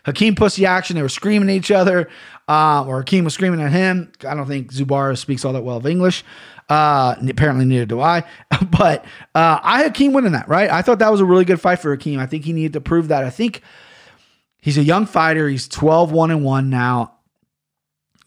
Hakeem 0.06 0.34
pussy 0.34 0.65
action. 0.65 0.96
They 0.96 1.04
were 1.04 1.10
screaming 1.10 1.50
at 1.50 1.56
each 1.56 1.70
other, 1.70 2.10
uh, 2.48 2.84
or 2.86 3.02
Hakeem 3.02 3.26
was 3.26 3.36
screaming 3.36 3.62
at 3.62 3.72
him. 3.72 4.12
I 4.28 4.34
don't 4.34 4.48
think 4.48 4.74
Zubaira 4.74 5.15
speaks 5.15 5.46
all 5.46 5.54
that 5.54 5.62
well 5.62 5.78
of 5.78 5.86
English. 5.86 6.24
Uh, 6.68 7.15
apparently, 7.28 7.65
neither 7.65 7.86
do 7.86 8.02
I. 8.02 8.24
but 8.72 9.06
uh, 9.36 9.60
I 9.62 9.84
had 9.84 9.88
Hakeem 9.88 10.13
winning 10.13 10.32
that, 10.32 10.50
right? 10.50 10.70
I 10.70 10.82
thought 10.82 10.98
that 10.98 11.12
was 11.12 11.22
a 11.22 11.26
really 11.26 11.46
good 11.46 11.62
fight 11.62 11.78
for 11.78 11.92
Hakeem. 11.92 12.20
I 12.20 12.26
think 12.26 12.44
he 12.44 12.54
needed 12.54 12.74
to 12.74 12.82
prove 12.82 13.10
that. 13.10 13.24
I 13.24 13.30
think 13.30 13.62
he's 14.62 14.80
a 14.80 14.84
young 14.84 15.06
fighter. 15.06 15.48
He's 15.48 15.68
12 15.68 16.12
1 16.12 16.32
and 16.32 16.44
1 16.44 16.70
now 16.72 17.18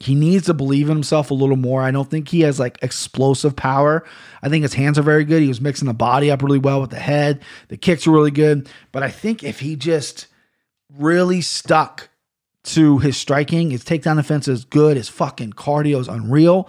he 0.02 0.14
needs 0.14 0.46
to 0.46 0.54
believe 0.54 0.88
in 0.88 0.96
himself 0.96 1.30
a 1.30 1.34
little 1.34 1.56
more. 1.56 1.82
I 1.82 1.92
don't 1.92 2.10
think 2.10 2.28
he 2.28 2.40
has 2.40 2.58
like 2.58 2.78
explosive 2.82 3.54
power. 3.54 4.04
I 4.42 4.48
think 4.48 4.62
his 4.62 4.74
hands 4.74 4.98
are 4.98 5.02
very 5.02 5.24
good. 5.24 5.42
He 5.42 5.48
was 5.48 5.60
mixing 5.60 5.86
the 5.86 5.94
body 5.94 6.30
up 6.30 6.42
really 6.42 6.58
well 6.58 6.80
with 6.80 6.90
the 6.90 6.98
head. 6.98 7.40
The 7.68 7.76
kicks 7.76 8.06
are 8.06 8.10
really 8.10 8.32
good. 8.32 8.68
But 8.90 9.04
I 9.04 9.10
think 9.10 9.44
if 9.44 9.60
he 9.60 9.76
just 9.76 10.26
really 10.98 11.40
stuck 11.40 12.08
to 12.64 12.98
his 12.98 13.16
striking, 13.16 13.70
his 13.70 13.84
takedown 13.84 14.16
defense 14.16 14.48
is 14.48 14.64
good. 14.64 14.96
His 14.96 15.08
fucking 15.08 15.52
cardio 15.52 16.00
is 16.00 16.08
unreal. 16.08 16.68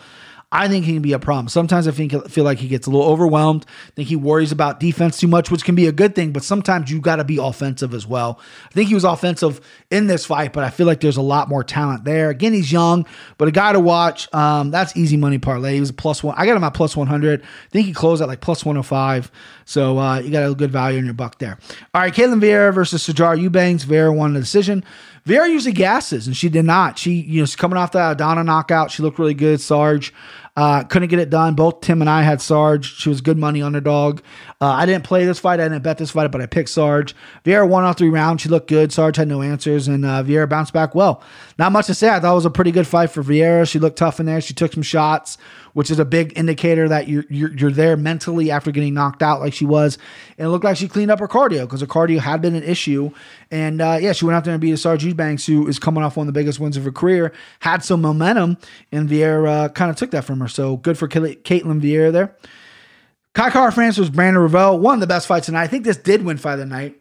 I 0.53 0.67
think 0.67 0.85
he 0.85 0.93
can 0.93 1.01
be 1.01 1.13
a 1.13 1.19
problem. 1.19 1.47
Sometimes 1.47 1.87
I 1.87 1.91
think 1.91 2.13
feel 2.29 2.43
like 2.43 2.59
he 2.59 2.67
gets 2.67 2.85
a 2.85 2.91
little 2.91 3.07
overwhelmed. 3.07 3.65
I 3.87 3.91
think 3.95 4.07
he 4.07 4.15
worries 4.15 4.51
about 4.51 4.79
defense 4.79 5.19
too 5.19 5.27
much, 5.27 5.49
which 5.49 5.65
can 5.65 5.73
be 5.73 5.87
a 5.87 5.91
good 5.91 6.13
thing, 6.13 6.31
but 6.31 6.43
sometimes 6.43 6.91
you 6.91 7.01
got 7.01 7.15
to 7.15 7.23
be 7.23 7.37
offensive 7.37 7.91
as 7.91 8.05
well. 8.05 8.39
I 8.69 8.71
think 8.73 8.89
he 8.89 8.93
was 8.93 9.03
offensive 9.03 9.59
in 9.89 10.05
this 10.05 10.27
fight, 10.27 10.53
but 10.53 10.63
I 10.63 10.69
feel 10.69 10.85
like 10.85 10.99
there's 10.99 11.17
a 11.17 11.23
lot 11.23 11.49
more 11.49 11.63
talent 11.63 12.05
there. 12.05 12.29
Again, 12.29 12.53
he's 12.53 12.71
young, 12.71 13.07
but 13.39 13.47
a 13.47 13.51
guy 13.51 13.73
to 13.73 13.79
watch. 13.79 14.31
Um, 14.31 14.69
that's 14.69 14.95
easy 14.95 15.17
money 15.17 15.39
parlay. 15.39 15.73
He 15.73 15.79
was 15.79 15.89
a 15.89 15.93
plus 15.93 16.23
one. 16.23 16.35
I 16.37 16.45
got 16.45 16.55
him 16.55 16.63
at 16.63 16.75
plus 16.75 16.95
100. 16.95 17.41
I 17.41 17.45
think 17.71 17.87
he 17.87 17.93
closed 17.93 18.21
at 18.21 18.27
like 18.27 18.41
plus 18.41 18.63
105. 18.63 19.31
So 19.65 19.97
uh, 19.97 20.19
you 20.19 20.29
got 20.29 20.47
a 20.47 20.53
good 20.53 20.71
value 20.71 20.99
in 20.99 21.05
your 21.05 21.15
buck 21.15 21.39
there. 21.39 21.57
All 21.95 22.01
right, 22.01 22.13
Ketlen 22.13 22.39
Vieira 22.39 22.71
versus 22.71 23.07
Sijara 23.07 23.41
Eubanks. 23.41 23.85
Vieira 23.85 24.15
won 24.15 24.33
the 24.33 24.39
decision. 24.39 24.83
Vieira 25.25 25.49
usually 25.49 25.73
gasses, 25.73 26.27
and 26.27 26.35
she 26.35 26.49
did 26.49 26.65
not. 26.65 26.99
She, 26.99 27.13
you 27.13 27.39
know, 27.39 27.45
she's 27.45 27.55
coming 27.55 27.77
off 27.77 27.93
the 27.93 27.99
Aldana 27.99 28.45
knockout. 28.45 28.91
She 28.91 29.01
looked 29.01 29.19
really 29.19 29.33
good. 29.33 29.61
Sarge 29.61 30.13
uh, 30.55 30.83
couldn't 30.83 31.09
get 31.09 31.19
it 31.19 31.31
done. 31.31 31.55
Both 31.55 31.81
Tim 31.81 32.01
and 32.01 32.09
I 32.09 32.21
had 32.21 32.39
Sarge. 32.41 32.93
She 32.95 33.09
was 33.09 33.21
good 33.21 33.37
money 33.37 33.61
underdog. 33.63 34.21
Uh, 34.61 34.67
I 34.67 34.85
didn't 34.85 35.03
play 35.03 35.25
this 35.25 35.39
fight. 35.39 35.59
I 35.59 35.63
didn't 35.63 35.81
bet 35.81 35.97
this 35.97 36.11
fight, 36.11 36.31
but 36.31 36.41
I 36.41 36.45
picked 36.45 36.69
Sarge. 36.69 37.15
Vieira 37.43 37.67
won 37.67 37.83
all 37.83 37.93
three 37.93 38.09
rounds. 38.09 38.43
She 38.43 38.49
looked 38.49 38.67
good. 38.67 38.91
Sarge 38.91 39.17
had 39.17 39.27
no 39.27 39.41
answers, 39.41 39.87
and 39.87 40.05
uh, 40.05 40.23
Vieira 40.23 40.47
bounced 40.47 40.71
back 40.71 40.93
well. 40.93 41.23
Not 41.57 41.71
much 41.71 41.87
to 41.87 41.95
say. 41.95 42.09
I 42.09 42.19
thought 42.19 42.31
it 42.31 42.35
was 42.35 42.45
a 42.45 42.51
pretty 42.51 42.71
good 42.71 42.87
fight 42.87 43.09
for 43.09 43.23
Vieira. 43.23 43.67
She 43.67 43.79
looked 43.79 43.97
tough 43.97 44.19
in 44.19 44.25
there. 44.27 44.41
She 44.41 44.53
took 44.53 44.73
some 44.73 44.83
shots, 44.83 45.39
which 45.73 45.89
is 45.89 45.97
a 45.97 46.05
big 46.05 46.37
indicator 46.37 46.87
that 46.87 47.07
you're 47.07 47.25
you're, 47.29 47.51
you're 47.53 47.71
there 47.71 47.97
mentally 47.97 48.51
after 48.51 48.71
getting 48.71 48.93
knocked 48.93 49.23
out 49.23 49.39
like 49.39 49.53
she 49.53 49.65
was. 49.65 49.97
And 50.37 50.47
it 50.47 50.49
looked 50.49 50.63
like 50.63 50.77
she 50.77 50.87
cleaned 50.87 51.11
up 51.11 51.19
her 51.19 51.27
cardio 51.27 51.61
because 51.61 51.81
her 51.81 51.87
cardio 51.87 52.19
had 52.19 52.41
been 52.41 52.55
an 52.55 52.63
issue. 52.63 53.11
And 53.49 53.81
uh, 53.81 53.97
yeah, 53.99 54.13
she 54.13 54.25
went 54.25 54.35
out 54.35 54.45
there 54.45 54.53
and 54.53 54.61
beat 54.61 54.77
Sarge 54.77 55.03
Eubanks, 55.03 55.45
who 55.45 55.67
is 55.67 55.77
coming 55.79 56.03
off 56.03 56.15
one 56.15 56.27
of 56.27 56.33
the 56.33 56.39
biggest 56.39 56.59
wins 56.59 56.77
of 56.77 56.83
her 56.83 56.91
career, 56.91 57.33
had 57.59 57.83
some 57.83 58.01
momentum, 58.01 58.57
and 58.91 59.09
Vieira 59.09 59.47
uh, 59.65 59.69
kind 59.69 59.91
of 59.91 59.97
took 59.97 60.11
that 60.11 60.23
from 60.23 60.39
her. 60.39 60.42
So 60.47 60.77
good 60.77 60.97
for 60.97 61.07
Ketlen 61.07 61.81
Vieira 61.81 62.11
there. 62.11 62.37
Kai 63.33 63.71
France 63.71 63.97
was 63.97 64.09
Brandon 64.09 64.43
Ravel, 64.43 64.79
one 64.79 64.95
of 64.95 64.99
the 64.99 65.07
best 65.07 65.27
fights 65.27 65.47
tonight. 65.47 65.63
I 65.63 65.67
think 65.67 65.85
this 65.85 65.97
did 65.97 66.23
win 66.23 66.37
fight 66.37 66.53
of 66.53 66.59
the 66.59 66.65
night. 66.65 66.99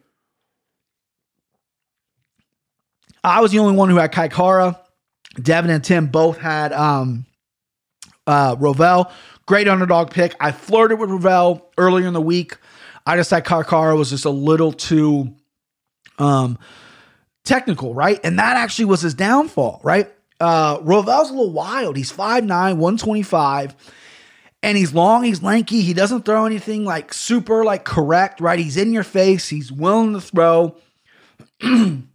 I 3.22 3.40
was 3.40 3.52
the 3.52 3.58
only 3.58 3.76
one 3.76 3.90
who 3.90 3.96
had 3.96 4.12
Kai 4.12 4.28
Kara. 4.28 4.80
Devin 5.40 5.70
and 5.70 5.84
Tim 5.84 6.06
both 6.08 6.38
had 6.38 6.72
um, 6.72 7.26
uh, 8.26 8.56
Rovell. 8.56 9.12
Great 9.46 9.68
underdog 9.68 10.10
pick. 10.10 10.34
I 10.40 10.52
flirted 10.52 10.98
with 10.98 11.10
Rovell 11.10 11.70
earlier 11.78 12.06
in 12.06 12.14
the 12.14 12.20
week. 12.20 12.56
I 13.06 13.16
just 13.16 13.30
thought 13.30 13.44
Kai 13.44 13.62
Kara 13.62 13.96
was 13.96 14.10
just 14.10 14.24
a 14.24 14.30
little 14.30 14.72
too 14.72 15.34
um, 16.18 16.58
technical, 17.44 17.94
right? 17.94 18.20
And 18.24 18.38
that 18.38 18.56
actually 18.56 18.86
was 18.86 19.00
his 19.00 19.14
downfall, 19.14 19.80
right? 19.82 20.10
Uh, 20.42 20.78
Rovell's 20.80 21.30
a 21.30 21.34
little 21.34 21.52
wild. 21.52 21.96
He's 21.96 22.12
5'9, 22.12 22.48
125 22.48 23.76
and 24.62 24.78
he's 24.78 24.94
long, 24.94 25.24
he's 25.24 25.42
lanky. 25.42 25.82
He 25.82 25.92
doesn't 25.92 26.24
throw 26.24 26.46
anything 26.46 26.84
like 26.84 27.12
super 27.12 27.64
like 27.64 27.84
correct, 27.84 28.40
right? 28.40 28.58
He's 28.58 28.76
in 28.76 28.92
your 28.92 29.02
face. 29.02 29.48
He's 29.48 29.72
willing 29.72 30.12
to 30.12 30.20
throw. 30.20 30.76
and 31.60 32.06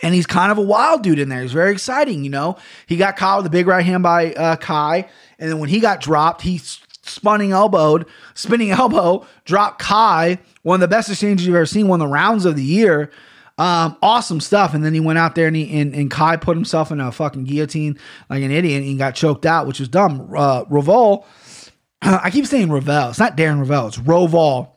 he's 0.00 0.26
kind 0.26 0.50
of 0.50 0.58
a 0.58 0.62
wild 0.62 1.02
dude 1.02 1.20
in 1.20 1.28
there. 1.28 1.42
He's 1.42 1.52
very 1.52 1.72
exciting, 1.72 2.24
you 2.24 2.30
know. 2.30 2.56
He 2.86 2.96
got 2.96 3.16
caught 3.16 3.38
with 3.38 3.46
a 3.46 3.50
big 3.50 3.66
right 3.66 3.84
hand 3.84 4.02
by 4.02 4.32
uh, 4.32 4.56
Kai, 4.56 5.08
and 5.38 5.50
then 5.50 5.58
when 5.58 5.68
he 5.68 5.78
got 5.78 6.00
dropped, 6.00 6.42
he 6.42 6.58
spinning 6.58 7.52
elbowed, 7.52 8.06
spinning 8.34 8.70
elbow, 8.72 9.26
dropped 9.44 9.78
Kai. 9.78 10.38
One 10.62 10.76
of 10.76 10.80
the 10.80 10.88
best 10.94 11.08
exchanges 11.08 11.46
you've 11.46 11.56
ever 11.56 11.66
seen. 11.66 11.86
One 11.86 12.00
of 12.00 12.08
the 12.08 12.12
rounds 12.12 12.44
of 12.44 12.56
the 12.56 12.64
year. 12.64 13.10
Um, 13.56 13.96
awesome 14.02 14.40
stuff. 14.40 14.74
And 14.74 14.84
then 14.84 14.94
he 14.94 15.00
went 15.00 15.18
out 15.18 15.34
there 15.34 15.46
and 15.46 15.54
he 15.54 15.80
and, 15.80 15.94
and 15.94 16.10
Kai 16.10 16.36
put 16.36 16.56
himself 16.56 16.90
in 16.90 17.00
a 17.00 17.12
fucking 17.12 17.44
guillotine 17.44 17.98
like 18.28 18.42
an 18.42 18.50
idiot 18.50 18.82
and 18.82 18.98
got 18.98 19.14
choked 19.14 19.46
out, 19.46 19.66
which 19.66 19.78
was 19.78 19.88
dumb. 19.88 20.32
Uh. 20.34 20.64
I 22.02 22.30
keep 22.30 22.46
saying 22.46 22.70
Ravel. 22.70 23.10
It's 23.10 23.18
not 23.18 23.36
Darren 23.36 23.60
Ravel. 23.60 23.88
It's 23.88 23.98
Roval. 23.98 24.70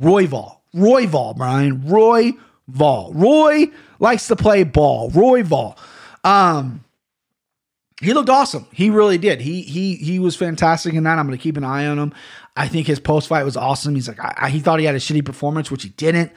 Royval. 0.00 0.56
Royval, 0.74 1.36
Brian. 1.36 1.86
Roy 1.86 2.32
Vol. 2.68 3.12
Roy 3.14 3.66
likes 3.98 4.28
to 4.28 4.36
play 4.36 4.64
ball. 4.64 5.10
Roy 5.10 5.42
Vol. 5.42 5.76
Um, 6.24 6.84
he 8.00 8.14
looked 8.14 8.30
awesome. 8.30 8.66
He 8.72 8.88
really 8.88 9.18
did. 9.18 9.40
He 9.40 9.62
he 9.62 9.96
he 9.96 10.18
was 10.18 10.34
fantastic 10.34 10.94
in 10.94 11.04
that. 11.04 11.18
I'm 11.18 11.26
going 11.26 11.38
to 11.38 11.42
keep 11.42 11.56
an 11.56 11.64
eye 11.64 11.86
on 11.86 11.98
him. 11.98 12.14
I 12.56 12.66
think 12.66 12.86
his 12.86 12.98
post 12.98 13.28
fight 13.28 13.44
was 13.44 13.56
awesome. 13.56 13.94
He's 13.94 14.08
like 14.08 14.20
I, 14.20 14.34
I, 14.36 14.50
he 14.50 14.60
thought 14.60 14.80
he 14.80 14.86
had 14.86 14.94
a 14.94 14.98
shitty 14.98 15.24
performance, 15.24 15.70
which 15.70 15.82
he 15.82 15.90
didn't. 15.90 16.32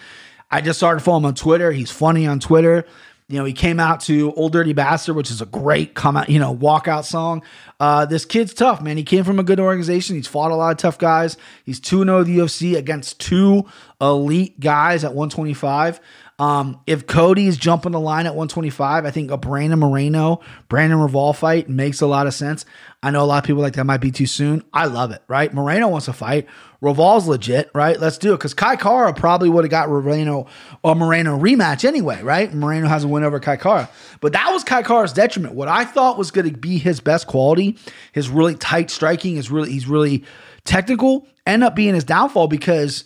I 0.53 0.61
just 0.61 0.77
started 0.77 0.99
following 0.99 1.23
him 1.23 1.29
on 1.29 1.33
Twitter. 1.33 1.71
He's 1.71 1.89
funny 1.89 2.27
on 2.27 2.39
Twitter. 2.39 2.85
You 3.27 3.39
know, 3.39 3.45
he 3.45 3.53
came 3.53 3.79
out 3.79 4.01
to 4.01 4.31
Old 4.33 4.53
Dirty 4.53 4.73
Bastard, 4.73 5.15
which 5.15 5.31
is 5.31 5.41
a 5.41 5.47
great 5.47 5.95
come 5.95 6.15
out, 6.15 6.29
you 6.29 6.37
know, 6.37 6.55
walkout 6.55 7.05
song. 7.05 7.41
Uh, 7.79 8.05
this 8.05 8.23
kid's 8.23 8.53
tough, 8.53 8.79
man. 8.79 8.95
He 8.95 9.03
came 9.03 9.23
from 9.23 9.39
a 9.39 9.43
good 9.43 9.59
organization. 9.59 10.15
He's 10.15 10.27
fought 10.27 10.51
a 10.51 10.55
lot 10.55 10.69
of 10.69 10.77
tough 10.77 10.99
guys. 10.99 11.37
He's 11.63 11.79
2 11.79 12.03
0 12.03 12.23
the 12.23 12.37
UFC 12.37 12.77
against 12.77 13.19
two 13.19 13.65
elite 13.99 14.59
guys 14.59 15.03
at 15.03 15.15
125. 15.15 15.99
Um, 16.37 16.81
if 16.85 17.07
Cody 17.07 17.47
is 17.47 17.57
jumping 17.57 17.91
the 17.91 17.99
line 17.99 18.27
at 18.27 18.35
125, 18.35 19.05
I 19.05 19.11
think 19.11 19.31
a 19.31 19.37
Brandon 19.37 19.79
Moreno, 19.79 20.41
Brandon 20.67 20.99
Royval 20.99 21.35
fight 21.35 21.69
makes 21.69 22.01
a 22.01 22.07
lot 22.07 22.27
of 22.27 22.33
sense. 22.35 22.65
I 23.01 23.09
know 23.09 23.23
a 23.23 23.25
lot 23.25 23.43
of 23.43 23.47
people 23.47 23.61
like 23.61 23.73
that 23.73 23.85
might 23.85 24.01
be 24.01 24.11
too 24.11 24.25
soon. 24.27 24.63
I 24.71 24.85
love 24.85 25.11
it, 25.11 25.23
right? 25.27 25.51
Moreno 25.51 25.87
wants 25.87 26.05
to 26.05 26.13
fight. 26.13 26.47
Royval's 26.83 27.27
legit, 27.27 27.71
right? 27.73 27.97
Let's 27.97 28.17
do 28.17 28.33
it. 28.33 28.37
Because 28.37 28.53
Kai 28.53 28.75
Kara 28.75 29.13
probably 29.13 29.47
would 29.47 29.63
have 29.63 29.71
got 29.71 29.87
Moreno 29.87 30.47
or 30.83 30.95
Moreno 30.95 31.39
rematch 31.39 31.85
anyway, 31.85 32.21
right? 32.21 32.53
Moreno 32.53 32.89
has 32.89 33.05
a 33.05 33.07
win 33.07 33.23
over 33.23 33.39
Kai 33.39 33.55
Kara. 33.55 33.89
But 34.19 34.33
that 34.33 34.51
was 34.51 34.65
Kai 34.65 34.83
Kara's 34.83 35.13
detriment. 35.13 35.55
What 35.55 35.69
I 35.69 35.85
thought 35.85 36.17
was 36.17 36.29
going 36.29 36.51
to 36.51 36.57
be 36.57 36.77
his 36.77 36.99
best 36.99 37.25
quality, 37.25 37.77
his 38.11 38.27
really 38.27 38.55
tight 38.55 38.91
striking, 38.91 39.37
is 39.37 39.49
really 39.49 39.71
he's 39.71 39.87
really 39.87 40.25
technical, 40.65 41.25
end 41.47 41.63
up 41.63 41.73
being 41.73 41.93
his 41.93 42.03
downfall 42.03 42.49
because 42.49 43.05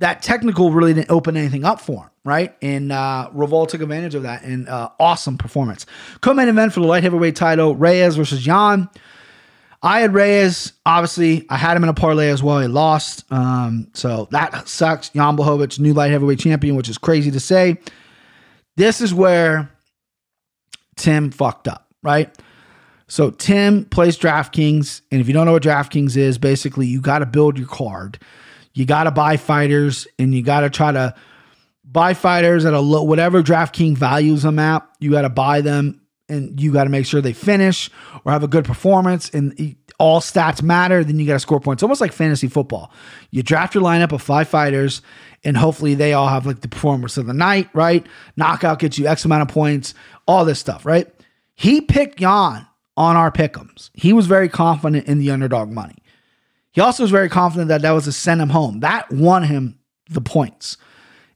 that 0.00 0.20
technical 0.20 0.70
really 0.70 0.92
didn't 0.92 1.10
open 1.10 1.34
anything 1.34 1.64
up 1.64 1.80
for 1.80 2.02
him, 2.02 2.10
right? 2.24 2.54
And 2.60 2.92
uh, 2.92 3.30
Reval 3.32 3.64
took 3.64 3.80
advantage 3.80 4.16
of 4.16 4.24
that 4.24 4.42
and 4.42 4.68
uh, 4.68 4.90
awesome 5.00 5.38
performance. 5.38 5.86
Co-main 6.20 6.48
event 6.48 6.74
for 6.74 6.80
the 6.80 6.86
light 6.86 7.04
heavyweight 7.04 7.36
title: 7.36 7.74
Reyes 7.74 8.16
versus 8.16 8.42
Jan. 8.42 8.90
I 9.82 10.00
had 10.00 10.12
Reyes. 10.12 10.72
Obviously, 10.84 11.46
I 11.48 11.56
had 11.56 11.76
him 11.76 11.84
in 11.84 11.88
a 11.88 11.94
parlay 11.94 12.30
as 12.30 12.42
well. 12.42 12.58
He 12.60 12.66
lost, 12.66 13.24
um, 13.30 13.88
so 13.94 14.28
that 14.32 14.68
sucks. 14.68 15.10
Jan 15.10 15.36
Blachowicz, 15.36 15.78
new 15.78 15.94
light 15.94 16.10
heavyweight 16.10 16.40
champion, 16.40 16.74
which 16.74 16.88
is 16.88 16.98
crazy 16.98 17.30
to 17.30 17.40
say. 17.40 17.78
This 18.76 19.00
is 19.00 19.14
where 19.14 19.70
Tim 20.96 21.30
fucked 21.30 21.68
up, 21.68 21.86
right? 22.02 22.36
So 23.06 23.30
Tim 23.30 23.84
plays 23.84 24.18
DraftKings, 24.18 25.02
and 25.10 25.20
if 25.20 25.28
you 25.28 25.34
don't 25.34 25.46
know 25.46 25.52
what 25.52 25.62
DraftKings 25.62 26.16
is, 26.16 26.38
basically 26.38 26.86
you 26.86 27.00
got 27.00 27.20
to 27.20 27.26
build 27.26 27.58
your 27.58 27.68
card 27.68 28.18
you 28.78 28.86
got 28.86 29.04
to 29.04 29.10
buy 29.10 29.36
fighters 29.36 30.06
and 30.20 30.32
you 30.32 30.40
got 30.40 30.60
to 30.60 30.70
try 30.70 30.92
to 30.92 31.12
buy 31.84 32.14
fighters 32.14 32.64
at 32.64 32.74
a 32.74 32.78
low, 32.78 33.02
whatever 33.02 33.42
DraftKings 33.42 33.96
values 33.96 34.42
them 34.42 34.60
at. 34.60 34.88
You 35.00 35.10
got 35.10 35.22
to 35.22 35.28
buy 35.28 35.62
them 35.62 36.00
and 36.28 36.60
you 36.60 36.72
got 36.72 36.84
to 36.84 36.90
make 36.90 37.06
sure 37.06 37.20
they 37.20 37.32
finish 37.32 37.90
or 38.24 38.32
have 38.32 38.42
a 38.42 38.48
good 38.48 38.64
performance 38.64 39.30
and 39.30 39.76
all 39.98 40.20
stats 40.20 40.62
matter. 40.62 41.02
Then 41.02 41.18
you 41.18 41.26
got 41.26 41.34
to 41.34 41.40
score 41.40 41.60
points, 41.60 41.82
almost 41.82 42.00
like 42.00 42.12
fantasy 42.12 42.48
football. 42.48 42.92
You 43.30 43.42
draft 43.42 43.74
your 43.74 43.82
lineup 43.82 44.12
of 44.12 44.22
five 44.22 44.48
fighters 44.48 45.02
and 45.44 45.56
hopefully 45.56 45.94
they 45.94 46.12
all 46.12 46.28
have 46.28 46.46
like 46.46 46.60
the 46.60 46.68
performance 46.68 47.16
of 47.16 47.26
the 47.26 47.34
night, 47.34 47.68
right? 47.72 48.06
Knockout 48.36 48.78
gets 48.78 48.98
you 48.98 49.06
X 49.06 49.24
amount 49.24 49.42
of 49.42 49.48
points, 49.48 49.94
all 50.26 50.44
this 50.44 50.58
stuff, 50.58 50.84
right? 50.84 51.08
He 51.54 51.80
picked 51.80 52.20
Jan 52.20 52.66
on 52.96 53.16
our 53.16 53.30
pickums. 53.30 53.90
He 53.94 54.12
was 54.12 54.26
very 54.26 54.48
confident 54.48 55.06
in 55.06 55.18
the 55.18 55.30
underdog 55.30 55.70
money. 55.70 55.96
He 56.72 56.80
also 56.80 57.02
was 57.02 57.10
very 57.10 57.28
confident 57.28 57.68
that 57.68 57.82
that 57.82 57.92
was 57.92 58.04
to 58.04 58.12
send 58.12 58.40
him 58.40 58.50
home. 58.50 58.80
That 58.80 59.10
won 59.10 59.42
him 59.42 59.78
the 60.08 60.20
points. 60.20 60.76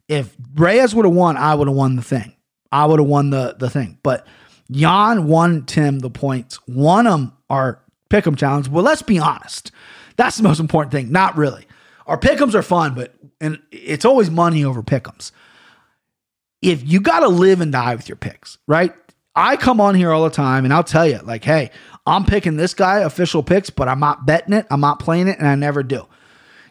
If 0.08 0.36
Reyes 0.54 0.94
would 0.94 1.04
have 1.04 1.14
won, 1.14 1.36
I 1.36 1.54
would 1.54 1.68
have 1.68 1.76
won 1.76 1.96
the 1.96 2.02
thing. 2.02 2.34
I 2.70 2.86
would 2.86 3.00
have 3.00 3.08
won 3.08 3.30
the, 3.30 3.56
the 3.58 3.70
thing. 3.70 3.98
But 4.02 4.26
Jan 4.72 5.26
won 5.26 5.64
Tim 5.66 6.00
the 6.00 6.10
points, 6.10 6.58
won 6.66 7.06
him 7.06 7.32
our 7.48 7.80
pick'em 8.10 8.36
challenge. 8.36 8.68
Well, 8.68 8.84
let's 8.84 9.02
be 9.02 9.18
honest. 9.18 9.70
That's 10.16 10.36
the 10.36 10.42
most 10.42 10.60
important 10.60 10.92
thing. 10.92 11.12
Not 11.12 11.36
really. 11.36 11.66
Our 12.06 12.18
pick'ems 12.18 12.54
are 12.54 12.62
fun, 12.62 12.94
but 12.94 13.14
and 13.40 13.60
it's 13.70 14.04
always 14.04 14.30
money 14.30 14.64
over 14.64 14.82
pick'ems. 14.82 15.32
If 16.60 16.88
you 16.88 17.00
got 17.00 17.20
to 17.20 17.28
live 17.28 17.60
and 17.60 17.72
die 17.72 17.94
with 17.94 18.08
your 18.08 18.16
picks, 18.16 18.58
right? 18.66 18.94
I 19.34 19.56
come 19.56 19.80
on 19.80 19.94
here 19.94 20.12
all 20.12 20.24
the 20.24 20.30
time 20.30 20.64
and 20.64 20.72
I'll 20.74 20.84
tell 20.84 21.06
you, 21.06 21.18
like, 21.18 21.42
hey, 21.42 21.70
I'm 22.06 22.24
picking 22.24 22.56
this 22.56 22.74
guy, 22.74 22.98
official 23.00 23.42
picks, 23.42 23.70
but 23.70 23.88
I'm 23.88 24.00
not 24.00 24.26
betting 24.26 24.52
it. 24.52 24.66
I'm 24.70 24.80
not 24.80 25.00
playing 25.00 25.28
it, 25.28 25.38
and 25.38 25.48
I 25.48 25.54
never 25.54 25.82
do. 25.82 26.06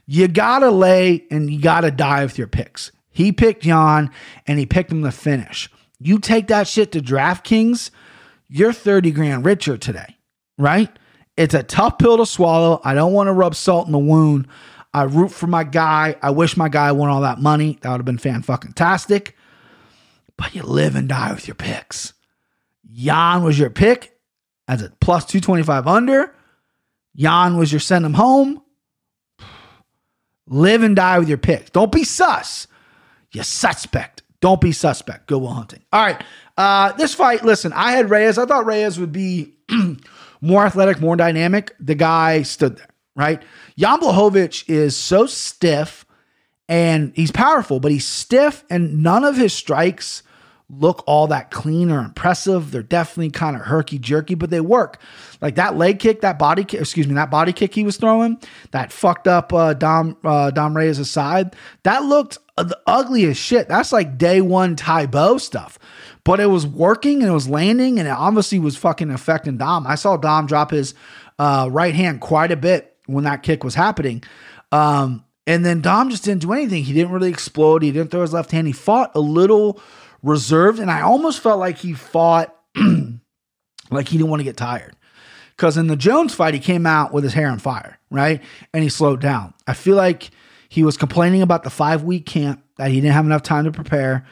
You 0.06 0.28
gotta 0.28 0.70
lay 0.70 1.26
and 1.32 1.50
you 1.50 1.60
gotta 1.60 1.92
die 1.92 2.24
with 2.24 2.38
your 2.38 2.48
picks. 2.48 2.92
He 3.10 3.32
picked 3.32 3.64
Jan 3.64 4.12
and 4.48 4.60
he 4.60 4.66
picked 4.66 4.92
him 4.92 5.04
to 5.04 5.12
finish. 5.12 5.70
You 6.04 6.20
take 6.20 6.48
that 6.48 6.68
shit 6.68 6.92
to 6.94 7.00
DraftKings, 7.00 7.92
you're 8.48 8.74
30 8.74 9.12
grand 9.12 9.46
richer 9.46 9.78
today, 9.78 10.18
right? 10.58 10.90
It's 11.38 11.54
a 11.54 11.64
tough 11.64 11.98
pill 11.98 12.18
to 12.18 12.26
swallow. 12.26 12.82
I 12.84 12.94
don't 12.94 13.14
want 13.14 13.28
to 13.28 13.34
rub 13.34 13.56
salt 13.56 13.86
in 13.86 13.92
the 13.92 14.00
wound. 14.00 14.48
I 14.94 15.04
root 15.04 15.32
for 15.32 15.48
my 15.48 15.64
guy. 15.64 16.16
I 16.22 16.32
wish 16.32 16.58
my 16.58 16.70
guy 16.70 16.92
won 16.92 17.10
all 17.10 17.22
that 17.22 17.40
money. 17.40 17.78
That 17.82 17.92
would 17.92 18.00
have 18.00 18.06
been 18.06 18.18
fan 18.18 18.42
fucking 18.42 18.74
tastic. 18.74 19.36
But 20.38 20.56
you 20.56 20.64
live 20.64 20.96
and 20.96 21.08
die 21.08 21.32
with 21.32 21.48
your 21.48 21.56
picks. 21.56 22.14
Jan 22.92 23.44
was 23.44 23.58
your 23.58 23.70
pick 23.70 24.18
as 24.68 24.82
a 24.82 24.90
plus 25.00 25.26
225 25.26 25.88
under. 25.88 26.36
Jan 27.16 27.58
was 27.58 27.72
your 27.72 27.80
send 27.80 28.06
him 28.06 28.16
home. 28.16 28.62
Live 30.48 30.84
and 30.84 30.96
die 30.96 31.20
with 31.20 31.30
your 31.30 31.38
picks. 31.38 31.70
Don't 31.70 31.92
be 31.92 32.04
sus. 32.04 32.68
You 33.32 33.44
suspect. 33.44 34.24
Don't 34.42 34.60
be 34.60 34.72
suspect. 34.72 35.28
Go 35.28 35.38
Will 35.38 35.50
Hunting. 35.50 35.84
All 35.94 36.04
right. 36.04 36.22
Uh, 36.58 36.92
this 36.94 37.14
fight, 37.14 37.46
listen, 37.46 37.72
I 37.74 37.94
had 37.94 38.10
Reyes. 38.10 38.38
I 38.38 38.46
thought 38.46 38.66
Reyes 38.66 39.00
would 39.00 39.12
be 39.12 39.54
more 40.42 40.66
athletic, 40.66 41.00
more 41.00 41.16
dynamic. 41.16 41.76
The 41.80 41.96
guy 41.96 42.42
stood 42.42 42.78
there, 42.78 42.90
right? 43.16 43.42
Jan 43.78 44.00
Blachowicz 44.00 44.70
is 44.70 44.98
so 44.98 45.26
stiff 45.28 46.06
and 46.68 47.14
he's 47.16 47.32
powerful, 47.32 47.80
but 47.80 47.92
he's 47.92 48.08
stiff 48.08 48.64
and 48.70 49.04
none 49.04 49.24
of 49.24 49.38
his 49.38 49.54
strikes 49.54 50.24
look 50.72 51.04
all 51.06 51.28
that 51.28 51.52
clean 51.52 51.92
or 51.92 52.00
impressive. 52.00 52.72
They're 52.72 52.82
definitely 52.82 53.32
kind 53.32 53.56
of 53.56 53.64
herky 53.64 54.00
jerky, 54.00 54.36
but 54.36 54.50
they 54.50 54.62
work. 54.62 55.00
Like 55.42 55.56
that 55.56 55.76
leg 55.78 56.00
kick, 56.00 56.22
that 56.22 56.40
body 56.40 56.64
kick, 56.64 56.80
excuse 56.80 57.08
me, 57.08 57.14
that 57.16 57.30
body 57.30 57.54
kick 57.54 57.76
he 57.76 57.84
was 57.84 57.98
throwing, 57.98 58.40
that 58.72 58.92
fucked 58.92 59.28
up 59.28 59.52
uh, 59.54 59.74
Dom 59.74 60.18
uh, 60.24 60.52
Dom 60.52 60.76
Reyes' 60.76 61.00
aside. 61.00 61.56
that 61.84 62.04
looked 62.04 62.38
the 62.70 62.80
ugliest 62.88 63.42
shit. 63.42 63.68
That's 63.68 63.92
like 63.92 64.18
day 64.18 64.42
one 64.42 64.76
Tae 64.76 65.06
Bo 65.06 65.38
stuff. 65.38 65.80
But 66.24 66.40
it 66.40 66.48
was 66.48 66.68
working 66.68 67.22
and 67.22 67.30
it 67.30 67.34
was 67.34 67.50
landing 67.50 67.98
and 68.00 68.08
it 68.08 68.12
obviously 68.12 68.60
was 68.60 68.78
fucking 68.78 69.10
affecting 69.10 69.58
Dom. 69.58 69.88
I 69.88 69.96
saw 69.96 70.18
Dom 70.18 70.46
drop 70.46 70.72
his 70.72 70.94
uh, 71.40 71.68
right 71.72 71.96
hand 71.96 72.22
quite 72.22 72.52
a 72.52 72.56
bit 72.56 72.96
when 73.08 73.24
that 73.24 73.44
kick 73.44 73.64
was 73.64 73.74
happening. 73.74 74.24
Um, 74.72 75.26
and 75.48 75.66
then 75.66 75.82
Dom 75.82 76.10
just 76.10 76.24
didn't 76.24 76.44
do 76.44 76.54
anything. 76.54 76.84
He 76.84 76.94
didn't 76.94 77.12
really 77.12 77.30
explode. 77.30 77.82
He 77.82 77.92
didn't 77.92 78.12
throw 78.12 78.22
his 78.22 78.34
left 78.34 78.52
hand. 78.52 78.68
He 78.68 78.74
fought 78.74 79.12
a 79.16 79.20
little 79.20 79.82
reserved. 80.22 80.80
And 80.80 80.92
I 80.92 81.02
almost 81.02 81.40
felt 81.40 81.60
like 81.60 81.78
he 81.78 81.94
fought 81.94 82.56
like 83.92 84.08
he 84.08 84.18
didn't 84.18 84.30
want 84.30 84.42
to 84.42 84.46
get 84.46 84.58
tired. 84.58 84.96
Because 85.56 85.78
in 85.78 85.88
the 85.88 85.96
Jones 85.96 86.34
fight, 86.34 86.54
he 86.54 86.60
came 86.60 86.86
out 86.86 87.14
with 87.14 87.24
his 87.24 87.34
hair 87.34 87.48
on 87.48 87.60
fire, 87.60 88.00
right? 88.10 88.42
And 88.74 88.84
he 88.84 88.90
slowed 88.90 89.22
down. 89.22 89.54
I 89.68 89.74
feel 89.74 89.96
like 89.96 90.32
he 90.72 90.84
was 90.84 90.96
complaining 90.96 91.42
about 91.42 91.64
the 91.64 91.70
five 91.70 92.04
week 92.04 92.26
camp 92.26 92.64
that 92.78 92.92
he 92.92 93.02
didn't 93.02 93.12
have 93.12 93.26
enough 93.26 93.44
time 93.44 93.66
to 93.66 93.74
prepare. 93.74 94.26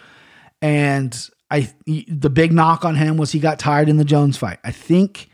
And 0.61 1.29
I 1.51 1.69
the 1.85 2.29
big 2.29 2.53
knock 2.53 2.85
on 2.85 2.95
him 2.95 3.17
was 3.17 3.33
he 3.33 3.39
got 3.41 3.59
tired 3.59 3.89
in 3.89 3.97
the 3.97 4.05
Jones 4.05 4.37
fight. 4.37 4.57
I 4.63 4.71
think 4.71 5.29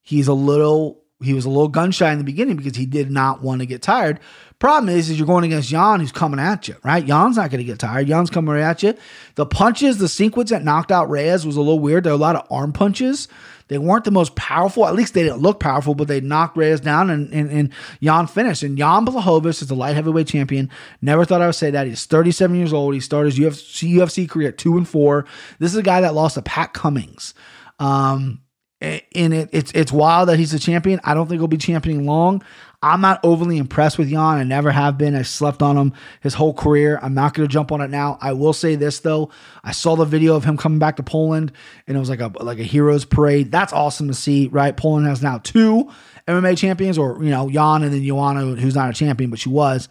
he's 0.00 0.28
a 0.28 0.32
little 0.32 1.02
he 1.20 1.34
was 1.34 1.44
a 1.44 1.48
little 1.48 1.66
gun 1.66 1.90
shy 1.90 2.12
in 2.12 2.18
the 2.18 2.24
beginning 2.24 2.54
because 2.54 2.76
he 2.76 2.86
did 2.86 3.10
not 3.10 3.42
want 3.42 3.62
to 3.62 3.66
get 3.66 3.82
tired. 3.82 4.20
Problem 4.60 4.94
is, 4.94 5.10
is 5.10 5.18
you're 5.18 5.26
going 5.26 5.42
against 5.42 5.70
Jan, 5.70 5.98
who's 5.98 6.12
coming 6.12 6.38
at 6.38 6.68
you, 6.68 6.76
right? 6.84 7.04
Jan's 7.04 7.36
not 7.36 7.50
going 7.50 7.58
to 7.58 7.64
get 7.64 7.80
tired. 7.80 8.06
Jan's 8.06 8.30
coming 8.30 8.56
at 8.56 8.80
you. 8.84 8.94
The 9.34 9.46
punches, 9.46 9.98
the 9.98 10.08
sequence 10.08 10.50
that 10.50 10.62
knocked 10.62 10.92
out 10.92 11.10
Reyes 11.10 11.44
was 11.44 11.56
a 11.56 11.60
little 11.60 11.80
weird. 11.80 12.04
There 12.04 12.12
were 12.12 12.16
a 12.16 12.20
lot 12.20 12.36
of 12.36 12.46
arm 12.48 12.72
punches. 12.72 13.26
They 13.68 13.78
weren't 13.78 14.04
the 14.04 14.10
most 14.10 14.34
powerful. 14.36 14.86
At 14.86 14.94
least 14.94 15.14
they 15.14 15.22
didn't 15.22 15.40
look 15.40 15.58
powerful, 15.58 15.94
but 15.94 16.06
they 16.06 16.20
knocked 16.20 16.56
Reyes 16.56 16.80
down 16.80 17.08
and, 17.08 17.32
and, 17.32 17.50
and 17.50 17.72
Jan 18.02 18.26
finished. 18.26 18.62
And 18.62 18.76
Jan 18.76 19.06
Blachowicz 19.06 19.62
is 19.62 19.68
the 19.68 19.74
light 19.74 19.94
heavyweight 19.94 20.26
champion. 20.26 20.70
Never 21.00 21.24
thought 21.24 21.40
I 21.40 21.46
would 21.46 21.54
say 21.54 21.70
that. 21.70 21.86
He's 21.86 22.04
37 22.04 22.56
years 22.56 22.72
old. 22.72 22.94
He 22.94 23.00
started 23.00 23.34
his 23.34 23.38
UFC, 23.38 23.94
UFC 23.94 24.28
career 24.28 24.48
at 24.48 24.58
two 24.58 24.76
and 24.76 24.86
four. 24.86 25.24
This 25.58 25.72
is 25.72 25.78
a 25.78 25.82
guy 25.82 26.02
that 26.02 26.14
lost 26.14 26.34
to 26.34 26.42
Pat 26.42 26.74
Cummins. 26.74 27.32
Um, 27.78 28.42
and 28.80 29.32
it, 29.32 29.48
it's 29.52 29.72
it's 29.72 29.92
wild 29.92 30.28
that 30.28 30.38
he's 30.38 30.52
a 30.52 30.58
champion. 30.58 31.00
I 31.04 31.14
don't 31.14 31.26
think 31.26 31.40
he'll 31.40 31.48
be 31.48 31.56
championing 31.56 32.06
long. 32.06 32.42
I'm 32.84 33.00
not 33.00 33.18
overly 33.22 33.56
impressed 33.56 33.96
with 33.96 34.10
Jan. 34.10 34.18
I 34.18 34.44
never 34.44 34.70
have 34.70 34.98
been. 34.98 35.14
I 35.14 35.22
slept 35.22 35.62
on 35.62 35.78
him 35.78 35.94
his 36.20 36.34
whole 36.34 36.52
career. 36.52 36.98
I'm 37.00 37.14
not 37.14 37.32
going 37.32 37.48
to 37.48 37.52
jump 37.52 37.72
on 37.72 37.80
it 37.80 37.88
now. 37.88 38.18
I 38.20 38.34
will 38.34 38.52
say 38.52 38.74
this 38.76 39.00
though. 39.00 39.30
I 39.64 39.72
saw 39.72 39.96
the 39.96 40.04
video 40.04 40.36
of 40.36 40.44
him 40.44 40.58
coming 40.58 40.78
back 40.78 40.96
to 40.96 41.02
Poland, 41.02 41.50
and 41.86 41.96
it 41.96 42.00
was 42.00 42.10
like 42.10 42.20
a 42.20 42.30
like 42.40 42.58
a 42.58 42.62
hero's 42.62 43.06
parade. 43.06 43.50
That's 43.50 43.72
awesome 43.72 44.08
to 44.08 44.14
see, 44.14 44.48
right? 44.48 44.76
Poland 44.76 45.06
has 45.06 45.22
now 45.22 45.38
two 45.38 45.90
MMA 46.28 46.58
champions, 46.58 46.98
or 46.98 47.24
you 47.24 47.30
know, 47.30 47.48
Jan 47.48 47.84
and 47.84 47.92
then 47.92 48.04
Joanna, 48.04 48.54
who's 48.54 48.74
not 48.74 48.90
a 48.90 48.92
champion, 48.92 49.30
but 49.30 49.38
she 49.38 49.48
was. 49.48 49.88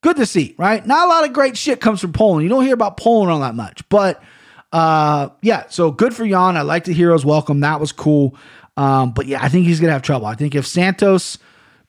Good 0.00 0.16
to 0.16 0.24
see, 0.24 0.54
right? 0.56 0.84
Not 0.86 1.06
a 1.06 1.10
lot 1.10 1.24
of 1.24 1.34
great 1.34 1.58
shit 1.58 1.82
comes 1.82 2.00
from 2.00 2.14
Poland. 2.14 2.44
You 2.44 2.48
don't 2.48 2.64
hear 2.64 2.74
about 2.74 2.96
Poland 2.96 3.30
all 3.30 3.40
that 3.40 3.54
much, 3.54 3.86
but 3.90 4.22
uh, 4.72 5.28
yeah, 5.42 5.64
so 5.68 5.90
good 5.90 6.14
for 6.14 6.26
Jan. 6.26 6.56
I 6.56 6.62
like 6.62 6.84
the 6.84 6.94
heroes 6.94 7.26
welcome. 7.26 7.60
That 7.60 7.78
was 7.78 7.92
cool. 7.92 8.34
Um, 8.78 9.12
but 9.12 9.26
yeah, 9.26 9.44
I 9.44 9.50
think 9.50 9.66
he's 9.66 9.80
gonna 9.80 9.92
have 9.92 10.00
trouble. 10.00 10.24
I 10.24 10.34
think 10.34 10.54
if 10.54 10.66
Santos 10.66 11.36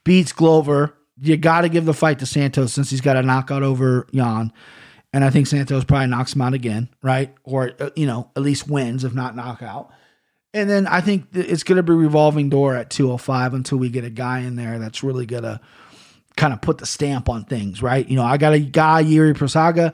beats 0.03 0.33
Glover, 0.33 0.95
you 1.19 1.37
got 1.37 1.61
to 1.61 1.69
give 1.69 1.85
the 1.85 1.93
fight 1.93 2.19
to 2.19 2.25
Santos 2.25 2.73
since 2.73 2.89
he's 2.89 3.01
got 3.01 3.17
a 3.17 3.21
knockout 3.21 3.63
over 3.63 4.07
Jan. 4.13 4.51
And 5.13 5.23
I 5.23 5.29
think 5.29 5.47
Santos 5.47 5.83
probably 5.83 6.07
knocks 6.07 6.33
him 6.33 6.41
out 6.41 6.53
again, 6.53 6.89
right? 7.03 7.33
Or, 7.43 7.71
uh, 7.79 7.91
you 7.95 8.07
know, 8.07 8.31
at 8.35 8.41
least 8.41 8.67
wins, 8.67 9.03
if 9.03 9.13
not 9.13 9.35
knockout. 9.35 9.91
And 10.55 10.69
then 10.69 10.87
I 10.87 11.01
think 11.01 11.27
it's 11.33 11.63
going 11.63 11.77
to 11.77 11.83
be 11.83 11.93
revolving 11.93 12.49
door 12.49 12.75
at 12.75 12.89
205 12.89 13.53
until 13.53 13.77
we 13.77 13.89
get 13.89 14.03
a 14.03 14.09
guy 14.09 14.39
in 14.39 14.55
there 14.55 14.79
that's 14.79 15.03
really 15.03 15.25
going 15.25 15.43
to 15.43 15.59
kind 16.35 16.53
of 16.53 16.61
put 16.61 16.79
the 16.79 16.85
stamp 16.85 17.29
on 17.29 17.45
things, 17.45 17.81
right? 17.81 18.07
You 18.07 18.15
know, 18.15 18.23
I 18.23 18.37
got 18.37 18.53
a 18.53 18.59
guy, 18.59 19.01
Yuri 19.01 19.33
Prochazka. 19.33 19.93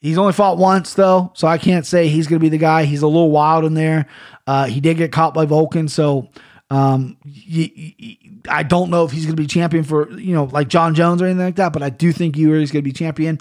He's 0.00 0.18
only 0.18 0.32
fought 0.32 0.58
once, 0.58 0.94
though, 0.94 1.32
so 1.34 1.48
I 1.48 1.58
can't 1.58 1.86
say 1.86 2.08
he's 2.08 2.26
going 2.26 2.38
to 2.38 2.44
be 2.44 2.50
the 2.50 2.58
guy. 2.58 2.84
He's 2.84 3.02
a 3.02 3.06
little 3.06 3.30
wild 3.30 3.64
in 3.64 3.74
there. 3.74 4.06
Uh, 4.46 4.66
he 4.66 4.80
did 4.80 4.98
get 4.98 5.12
caught 5.12 5.34
by 5.34 5.46
Volkan, 5.46 5.88
so 5.88 6.30
um, 6.70 7.16
y- 7.24 7.94
y- 8.00 8.18
I 8.48 8.62
don't 8.62 8.90
know 8.90 9.04
if 9.04 9.12
he's 9.12 9.24
going 9.24 9.36
to 9.36 9.42
be 9.42 9.46
champion 9.46 9.84
for, 9.84 10.10
you 10.18 10.34
know, 10.34 10.44
like 10.44 10.68
Jon 10.68 10.94
Jones 10.94 11.22
or 11.22 11.26
anything 11.26 11.44
like 11.44 11.56
that, 11.56 11.72
but 11.72 11.82
I 11.82 11.90
do 11.90 12.12
think 12.12 12.36
Yuri's 12.36 12.70
going 12.72 12.82
to 12.82 12.88
be 12.88 12.92
champion. 12.92 13.38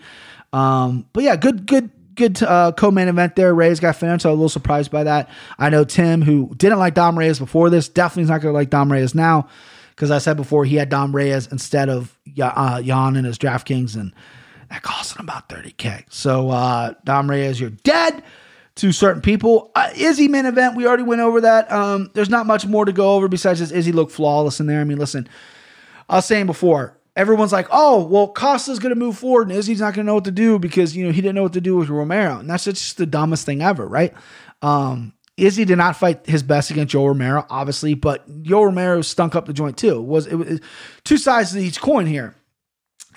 Um, 0.53 1.07
but 1.13 1.23
yeah, 1.23 1.35
good, 1.35 1.65
good, 1.65 1.89
good 2.15 2.41
uh, 2.43 2.71
co-main 2.71 3.07
event 3.07 3.35
there. 3.35 3.53
Reyes 3.53 3.79
got 3.79 3.95
finished. 3.95 4.23
So 4.23 4.29
I 4.29 4.31
was 4.31 4.37
a 4.37 4.39
little 4.39 4.49
surprised 4.49 4.91
by 4.91 5.03
that. 5.05 5.29
I 5.57 5.69
know 5.69 5.83
Tim, 5.83 6.21
who 6.21 6.53
didn't 6.55 6.79
like 6.79 6.93
Dom 6.93 7.17
Reyes 7.17 7.39
before 7.39 7.69
this, 7.69 7.89
definitely 7.89 8.23
is 8.23 8.29
not 8.29 8.41
going 8.41 8.53
to 8.53 8.57
like 8.57 8.69
Dom 8.69 8.91
Reyes 8.91 9.15
now 9.15 9.47
because 9.89 10.11
I 10.11 10.19
said 10.19 10.37
before 10.37 10.65
he 10.65 10.75
had 10.75 10.89
Dom 10.89 11.15
Reyes 11.15 11.47
instead 11.51 11.89
of 11.89 12.17
uh, 12.41 12.81
Jan 12.81 13.15
in 13.15 13.25
his 13.25 13.37
DraftKings, 13.37 13.95
and 13.95 14.13
that 14.69 14.81
cost 14.81 15.15
him 15.15 15.23
about 15.23 15.49
30K. 15.49 16.03
So 16.09 16.49
uh, 16.51 16.93
Dom 17.05 17.29
Reyes, 17.29 17.59
you're 17.59 17.69
dead 17.69 18.23
to 18.75 18.91
certain 18.91 19.21
people. 19.21 19.71
Uh, 19.75 19.89
Izzy 19.95 20.27
main 20.27 20.45
event, 20.45 20.75
we 20.75 20.85
already 20.85 21.03
went 21.03 21.21
over 21.21 21.41
that. 21.41 21.71
Um, 21.71 22.11
there's 22.13 22.29
not 22.29 22.45
much 22.45 22.65
more 22.65 22.85
to 22.85 22.91
go 22.91 23.15
over 23.15 23.27
besides 23.27 23.59
just 23.59 23.71
Izzy 23.71 23.91
looked 23.91 24.11
flawless 24.11 24.59
in 24.59 24.67
there. 24.67 24.81
I 24.81 24.83
mean, 24.83 24.97
listen, 24.97 25.27
I 26.09 26.15
was 26.15 26.25
saying 26.25 26.45
before, 26.45 26.97
everyone's 27.15 27.53
like, 27.53 27.67
oh, 27.71 28.03
well, 28.03 28.27
Costa's 28.27 28.79
going 28.79 28.93
to 28.93 28.99
move 28.99 29.17
forward 29.17 29.47
and 29.47 29.57
Izzy's 29.57 29.79
not 29.79 29.93
going 29.93 30.05
to 30.05 30.07
know 30.07 30.15
what 30.15 30.25
to 30.25 30.31
do 30.31 30.59
because, 30.59 30.95
you 30.95 31.05
know, 31.05 31.11
he 31.11 31.21
didn't 31.21 31.35
know 31.35 31.43
what 31.43 31.53
to 31.53 31.61
do 31.61 31.77
with 31.77 31.89
Romero. 31.89 32.39
And 32.39 32.49
that's 32.49 32.65
just 32.65 32.97
the 32.97 33.05
dumbest 33.05 33.45
thing 33.45 33.61
ever, 33.61 33.87
right? 33.87 34.13
Um, 34.61 35.13
Izzy 35.37 35.65
did 35.65 35.77
not 35.77 35.97
fight 35.97 36.25
his 36.25 36.43
best 36.43 36.71
against 36.71 36.91
Joe 36.91 37.07
Romero, 37.07 37.45
obviously, 37.49 37.93
but 37.93 38.43
Joe 38.43 38.63
Romero 38.63 39.01
stunk 39.01 39.35
up 39.35 39.45
the 39.45 39.53
joint 39.53 39.77
too. 39.77 39.97
It 39.97 40.05
was 40.05 40.27
it 40.27 40.35
was 40.35 40.61
two 41.03 41.17
sides 41.17 41.51
to 41.51 41.59
each 41.59 41.81
coin 41.81 42.05
here. 42.05 42.35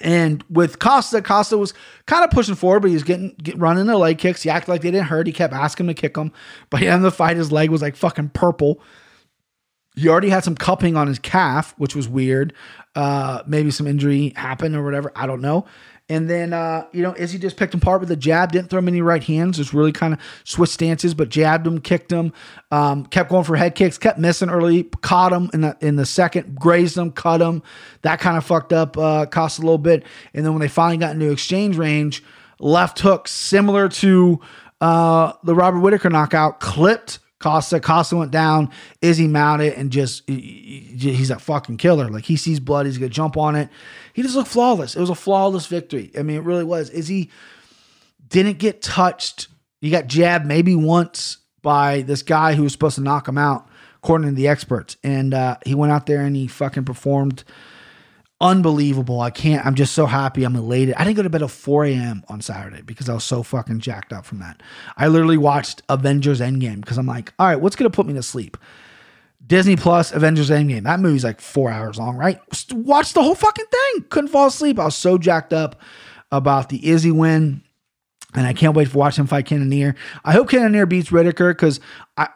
And 0.01 0.45
with 0.49 0.79
Costa, 0.79 1.23
Costa 1.23 1.59
was 1.59 1.75
kind 2.07 2.25
of 2.25 2.31
pushing 2.31 2.55
forward, 2.55 2.81
but 2.81 2.89
he 2.89 2.95
was 2.95 3.03
getting 3.03 3.35
get, 3.43 3.59
running 3.59 3.87
the 3.87 3.97
leg 3.97 4.19
kicks. 4.19 4.43
He 4.43 4.51
acted 4.51 4.71
like 4.71 4.83
they 4.83 4.91
didn't 4.91 5.07
hurt. 5.07 5.27
He 5.27 5.33
kept 5.33 5.53
asking 5.53 5.87
him 5.87 5.95
to 5.95 6.01
kick 6.01 6.17
him. 6.17 6.33
But 6.71 6.83
in 6.83 7.03
the 7.03 7.11
fight, 7.11 7.37
his 7.37 7.51
leg 7.53 7.71
was 7.71 7.83
like 7.83 7.97
fucking 7.97 8.31
purple. 8.31 8.81
He 9.97 10.09
already 10.09 10.29
had 10.29 10.45
some 10.45 10.55
cupping 10.55 10.97
on 10.97 11.09
his 11.09 11.19
calf, 11.19 11.75
which 11.77 11.97
was 11.97 12.09
weird. 12.09 12.53
Uh, 12.95 13.43
maybe 13.47 13.73
some 13.73 13.87
injury 13.89 14.33
happened 14.37 14.77
or 14.77 14.85
whatever. 14.85 15.11
I 15.17 15.27
don't 15.27 15.41
know. 15.41 15.67
And 16.11 16.29
then, 16.29 16.55
uh, 16.55 16.87
you 16.93 17.03
know, 17.03 17.15
Izzy 17.17 17.39
just 17.39 17.59
picked 17.59 17.75
him 17.75 17.81
apart 17.81 18.01
with 18.01 18.11
a 18.11 18.17
jab, 18.17 18.53
didn't 18.53 18.71
throw 18.71 18.79
him 18.79 18.89
any 18.89 19.03
right 19.03 19.23
hands, 19.23 19.59
just 19.59 19.75
really 19.75 19.93
kind 19.93 20.15
of 20.15 20.21
switched 20.45 20.73
stances, 20.73 21.13
but 21.13 21.29
jabbed 21.29 21.67
him, 21.67 21.81
kicked 21.81 22.11
him, 22.11 22.33
um, 22.71 23.05
kept 23.05 23.29
going 23.29 23.45
for 23.45 23.57
head 23.57 23.75
kicks, 23.75 23.99
kept 23.99 24.19
missing 24.19 24.49
early, 24.49 24.85
caught 25.03 25.33
him 25.33 25.51
in 25.53 25.61
the 25.61 25.77
in 25.81 25.97
the 25.97 26.07
second, 26.07 26.55
grazed 26.55 26.97
him, 26.97 27.13
cut 27.13 27.43
him. 27.43 27.63
That 28.03 28.21
kind 28.21 28.39
of 28.39 28.45
fucked 28.45 28.73
up 28.73 28.97
uh, 28.97 29.27
Costa 29.27 29.61
a 29.61 29.65
little 29.65 29.77
bit. 29.77 30.05
And 30.33 30.47
then 30.47 30.53
when 30.53 30.61
they 30.61 30.69
finally 30.69 30.97
got 30.97 31.13
into 31.13 31.31
exchange 31.31 31.77
range, 31.77 32.25
left 32.59 33.01
hook 33.01 33.29
similar 33.29 33.89
to 33.89 34.41
uh, 34.81 35.33
the 35.45 35.55
Robert 35.55 35.81
Whitaker 35.81 36.09
knockout, 36.09 36.61
clipped 36.61 37.19
Costa. 37.39 37.79
Costa 37.81 38.17
went 38.17 38.31
down. 38.31 38.71
Izzy 39.01 39.29
mounted 39.29 39.75
and 39.75 39.91
just 39.91 40.29
he's 40.29 41.31
a 41.31 41.39
fucking 41.39 41.77
killer. 41.77 42.09
Like 42.09 42.25
he 42.25 42.37
sees 42.37 42.61
blood, 42.61 42.87
he's 42.87 42.99
gonna 42.99 43.09
jump 43.11 43.37
on 43.37 43.55
it. 43.55 43.69
He 44.19 44.23
just 44.25 44.35
looked 44.35 44.51
flawless. 44.51 44.97
It 44.97 45.01
was 45.01 45.11
a 45.11 45.15
flawless 45.15 45.67
victory. 45.67 46.11
I 46.19 46.25
mean, 46.25 46.39
it 46.39 46.43
really 46.43 46.65
was. 46.65 46.91
Is 46.91 47.07
he 47.07 47.31
didn't 48.27 48.59
get 48.59 48.83
touched. 48.83 49.47
He 49.81 49.91
got 49.91 50.09
jabbed 50.09 50.45
maybe 50.45 50.75
once 50.75 51.37
by 51.63 52.03
this 52.03 52.25
guy 52.25 52.55
who 52.55 52.65
was 52.65 52.73
supposed 52.73 52.97
to 52.97 53.01
knock 53.01 53.29
him 53.29 53.39
out, 53.39 53.69
according 54.03 54.31
to 54.31 54.35
the 54.35 54.49
experts. 54.49 54.97
And 55.05 55.33
uh, 55.33 55.59
he 55.65 55.77
went 55.77 55.93
out 55.93 56.07
there 56.07 56.23
and 56.23 56.35
he 56.35 56.49
fucking 56.49 56.85
performed 56.85 57.45
unbelievable. 58.41 59.21
I 59.21 59.31
can't. 59.31 59.65
I'm 59.65 59.77
just 59.77 59.95
so 59.95 60.07
happy. 60.07 60.43
I'm 60.43 60.57
elated. 60.57 60.97
I 60.97 61.05
didn't 61.05 61.17
go 61.17 61.23
to 61.23 61.31
bed 61.31 61.45
at 61.45 61.51
4 61.53 61.85
a.m. 61.85 62.25
on 62.29 62.41
Saturday 62.41 62.83
because 62.83 63.09
I 63.09 63.15
was 63.15 63.23
so 63.23 63.45
fucking 63.45 63.79
jacked 63.79 64.13
up 64.13 64.27
from 64.27 64.41
that. 64.41 64.65
I 64.97 65.07
literally 65.07 65.39
watched 65.39 65.83
Avengers 65.89 66.41
Endgame 66.41 66.81
because 66.81 66.99
I'm 66.99 67.07
like, 67.07 67.33
all 67.39 67.47
right, 67.47 67.61
what's 67.61 67.77
gonna 67.77 67.89
put 67.89 68.07
me 68.07 68.15
to 68.15 68.23
sleep? 68.25 68.57
Disney 69.47 69.77
Plus 69.77 70.13
Avengers 70.13 70.51
Endgame. 70.51 70.85
That 70.85 71.01
movie's 71.01 71.25
like 71.25 71.41
four 71.41 71.71
hours 71.71 71.99
long, 71.99 72.17
right? 72.17 72.41
Watched 72.73 73.15
the 73.15 73.23
whole 73.23 73.35
fucking 73.35 73.67
thing. 73.67 74.05
Couldn't 74.11 74.29
fall 74.29 74.49
asleep. 74.49 74.79
I 74.79 74.85
was 74.85 74.97
so 74.97 75.17
jacked 75.17 75.53
up 75.53 75.81
about 76.31 76.69
the 76.69 76.87
Izzy 76.89 77.11
win. 77.11 77.63
And 78.35 78.47
I 78.47 78.53
can't 78.53 78.77
wait 78.77 78.91
to 78.91 78.99
watch 78.99 79.19
him 79.19 79.27
fight 79.27 79.47
Cannonier. 79.47 79.95
I 80.23 80.33
hope 80.33 80.51
Cannonier 80.51 80.85
beats 80.85 81.11
Whitaker 81.11 81.55
because, 81.55 81.81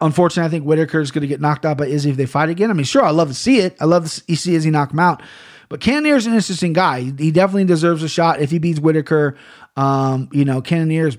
unfortunately, 0.00 0.46
I 0.46 0.50
think 0.50 0.64
Whitaker 0.64 1.00
is 1.00 1.10
going 1.10 1.20
to 1.20 1.28
get 1.28 1.42
knocked 1.42 1.66
out 1.66 1.76
by 1.76 1.86
Izzy 1.86 2.08
if 2.08 2.16
they 2.16 2.24
fight 2.24 2.48
again. 2.48 2.70
I 2.70 2.72
mean, 2.72 2.84
sure, 2.84 3.04
I 3.04 3.10
love 3.10 3.28
to 3.28 3.34
see 3.34 3.58
it. 3.58 3.76
I 3.78 3.84
love 3.84 4.10
to 4.10 4.36
see 4.36 4.54
Izzy 4.54 4.70
knock 4.70 4.92
him 4.92 5.00
out. 5.00 5.22
But 5.68 5.80
Cannonier's 5.80 6.26
an 6.26 6.32
interesting 6.32 6.72
guy. 6.72 7.12
He 7.18 7.30
definitely 7.30 7.66
deserves 7.66 8.02
a 8.02 8.08
shot 8.08 8.40
if 8.40 8.50
he 8.50 8.58
beats 8.58 8.80
Whitaker. 8.80 9.36
Um, 9.76 10.30
you 10.32 10.46
know, 10.46 10.62
Cannonier's 10.62 11.18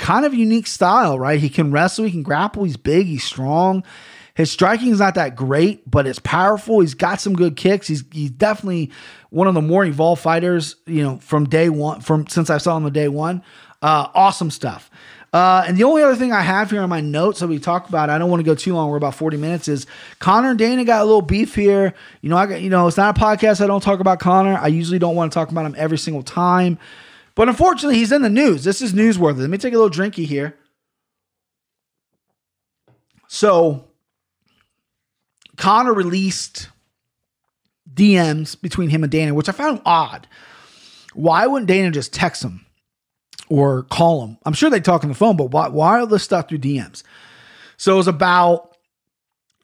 kind 0.00 0.26
of 0.26 0.34
unique 0.34 0.66
style, 0.66 1.16
right? 1.16 1.38
He 1.38 1.48
can 1.48 1.70
wrestle, 1.70 2.04
he 2.04 2.10
can 2.10 2.24
grapple, 2.24 2.64
he's 2.64 2.76
big, 2.76 3.06
he's 3.06 3.24
strong. 3.24 3.84
His 4.34 4.50
striking 4.50 4.88
is 4.90 4.98
not 4.98 5.14
that 5.14 5.36
great, 5.36 5.88
but 5.88 6.06
it's 6.06 6.18
powerful. 6.18 6.80
He's 6.80 6.94
got 6.94 7.20
some 7.20 7.34
good 7.34 7.56
kicks. 7.56 7.86
He's 7.86 8.04
he's 8.12 8.30
definitely 8.30 8.90
one 9.30 9.46
of 9.46 9.54
the 9.54 9.62
more 9.62 9.84
evolved 9.84 10.22
fighters, 10.22 10.76
you 10.86 11.02
know, 11.02 11.18
from 11.18 11.44
day 11.44 11.68
one, 11.68 12.00
from 12.00 12.26
since 12.26 12.50
I 12.50 12.58
saw 12.58 12.76
him 12.76 12.82
the 12.84 12.90
day 12.90 13.08
one. 13.08 13.42
Uh, 13.80 14.08
awesome 14.14 14.50
stuff. 14.50 14.90
Uh, 15.32 15.64
and 15.66 15.76
the 15.76 15.82
only 15.82 16.02
other 16.02 16.14
thing 16.14 16.32
I 16.32 16.42
have 16.42 16.70
here 16.70 16.80
on 16.80 16.88
my 16.88 17.00
notes 17.00 17.40
that 17.40 17.48
we 17.48 17.58
talked 17.58 17.88
about, 17.88 18.08
I 18.08 18.18
don't 18.18 18.30
want 18.30 18.38
to 18.38 18.44
go 18.44 18.54
too 18.54 18.72
long. 18.72 18.88
We're 18.88 18.96
about 18.96 19.16
40 19.16 19.36
minutes. 19.36 19.66
Is 19.66 19.84
Conor 20.20 20.50
and 20.50 20.58
Dana 20.58 20.84
got 20.84 21.02
a 21.02 21.04
little 21.04 21.22
beef 21.22 21.56
here? 21.56 21.92
You 22.20 22.30
know, 22.30 22.36
I 22.36 22.46
got, 22.46 22.60
you 22.60 22.70
know, 22.70 22.86
it's 22.86 22.96
not 22.96 23.18
a 23.18 23.20
podcast. 23.20 23.60
I 23.60 23.66
don't 23.66 23.82
talk 23.82 23.98
about 23.98 24.20
Conor. 24.20 24.56
I 24.56 24.68
usually 24.68 25.00
don't 25.00 25.16
want 25.16 25.32
to 25.32 25.34
talk 25.34 25.50
about 25.50 25.66
him 25.66 25.74
every 25.76 25.98
single 25.98 26.22
time, 26.22 26.78
but 27.34 27.48
unfortunately, 27.48 27.96
he's 27.96 28.12
in 28.12 28.22
the 28.22 28.30
news. 28.30 28.62
This 28.62 28.80
is 28.80 28.94
newsworthy. 28.94 29.38
Let 29.38 29.50
me 29.50 29.58
take 29.58 29.74
a 29.74 29.76
little 29.76 29.90
drinky 29.90 30.24
here. 30.24 30.56
So, 33.26 33.88
Conor 35.56 35.94
released 35.94 36.68
DMs 37.92 38.60
between 38.60 38.90
him 38.90 39.02
and 39.02 39.12
Dana, 39.12 39.34
which 39.34 39.48
I 39.48 39.52
found 39.52 39.80
odd. 39.84 40.26
Why 41.14 41.46
wouldn't 41.46 41.68
Dana 41.68 41.90
just 41.90 42.12
text 42.12 42.42
him 42.42 42.66
or 43.48 43.84
call 43.84 44.24
him? 44.24 44.38
I'm 44.44 44.52
sure 44.52 44.70
they 44.70 44.80
talk 44.80 45.04
on 45.04 45.10
the 45.10 45.14
phone, 45.14 45.36
but 45.36 45.50
why, 45.50 45.68
why 45.68 46.00
all 46.00 46.06
this 46.06 46.24
stuff 46.24 46.48
through 46.48 46.58
DMs? 46.58 47.02
So 47.76 47.94
it 47.94 47.96
was 47.96 48.08
about 48.08 48.76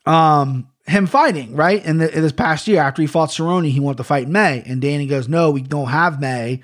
um, 0.06 0.68
him 0.86 1.06
fighting, 1.06 1.54
right? 1.54 1.84
In 1.84 1.98
this 1.98 2.32
past 2.32 2.68
year, 2.68 2.80
after 2.82 3.02
he 3.02 3.08
fought 3.08 3.30
Cerrone, 3.30 3.68
he 3.68 3.80
wanted 3.80 3.98
to 3.98 4.04
fight 4.04 4.28
May. 4.28 4.62
And 4.66 4.80
Danny 4.80 5.06
goes, 5.06 5.28
No, 5.28 5.50
we 5.50 5.62
don't 5.62 5.88
have 5.88 6.20
May. 6.20 6.62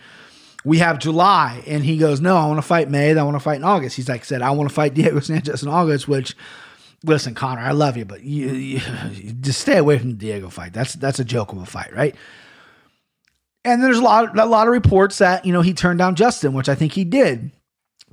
We 0.65 0.79
have 0.79 0.99
July. 0.99 1.63
And 1.67 1.85
he 1.85 1.97
goes, 1.97 2.21
No, 2.21 2.37
I 2.37 2.47
want 2.47 2.59
to 2.59 2.63
fight 2.63 2.91
May. 2.91 3.17
I 3.17 3.23
want 3.23 3.37
to 3.37 3.41
fight 3.41 3.57
in 3.57 3.65
August. 3.65 3.97
He's 3.97 4.09
like, 4.09 4.25
said, 4.25 4.43
I 4.43 4.51
want 4.51 4.69
to 4.69 4.75
fight 4.75 4.95
Diego 4.95 5.21
Sanchez 5.21 5.63
in 5.63 5.69
August, 5.69 6.09
which 6.09 6.37
listen, 7.05 7.35
Conor, 7.35 7.63
I 7.63 7.73
love 7.73 7.97
you, 7.97 8.05
but 8.05 8.23
you, 8.23 8.49
you, 8.53 8.81
just 9.41 9.61
stay 9.61 9.79
away 9.79 9.99
from 9.99 10.11
the 10.11 10.17
Diego 10.17 10.49
fight. 10.49 10.73
That's 10.73 10.95
that's 10.95 11.19
a 11.19 11.25
joke 11.25 11.53
of 11.53 11.59
a 11.59 11.67
fight, 11.67 11.95
right? 11.95 12.15
And 13.65 13.83
there's 13.83 13.99
a 13.99 14.03
lot, 14.03 14.39
a 14.39 14.47
lot 14.47 14.69
of 14.69 14.73
reports 14.73 15.19
that 15.19 15.45
you 15.45 15.53
know 15.53 15.63
he 15.63 15.75
turned 15.75 15.99
down 15.99 16.15
Justin, 16.15 16.53
which 16.53 16.69
I 16.69 16.75
think 16.75 16.93
he 16.93 17.05
did. 17.05 17.51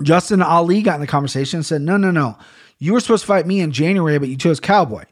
Justin 0.02 0.42
Ali 0.42 0.82
got 0.82 0.96
in 0.96 1.02
the 1.02 1.08
conversation 1.08 1.58
and 1.58 1.66
said, 1.66 1.82
"No, 1.82 1.98
no, 1.98 2.12
no, 2.12 2.38
you 2.80 2.94
were 2.94 3.00
supposed 3.00 3.24
to 3.24 3.28
fight 3.28 3.46
me 3.46 3.60
in 3.60 3.72
January, 3.72 4.18
but 4.18 4.30
you 4.30 4.38
chose 4.38 4.60
Cowboy, 4.60 5.06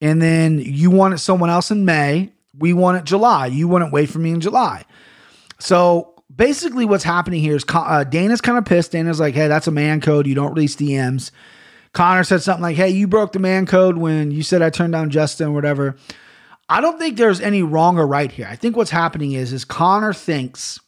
and 0.00 0.20
then 0.20 0.58
you 0.58 0.90
wanted 0.90 1.18
someone 1.18 1.50
else 1.50 1.70
in 1.70 1.84
May. 1.84 2.32
We 2.58 2.72
wanted 2.72 3.04
July. 3.04 3.46
You 3.46 3.68
wouldn't 3.68 3.92
wait 3.92 4.10
for 4.10 4.18
me 4.18 4.30
in 4.30 4.40
July. 4.40 4.84
So 5.58 6.22
basically, 6.34 6.84
what's 6.84 7.04
happening 7.04 7.40
here 7.40 7.54
is 7.54 7.64
uh, 7.68 8.04
Dana's 8.04 8.40
kind 8.40 8.58
of 8.58 8.64
pissed. 8.64 8.92
Dana's 8.92 9.20
like, 9.20 9.34
"Hey, 9.34 9.46
that's 9.46 9.68
a 9.68 9.72
man 9.72 10.00
code. 10.00 10.26
You 10.26 10.34
don't 10.34 10.52
release 10.52 10.74
DMs." 10.74 11.30
Conor 11.92 12.24
said 12.24 12.42
something 12.42 12.62
like, 12.62 12.76
Hey, 12.76 12.90
you 12.90 13.06
broke 13.06 13.32
the 13.32 13.38
man 13.38 13.66
code 13.66 13.96
when 13.96 14.30
you 14.30 14.42
said 14.42 14.62
I 14.62 14.70
turned 14.70 14.92
down 14.92 15.10
Justin 15.10 15.48
or 15.48 15.52
whatever. 15.52 15.96
I 16.68 16.80
don't 16.80 16.98
think 16.98 17.16
there's 17.16 17.40
any 17.40 17.62
wrong 17.62 17.98
or 17.98 18.06
right 18.06 18.32
here. 18.32 18.46
I 18.48 18.56
think 18.56 18.76
what's 18.76 18.90
happening 18.90 19.32
is, 19.32 19.52
is 19.52 19.64
Conor 19.64 20.14
thinks 20.14 20.80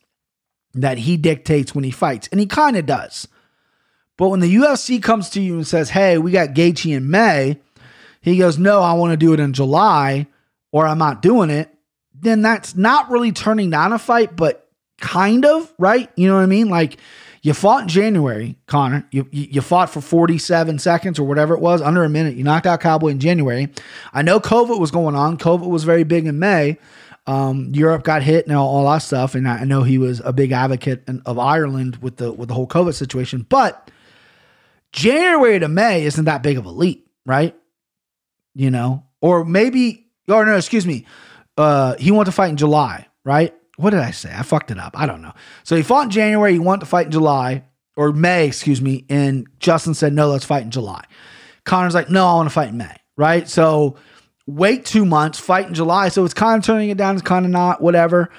that 0.72 0.98
he 0.98 1.16
dictates 1.16 1.74
when 1.74 1.84
he 1.84 1.90
fights, 1.90 2.28
and 2.28 2.40
he 2.40 2.46
kind 2.46 2.76
of 2.76 2.86
does. 2.86 3.28
But 4.16 4.28
when 4.28 4.40
the 4.40 4.54
UFC 4.54 5.02
comes 5.02 5.28
to 5.30 5.40
you 5.40 5.54
and 5.54 5.66
says, 5.66 5.90
Hey, 5.90 6.18
we 6.18 6.32
got 6.32 6.50
Gaethje 6.50 6.96
in 6.96 7.10
May, 7.10 7.60
he 8.20 8.38
goes, 8.38 8.58
No, 8.58 8.80
I 8.80 8.94
want 8.94 9.12
to 9.12 9.16
do 9.16 9.32
it 9.34 9.40
in 9.40 9.52
July, 9.52 10.26
or 10.72 10.86
I'm 10.86 10.98
not 10.98 11.22
doing 11.22 11.50
it, 11.50 11.68
then 12.14 12.42
that's 12.42 12.74
not 12.74 13.10
really 13.10 13.32
turning 13.32 13.70
down 13.70 13.92
a 13.92 13.98
fight, 13.98 14.36
but 14.36 14.68
kind 15.00 15.44
of, 15.44 15.72
right? 15.78 16.10
You 16.16 16.28
know 16.28 16.36
what 16.36 16.42
I 16.42 16.46
mean? 16.46 16.68
Like 16.68 16.98
you 17.44 17.52
fought 17.52 17.82
in 17.82 17.88
January, 17.88 18.56
Conor. 18.66 19.06
You, 19.10 19.28
you 19.30 19.48
you 19.50 19.60
fought 19.60 19.90
for 19.90 20.00
47 20.00 20.78
seconds 20.78 21.18
or 21.18 21.24
whatever 21.24 21.52
it 21.52 21.60
was, 21.60 21.82
under 21.82 22.02
a 22.02 22.08
minute. 22.08 22.36
You 22.36 22.42
knocked 22.42 22.66
out 22.66 22.80
Cowboy 22.80 23.08
in 23.08 23.20
January. 23.20 23.68
I 24.14 24.22
know 24.22 24.40
COVID 24.40 24.80
was 24.80 24.90
going 24.90 25.14
on. 25.14 25.36
COVID 25.36 25.68
was 25.68 25.84
very 25.84 26.04
big 26.04 26.26
in 26.26 26.38
May. 26.38 26.78
Um, 27.26 27.70
Europe 27.74 28.02
got 28.02 28.22
hit 28.22 28.46
and 28.46 28.56
all, 28.56 28.90
that 28.90 28.98
stuff, 28.98 29.34
and 29.34 29.46
I, 29.46 29.64
know 29.64 29.82
he 29.82 29.98
was 29.98 30.20
a 30.24 30.32
big 30.32 30.52
advocate 30.52 31.06
of 31.26 31.38
Ireland 31.38 31.96
with 31.96 32.16
the 32.16 32.32
with 32.32 32.48
the 32.48 32.54
whole 32.54 32.66
COVID 32.66 32.94
situation. 32.94 33.44
But 33.46 33.90
January 34.92 35.58
to 35.58 35.68
May 35.68 36.04
isn't 36.04 36.24
that 36.24 36.42
big 36.42 36.56
of 36.56 36.64
a 36.64 36.70
leap, 36.70 37.10
right? 37.26 37.54
You 38.54 38.70
know, 38.70 39.04
or 39.20 39.44
maybe, 39.44 40.06
or 40.28 40.46
no, 40.46 40.56
excuse 40.56 40.86
me. 40.86 41.04
Uh, 41.58 41.94
he 41.96 42.10
wanted 42.10 42.26
to 42.26 42.32
fight 42.32 42.48
in 42.48 42.56
July, 42.56 43.06
right? 43.22 43.54
What 43.76 43.90
did 43.90 44.00
I 44.00 44.12
say? 44.12 44.32
I 44.34 44.42
fucked 44.42 44.70
it 44.70 44.78
up. 44.78 44.98
I 44.98 45.06
don't 45.06 45.22
know. 45.22 45.32
So 45.64 45.76
he 45.76 45.82
fought 45.82 46.04
in 46.04 46.10
January. 46.10 46.52
He 46.52 46.58
wanted 46.58 46.80
to 46.80 46.86
fight 46.86 47.06
in 47.06 47.12
July 47.12 47.64
or 47.96 48.12
May, 48.12 48.46
excuse 48.46 48.80
me. 48.80 49.04
And 49.08 49.46
Justin 49.58 49.94
said, 49.94 50.12
no, 50.12 50.28
let's 50.28 50.44
fight 50.44 50.62
in 50.62 50.70
July. 50.70 51.04
Conor's 51.64 51.94
like, 51.94 52.10
no, 52.10 52.26
I 52.26 52.34
want 52.34 52.48
to 52.48 52.54
fight 52.54 52.68
in 52.68 52.76
May, 52.76 52.96
right? 53.16 53.48
So 53.48 53.96
wait 54.46 54.84
two 54.84 55.04
months, 55.04 55.38
fight 55.38 55.66
in 55.66 55.74
July. 55.74 56.08
So 56.08 56.24
it's 56.24 56.34
kind 56.34 56.58
of 56.58 56.64
turning 56.64 56.90
it 56.90 56.98
down. 56.98 57.14
It's 57.16 57.22
kind 57.22 57.44
of 57.44 57.50
not, 57.50 57.80
whatever. 57.80 58.30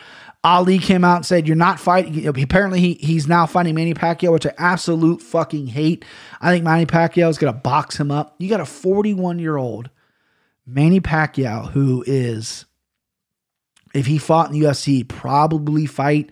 Ali 0.44 0.78
came 0.78 1.04
out 1.04 1.16
and 1.16 1.26
said, 1.26 1.48
"You're 1.48 1.56
not 1.56 1.80
fighting." 1.80 2.28
Apparently, 2.28 2.80
he 2.80 2.94
he's 3.02 3.28
now 3.28 3.48
fighting 3.48 3.74
Manny 3.74 3.96
Pacquiao, 3.96 4.32
which 4.32 4.46
I 4.46 4.54
absolute 4.60 5.20
fucking 5.20 5.66
hate. 5.66 6.06
I 6.40 6.52
think 6.52 6.64
Manny 6.64 6.86
Pacquiao 6.86 7.30
is 7.30 7.40
gonna 7.40 7.52
box 7.52 8.00
him 8.00 8.12
up. 8.12 8.36
You 8.38 8.48
got 8.48 8.60
a 8.60 8.66
41 8.66 9.40
year 9.40 9.58
old 9.58 9.90
Manny 10.68 11.02
Pacquiao 11.02 11.72
who 11.72 12.04
is, 12.06 12.66
if 13.96 14.06
he 14.06 14.18
fought 14.18 14.52
in 14.52 14.60
the 14.60 14.68
UFC, 14.68 15.08
probably 15.08 15.86
fight 15.86 16.30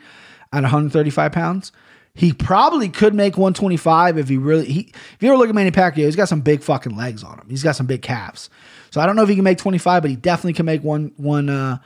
at 0.51 0.61
135 0.61 1.31
pounds. 1.31 1.71
He 2.15 2.31
probably 2.31 2.89
could 2.89 3.15
make 3.15 3.37
125 3.37 4.19
if 4.19 4.29
he 4.29 4.37
really. 4.37 4.65
He, 4.65 4.81
if 4.93 5.17
you 5.19 5.29
ever 5.29 5.37
look 5.37 5.49
at 5.49 5.55
Manny 5.55 5.71
Pacquiao, 5.71 6.05
he's 6.05 6.15
got 6.15 6.29
some 6.29 6.41
big 6.41 6.61
fucking 6.61 6.95
legs 6.95 7.23
on 7.23 7.39
him. 7.39 7.47
He's 7.49 7.63
got 7.63 7.75
some 7.75 7.87
big 7.87 8.03
calves. 8.03 8.51
So 8.91 9.01
I 9.01 9.07
don't 9.07 9.15
know 9.15 9.23
if 9.23 9.29
he 9.29 9.35
can 9.35 9.43
make 9.43 9.57
25, 9.57 10.03
but 10.03 10.11
he 10.11 10.15
definitely 10.15 10.53
can 10.53 10.65
make 10.65 10.83
one 10.83 11.13
one. 11.17 11.49
Uh, 11.49 11.77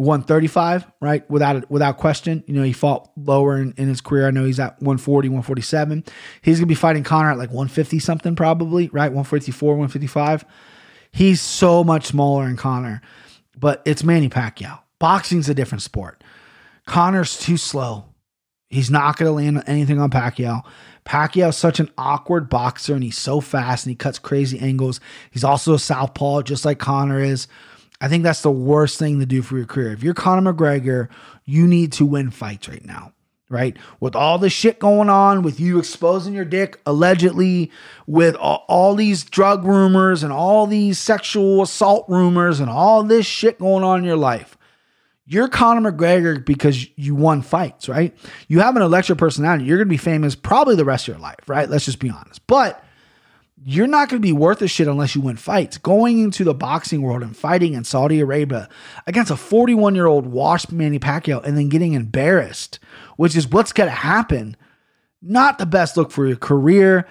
135, 0.00 0.90
right? 1.02 1.28
Without 1.30 1.70
without 1.70 1.98
question. 1.98 2.42
You 2.46 2.54
know, 2.54 2.62
he 2.62 2.72
fought 2.72 3.10
lower 3.18 3.58
in, 3.58 3.74
in 3.76 3.86
his 3.86 4.00
career. 4.00 4.26
I 4.26 4.30
know 4.30 4.46
he's 4.46 4.58
at 4.58 4.80
140, 4.80 5.28
147. 5.28 6.04
He's 6.40 6.58
gonna 6.58 6.66
be 6.66 6.74
fighting 6.74 7.04
Conor 7.04 7.32
at 7.32 7.36
like 7.36 7.50
150 7.50 7.98
something, 7.98 8.34
probably, 8.34 8.88
right? 8.88 9.08
154, 9.08 9.72
155. 9.72 10.46
He's 11.12 11.42
so 11.42 11.84
much 11.84 12.06
smaller 12.06 12.46
than 12.46 12.56
Conor, 12.56 13.02
but 13.58 13.82
it's 13.84 14.02
Manny 14.02 14.30
Pacquiao. 14.30 14.78
Boxing's 15.00 15.48
a 15.48 15.54
different 15.54 15.82
sport. 15.82 16.22
Conor's 16.86 17.36
too 17.38 17.56
slow. 17.56 18.04
He's 18.68 18.90
not 18.90 19.16
going 19.16 19.26
to 19.26 19.32
land 19.32 19.64
anything 19.66 19.98
on 19.98 20.10
Pacquiao. 20.10 20.62
Pacquiao's 21.04 21.56
such 21.56 21.80
an 21.80 21.90
awkward 21.98 22.48
boxer 22.48 22.94
and 22.94 23.02
he's 23.02 23.18
so 23.18 23.40
fast 23.40 23.84
and 23.84 23.90
he 23.90 23.96
cuts 23.96 24.20
crazy 24.20 24.60
angles. 24.60 25.00
He's 25.32 25.42
also 25.42 25.74
a 25.74 25.78
southpaw, 25.78 26.42
just 26.42 26.64
like 26.64 26.78
Conor 26.78 27.20
is. 27.20 27.48
I 28.00 28.08
think 28.08 28.22
that's 28.22 28.42
the 28.42 28.50
worst 28.50 28.98
thing 28.98 29.18
to 29.18 29.26
do 29.26 29.42
for 29.42 29.56
your 29.56 29.66
career. 29.66 29.92
If 29.92 30.02
you're 30.02 30.14
Conor 30.14 30.52
McGregor, 30.52 31.08
you 31.44 31.66
need 31.66 31.92
to 31.94 32.06
win 32.06 32.30
fights 32.30 32.68
right 32.68 32.84
now, 32.84 33.12
right? 33.48 33.76
With 33.98 34.14
all 34.14 34.38
the 34.38 34.48
shit 34.48 34.78
going 34.78 35.10
on, 35.10 35.42
with 35.42 35.58
you 35.58 35.78
exposing 35.78 36.32
your 36.32 36.44
dick 36.44 36.80
allegedly, 36.86 37.72
with 38.06 38.36
all, 38.36 38.64
all 38.68 38.94
these 38.94 39.24
drug 39.24 39.64
rumors 39.64 40.22
and 40.22 40.32
all 40.32 40.66
these 40.66 40.98
sexual 40.98 41.62
assault 41.62 42.06
rumors 42.08 42.60
and 42.60 42.70
all 42.70 43.02
this 43.02 43.26
shit 43.26 43.58
going 43.58 43.82
on 43.82 43.98
in 43.98 44.04
your 44.04 44.16
life. 44.16 44.56
You're 45.26 45.48
Conor 45.48 45.92
McGregor 45.92 46.44
because 46.44 46.86
you 46.96 47.14
won 47.14 47.42
fights, 47.42 47.88
right? 47.88 48.16
You 48.48 48.60
have 48.60 48.74
an 48.76 48.82
electric 48.82 49.18
personality. 49.18 49.64
You're 49.64 49.78
going 49.78 49.88
to 49.88 49.90
be 49.90 49.96
famous 49.96 50.34
probably 50.34 50.74
the 50.74 50.84
rest 50.84 51.06
of 51.06 51.14
your 51.14 51.22
life, 51.22 51.48
right? 51.48 51.68
Let's 51.68 51.84
just 51.84 52.00
be 52.00 52.10
honest. 52.10 52.44
But 52.46 52.84
you're 53.62 53.86
not 53.86 54.08
going 54.08 54.20
to 54.20 54.26
be 54.26 54.32
worth 54.32 54.62
a 54.62 54.68
shit 54.68 54.88
unless 54.88 55.14
you 55.14 55.20
win 55.20 55.36
fights. 55.36 55.76
Going 55.78 56.18
into 56.18 56.44
the 56.44 56.54
boxing 56.54 57.02
world 57.02 57.22
and 57.22 57.36
fighting 57.36 57.74
in 57.74 57.84
Saudi 57.84 58.20
Arabia 58.20 58.68
against 59.06 59.30
a 59.30 59.36
41 59.36 59.94
year 59.94 60.06
old 60.06 60.26
washed 60.26 60.72
Manny 60.72 60.98
Pacquiao 60.98 61.44
and 61.44 61.56
then 61.56 61.68
getting 61.68 61.92
embarrassed, 61.92 62.78
which 63.16 63.36
is 63.36 63.48
what's 63.48 63.72
going 63.72 63.88
to 63.90 63.94
happen. 63.94 64.56
Not 65.22 65.58
the 65.58 65.66
best 65.66 65.96
look 65.96 66.10
for 66.10 66.26
your 66.26 66.36
career. 66.36 67.06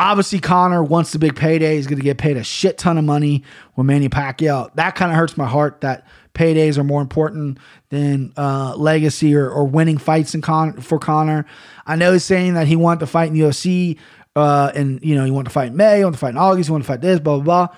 Obviously, 0.00 0.38
Conor 0.38 0.84
wants 0.84 1.12
the 1.12 1.18
big 1.18 1.34
payday. 1.34 1.74
He's 1.74 1.88
going 1.88 1.98
to 1.98 2.04
get 2.04 2.18
paid 2.18 2.36
a 2.36 2.44
shit 2.44 2.78
ton 2.78 2.98
of 2.98 3.04
money 3.04 3.42
with 3.74 3.84
Manny 3.86 4.08
Pacquiao. 4.08 4.72
That 4.74 4.94
kind 4.94 5.10
of 5.10 5.16
hurts 5.16 5.36
my 5.36 5.46
heart 5.46 5.80
that 5.80 6.06
paydays 6.34 6.78
are 6.78 6.84
more 6.84 7.02
important 7.02 7.58
than 7.88 8.32
uh, 8.36 8.76
legacy 8.76 9.34
or, 9.34 9.50
or 9.50 9.64
winning 9.64 9.98
fights 9.98 10.36
in 10.36 10.40
Con- 10.40 10.80
for 10.80 11.00
Conor. 11.00 11.46
I 11.84 11.96
know 11.96 12.12
he's 12.12 12.24
saying 12.24 12.54
that 12.54 12.68
he 12.68 12.76
wanted 12.76 13.00
to 13.00 13.06
fight 13.08 13.28
in 13.28 13.34
the 13.34 13.40
UFC 13.40 13.98
uh, 14.36 14.70
and 14.72 15.02
you 15.02 15.16
know, 15.16 15.24
he 15.24 15.32
want 15.32 15.46
to 15.46 15.52
fight 15.52 15.68
in 15.68 15.76
May, 15.76 15.98
he 15.98 16.04
want 16.04 16.14
to 16.14 16.20
fight 16.20 16.30
in 16.30 16.36
August, 16.36 16.68
he 16.68 16.72
want 16.72 16.84
to 16.84 16.88
fight 16.88 17.00
this, 17.00 17.18
blah, 17.18 17.40
blah, 17.40 17.66
blah. 17.66 17.76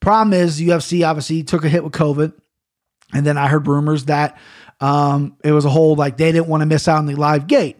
Problem 0.00 0.34
is, 0.34 0.60
UFC 0.60 1.08
obviously 1.08 1.42
took 1.42 1.64
a 1.64 1.70
hit 1.70 1.82
with 1.82 1.94
COVID. 1.94 2.34
And 3.14 3.24
then 3.26 3.38
I 3.38 3.48
heard 3.48 3.66
rumors 3.66 4.06
that 4.06 4.36
um, 4.80 5.36
it 5.44 5.52
was 5.52 5.64
a 5.64 5.70
whole 5.70 5.94
like 5.94 6.18
they 6.18 6.32
didn't 6.32 6.48
want 6.48 6.60
to 6.60 6.66
miss 6.66 6.86
out 6.88 6.98
on 6.98 7.06
the 7.06 7.14
live 7.14 7.46
gate, 7.46 7.76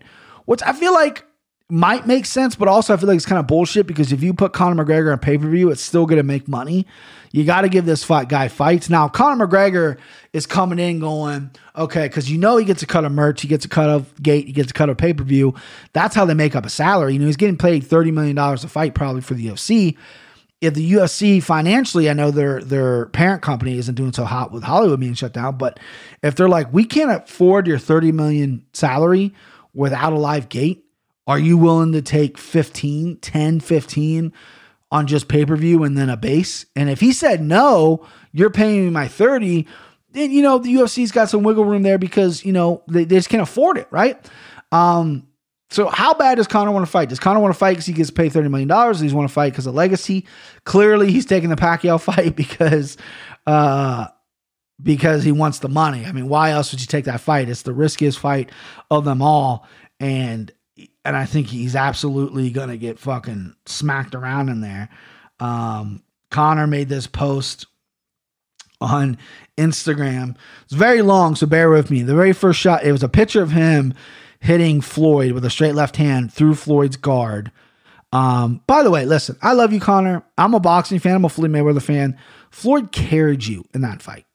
which 0.47 0.63
I 0.63 0.73
feel 0.73 0.95
like 0.95 1.27
might 1.69 2.07
make 2.07 2.27
sense, 2.27 2.55
but 2.55 2.69
also 2.69 2.93
I 2.93 2.97
feel 2.97 3.09
like 3.09 3.17
it's 3.17 3.27
kind 3.27 3.39
of 3.39 3.47
bullshit 3.47 3.87
because 3.87 4.13
if 4.13 4.23
you 4.23 4.35
put 4.35 4.53
Conor 4.53 4.85
McGregor 4.85 5.13
on 5.13 5.19
pay 5.19 5.39
per 5.39 5.49
view, 5.49 5.71
it's 5.71 5.83
still 5.83 6.07
going 6.07 6.19
to 6.19 6.23
make 6.23 6.49
money. 6.49 6.87
You 7.31 7.45
got 7.45 7.63
to 7.63 7.69
give 7.69 7.87
this 7.87 8.05
fight 8.05 8.29
guy 8.29 8.49
fights. 8.49 8.91
Now, 8.91 9.09
Conor 9.09 9.47
McGregor 9.47 9.99
is 10.35 10.45
coming 10.45 10.79
in 10.79 11.01
going, 11.01 11.51
okay, 11.75 12.07
because 12.07 12.31
you 12.31 12.37
know 12.37 12.59
he 12.59 12.67
gets 12.67 12.83
a 12.83 12.87
cut 12.87 13.07
of 13.07 13.13
merch, 13.13 13.41
he 13.41 13.49
gets 13.49 13.65
a 13.65 13.69
cut 13.69 13.89
of 13.89 14.23
gate, 14.23 14.47
he 14.47 14.53
gets 14.53 14.71
a 14.71 14.75
cut 14.75 14.91
of 14.91 14.99
pay 14.99 15.15
per 15.15 15.25
view. 15.25 15.55
That's 15.95 16.15
how 16.15 16.27
they 16.27 16.35
make 16.35 16.55
up 16.55 16.67
a 16.67 16.71
salary. 16.71 17.15
You 17.15 17.21
know, 17.21 17.27
he's 17.27 17.37
getting 17.37 17.57
paid 17.57 17.85
$30 17.85 18.13
million 18.13 18.37
a 18.37 18.59
fight 18.59 18.95
probably 18.95 19.23
for 19.23 19.35
the 19.35 19.47
UFC. 19.47 19.97
If 20.61 20.75
the 20.75 20.93
UFC 20.93 21.43
financially, 21.43 22.09
I 22.09 22.13
know 22.13 22.31
their 22.31 22.63
their 22.63 23.07
parent 23.07 23.43
company 23.43 23.79
isn't 23.79 23.97
doing 23.97 24.13
so 24.13 24.25
hot 24.25 24.53
with 24.53 24.63
Hollywood 24.63 25.01
being 25.01 25.15
shut 25.15 25.33
down, 25.33 25.57
but 25.57 25.81
if 26.23 26.37
they're 26.37 26.49
like, 26.49 26.73
we 26.73 26.85
can't 26.85 27.11
afford 27.11 27.67
your 27.67 27.79
30 27.79 28.13
million 28.13 28.65
salary 28.73 29.35
without 29.75 30.13
a 30.13 30.19
live 30.19 30.49
gate, 30.49 30.85
are 31.27 31.39
you 31.39 31.57
willing 31.57 31.93
to 31.93 32.03
take 32.03 32.37
15, 32.39 33.19
10, 33.19 33.61
15 33.61 34.33
on 34.91 35.07
just 35.07 35.29
pay 35.29 35.45
per 35.45 35.57
view 35.57 35.85
and 35.85 35.97
then 35.97 36.11
a 36.11 36.17
base? 36.17 36.67
And 36.75 36.91
if 36.91 37.01
he 37.01 37.13
said 37.13 37.43
no, 37.43 38.07
you're 38.33 38.51
paying 38.51 38.85
me 38.85 38.91
my 38.91 39.09
30, 39.09 39.67
then, 40.11 40.31
you 40.31 40.43
know, 40.43 40.59
the 40.59 40.75
UFC's 40.75 41.13
got 41.13 41.29
some 41.29 41.43
wiggle 41.43 41.65
room 41.65 41.83
there 41.83 41.99
because, 41.99 42.45
you 42.45 42.53
know, 42.53 42.83
they, 42.89 43.05
they 43.05 43.17
just 43.17 43.29
can't 43.29 43.43
afford 43.43 43.79
it, 43.79 43.89
right? 43.91 44.19
Um, 44.73 45.27
so 45.71 45.89
how 45.89 46.13
bad 46.13 46.35
does 46.35 46.47
Conor 46.47 46.71
want 46.71 46.85
to 46.85 46.91
fight? 46.91 47.09
Does 47.09 47.19
Conor 47.19 47.41
want 47.41 47.55
to 47.55 47.59
fight 47.59 47.73
because 47.73 47.87
he 47.87 47.95
gets 47.95 48.11
paid 48.11 48.33
$30 48.33 48.51
million? 48.51 48.69
Does 48.69 49.01
he 49.01 49.11
want 49.13 49.29
to 49.29 49.33
fight 49.33 49.53
because 49.53 49.67
of 49.67 49.75
legacy? 49.75 50.27
Clearly 50.65 51.11
he's 51.11 51.25
taking 51.25 51.49
the 51.49 51.57
Pacquiao 51.57 52.01
fight 52.01 52.37
because, 52.37 52.99
uh, 53.47 54.09
because 54.83 55.25
he 55.25 55.33
wants 55.33 55.61
the 55.61 55.69
money. 55.69 56.05
I 56.05 56.13
mean, 56.13 56.29
why 56.29 56.51
else 56.51 56.73
would 56.73 56.81
you 56.81 56.87
take 56.87 57.07
that 57.07 57.21
fight? 57.21 57.49
It's 57.49 57.63
the 57.63 57.73
riskiest 57.73 58.19
fight 58.19 58.51
of 58.91 59.05
them 59.05 59.23
all. 59.23 59.67
And 59.99 60.53
and 61.05 61.17
I 61.17 61.25
think 61.25 61.49
he's 61.49 61.77
absolutely 61.77 62.51
gonna 62.51 62.77
get 62.77 62.99
fucking 62.99 63.55
smacked 63.67 64.15
around 64.15 64.49
in 64.49 64.61
there. 64.61 64.89
Um, 65.41 66.03
Conor 66.31 66.67
made 66.67 66.89
this 66.89 67.07
post 67.07 67.67
on 68.81 69.19
Instagram. 69.57 70.37
It's 70.65 70.73
very 70.73 71.03
long, 71.03 71.37
so 71.37 71.47
bear 71.47 71.71
with 71.71 71.91
me. 71.91 72.03
The 72.03 72.15
very 72.15 72.33
first 72.33 72.59
shot, 72.59 72.85
it 72.85 72.93
was 72.93 73.03
a 73.03 73.09
picture 73.09 73.43
of 73.43 73.53
him 73.53 73.95
hitting 74.41 74.81
Floyd 74.81 75.33
with 75.33 75.45
a 75.45 75.51
straight 75.51 75.75
left 75.75 75.97
hand 75.97 76.33
through 76.33 76.57
Floyd's 76.57 76.97
guard. 76.97 77.53
Um, 78.13 78.61
by 78.67 78.83
the 78.83 78.91
way, 78.91 79.07
listen, 79.07 79.37
I 79.41 79.53
love 79.53 79.73
you, 79.73 79.81
Conor. 79.81 80.23
I'm 80.37 80.55
a 80.55 80.61
boxing 80.61 80.99
fan. 80.99 81.17
I'm 81.17 81.25
a 81.25 81.29
Floyd 81.29 81.51
Mayweather 81.51 81.83
fan. 81.83 82.19
Floyd 82.51 82.93
carried 82.93 83.47
you 83.47 83.65
in 83.73 83.81
that 83.83 84.03
fight. 84.03 84.27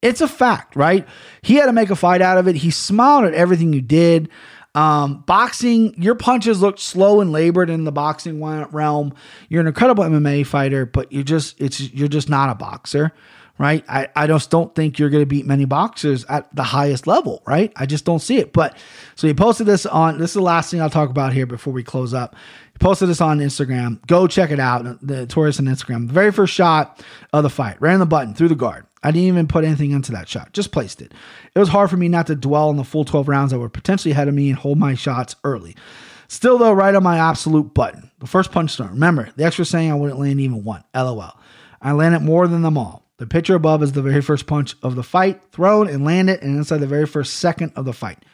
It's 0.00 0.20
a 0.20 0.26
fact, 0.26 0.74
right? 0.74 1.06
He 1.42 1.54
had 1.54 1.66
to 1.66 1.72
make 1.72 1.90
a 1.90 1.96
fight 1.96 2.20
out 2.20 2.38
of 2.38 2.48
it. 2.48 2.56
He 2.56 2.72
smiled 2.72 3.24
at 3.24 3.34
everything 3.34 3.72
you 3.72 3.80
did. 3.80 4.28
Um, 4.74 5.22
boxing, 5.26 5.94
your 6.00 6.14
punches 6.14 6.62
look 6.62 6.78
slow 6.78 7.20
and 7.20 7.30
labored 7.30 7.68
in 7.68 7.84
the 7.84 7.92
boxing 7.92 8.42
realm. 8.42 9.14
You're 9.48 9.60
an 9.60 9.66
incredible 9.66 10.04
MMA 10.04 10.46
fighter, 10.46 10.86
but 10.86 11.12
you're 11.12 11.22
just 11.22 11.60
it's 11.60 11.80
you're 11.92 12.08
just 12.08 12.30
not 12.30 12.48
a 12.48 12.54
boxer, 12.54 13.12
right? 13.58 13.84
I, 13.86 14.08
I 14.16 14.26
just 14.26 14.50
don't 14.50 14.74
think 14.74 14.98
you're 14.98 15.10
going 15.10 15.22
to 15.22 15.26
beat 15.26 15.44
many 15.44 15.66
boxers 15.66 16.24
at 16.24 16.54
the 16.56 16.62
highest 16.62 17.06
level, 17.06 17.42
right? 17.46 17.70
I 17.76 17.84
just 17.84 18.06
don't 18.06 18.20
see 18.20 18.38
it. 18.38 18.54
But 18.54 18.76
so 19.14 19.26
he 19.26 19.34
posted 19.34 19.66
this 19.66 19.84
on. 19.84 20.18
This 20.18 20.30
is 20.30 20.34
the 20.34 20.42
last 20.42 20.70
thing 20.70 20.80
I'll 20.80 20.88
talk 20.88 21.10
about 21.10 21.34
here 21.34 21.46
before 21.46 21.74
we 21.74 21.82
close 21.82 22.14
up. 22.14 22.34
He 22.72 22.78
posted 22.78 23.10
this 23.10 23.20
on 23.20 23.40
Instagram. 23.40 24.04
Go 24.06 24.26
check 24.26 24.50
it 24.50 24.60
out. 24.60 25.06
The 25.06 25.26
Taurus 25.26 25.58
on 25.60 25.66
Instagram. 25.66 26.06
The 26.06 26.14
very 26.14 26.32
first 26.32 26.54
shot 26.54 27.04
of 27.34 27.42
the 27.42 27.50
fight, 27.50 27.78
ran 27.80 27.98
the 27.98 28.06
button 28.06 28.32
through 28.32 28.48
the 28.48 28.54
guard. 28.54 28.86
I 29.02 29.10
didn't 29.10 29.28
even 29.28 29.48
put 29.48 29.64
anything 29.64 29.90
into 29.90 30.12
that 30.12 30.28
shot, 30.28 30.52
just 30.52 30.72
placed 30.72 31.02
it. 31.02 31.12
It 31.54 31.58
was 31.58 31.68
hard 31.68 31.90
for 31.90 31.96
me 31.96 32.08
not 32.08 32.26
to 32.28 32.34
dwell 32.34 32.68
on 32.68 32.76
the 32.76 32.84
full 32.84 33.04
12 33.04 33.28
rounds 33.28 33.50
that 33.50 33.58
were 33.58 33.68
potentially 33.68 34.12
ahead 34.12 34.28
of 34.28 34.34
me 34.34 34.50
and 34.50 34.58
hold 34.58 34.78
my 34.78 34.94
shots 34.94 35.36
early. 35.44 35.76
Still, 36.28 36.56
though, 36.56 36.72
right 36.72 36.94
on 36.94 37.02
my 37.02 37.18
absolute 37.18 37.74
button. 37.74 38.10
The 38.20 38.26
first 38.26 38.52
punch 38.52 38.76
thrown. 38.76 38.90
Remember, 38.90 39.28
the 39.36 39.44
extra 39.44 39.64
saying 39.64 39.90
I 39.90 39.94
wouldn't 39.94 40.18
land 40.18 40.40
even 40.40 40.64
one. 40.64 40.82
LOL. 40.94 41.38
I 41.80 41.92
landed 41.92 42.20
more 42.20 42.48
than 42.48 42.62
them 42.62 42.78
all. 42.78 43.02
The 43.18 43.26
picture 43.26 43.54
above 43.54 43.82
is 43.82 43.92
the 43.92 44.02
very 44.02 44.22
first 44.22 44.46
punch 44.46 44.74
of 44.82 44.94
the 44.94 45.02
fight, 45.02 45.42
thrown 45.52 45.88
and 45.88 46.04
landed, 46.04 46.42
and 46.42 46.56
inside 46.56 46.78
the 46.78 46.86
very 46.86 47.06
first 47.06 47.34
second 47.34 47.72
of 47.76 47.84
the 47.84 47.92
fight. 47.92 48.24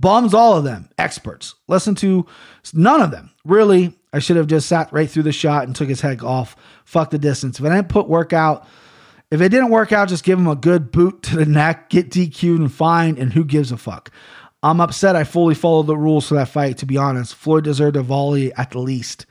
Bums, 0.00 0.34
all 0.34 0.56
of 0.56 0.64
them, 0.64 0.88
experts. 0.98 1.54
Listen 1.68 1.94
to 1.96 2.26
none 2.72 3.00
of 3.00 3.10
them. 3.10 3.30
Really, 3.44 3.94
I 4.12 4.18
should 4.18 4.36
have 4.36 4.46
just 4.46 4.68
sat 4.68 4.92
right 4.92 5.08
through 5.08 5.24
the 5.24 5.32
shot 5.32 5.66
and 5.66 5.76
took 5.76 5.88
his 5.88 6.00
head 6.00 6.22
off. 6.22 6.56
Fuck 6.84 7.10
the 7.10 7.18
distance. 7.18 7.60
If 7.60 7.66
I 7.66 7.76
didn't 7.76 7.88
put 7.88 8.08
workout, 8.08 8.66
if 9.34 9.40
it 9.40 9.48
didn't 9.48 9.70
work 9.70 9.90
out, 9.90 10.08
just 10.08 10.22
give 10.22 10.38
him 10.38 10.46
a 10.46 10.54
good 10.54 10.92
boot 10.92 11.24
to 11.24 11.36
the 11.36 11.44
neck, 11.44 11.90
get 11.90 12.08
DQ'd 12.10 12.60
and 12.60 12.72
fined, 12.72 13.18
and 13.18 13.32
who 13.32 13.44
gives 13.44 13.72
a 13.72 13.76
fuck? 13.76 14.10
I'm 14.62 14.80
upset 14.80 15.16
I 15.16 15.24
fully 15.24 15.56
followed 15.56 15.88
the 15.88 15.96
rules 15.96 16.28
for 16.28 16.34
that 16.36 16.48
fight, 16.48 16.78
to 16.78 16.86
be 16.86 16.96
honest. 16.96 17.34
Floyd 17.34 17.64
deserved 17.64 17.96
a 17.96 18.02
volley 18.02 18.52
at 18.54 18.70
the 18.70 18.78
least. 18.78 19.26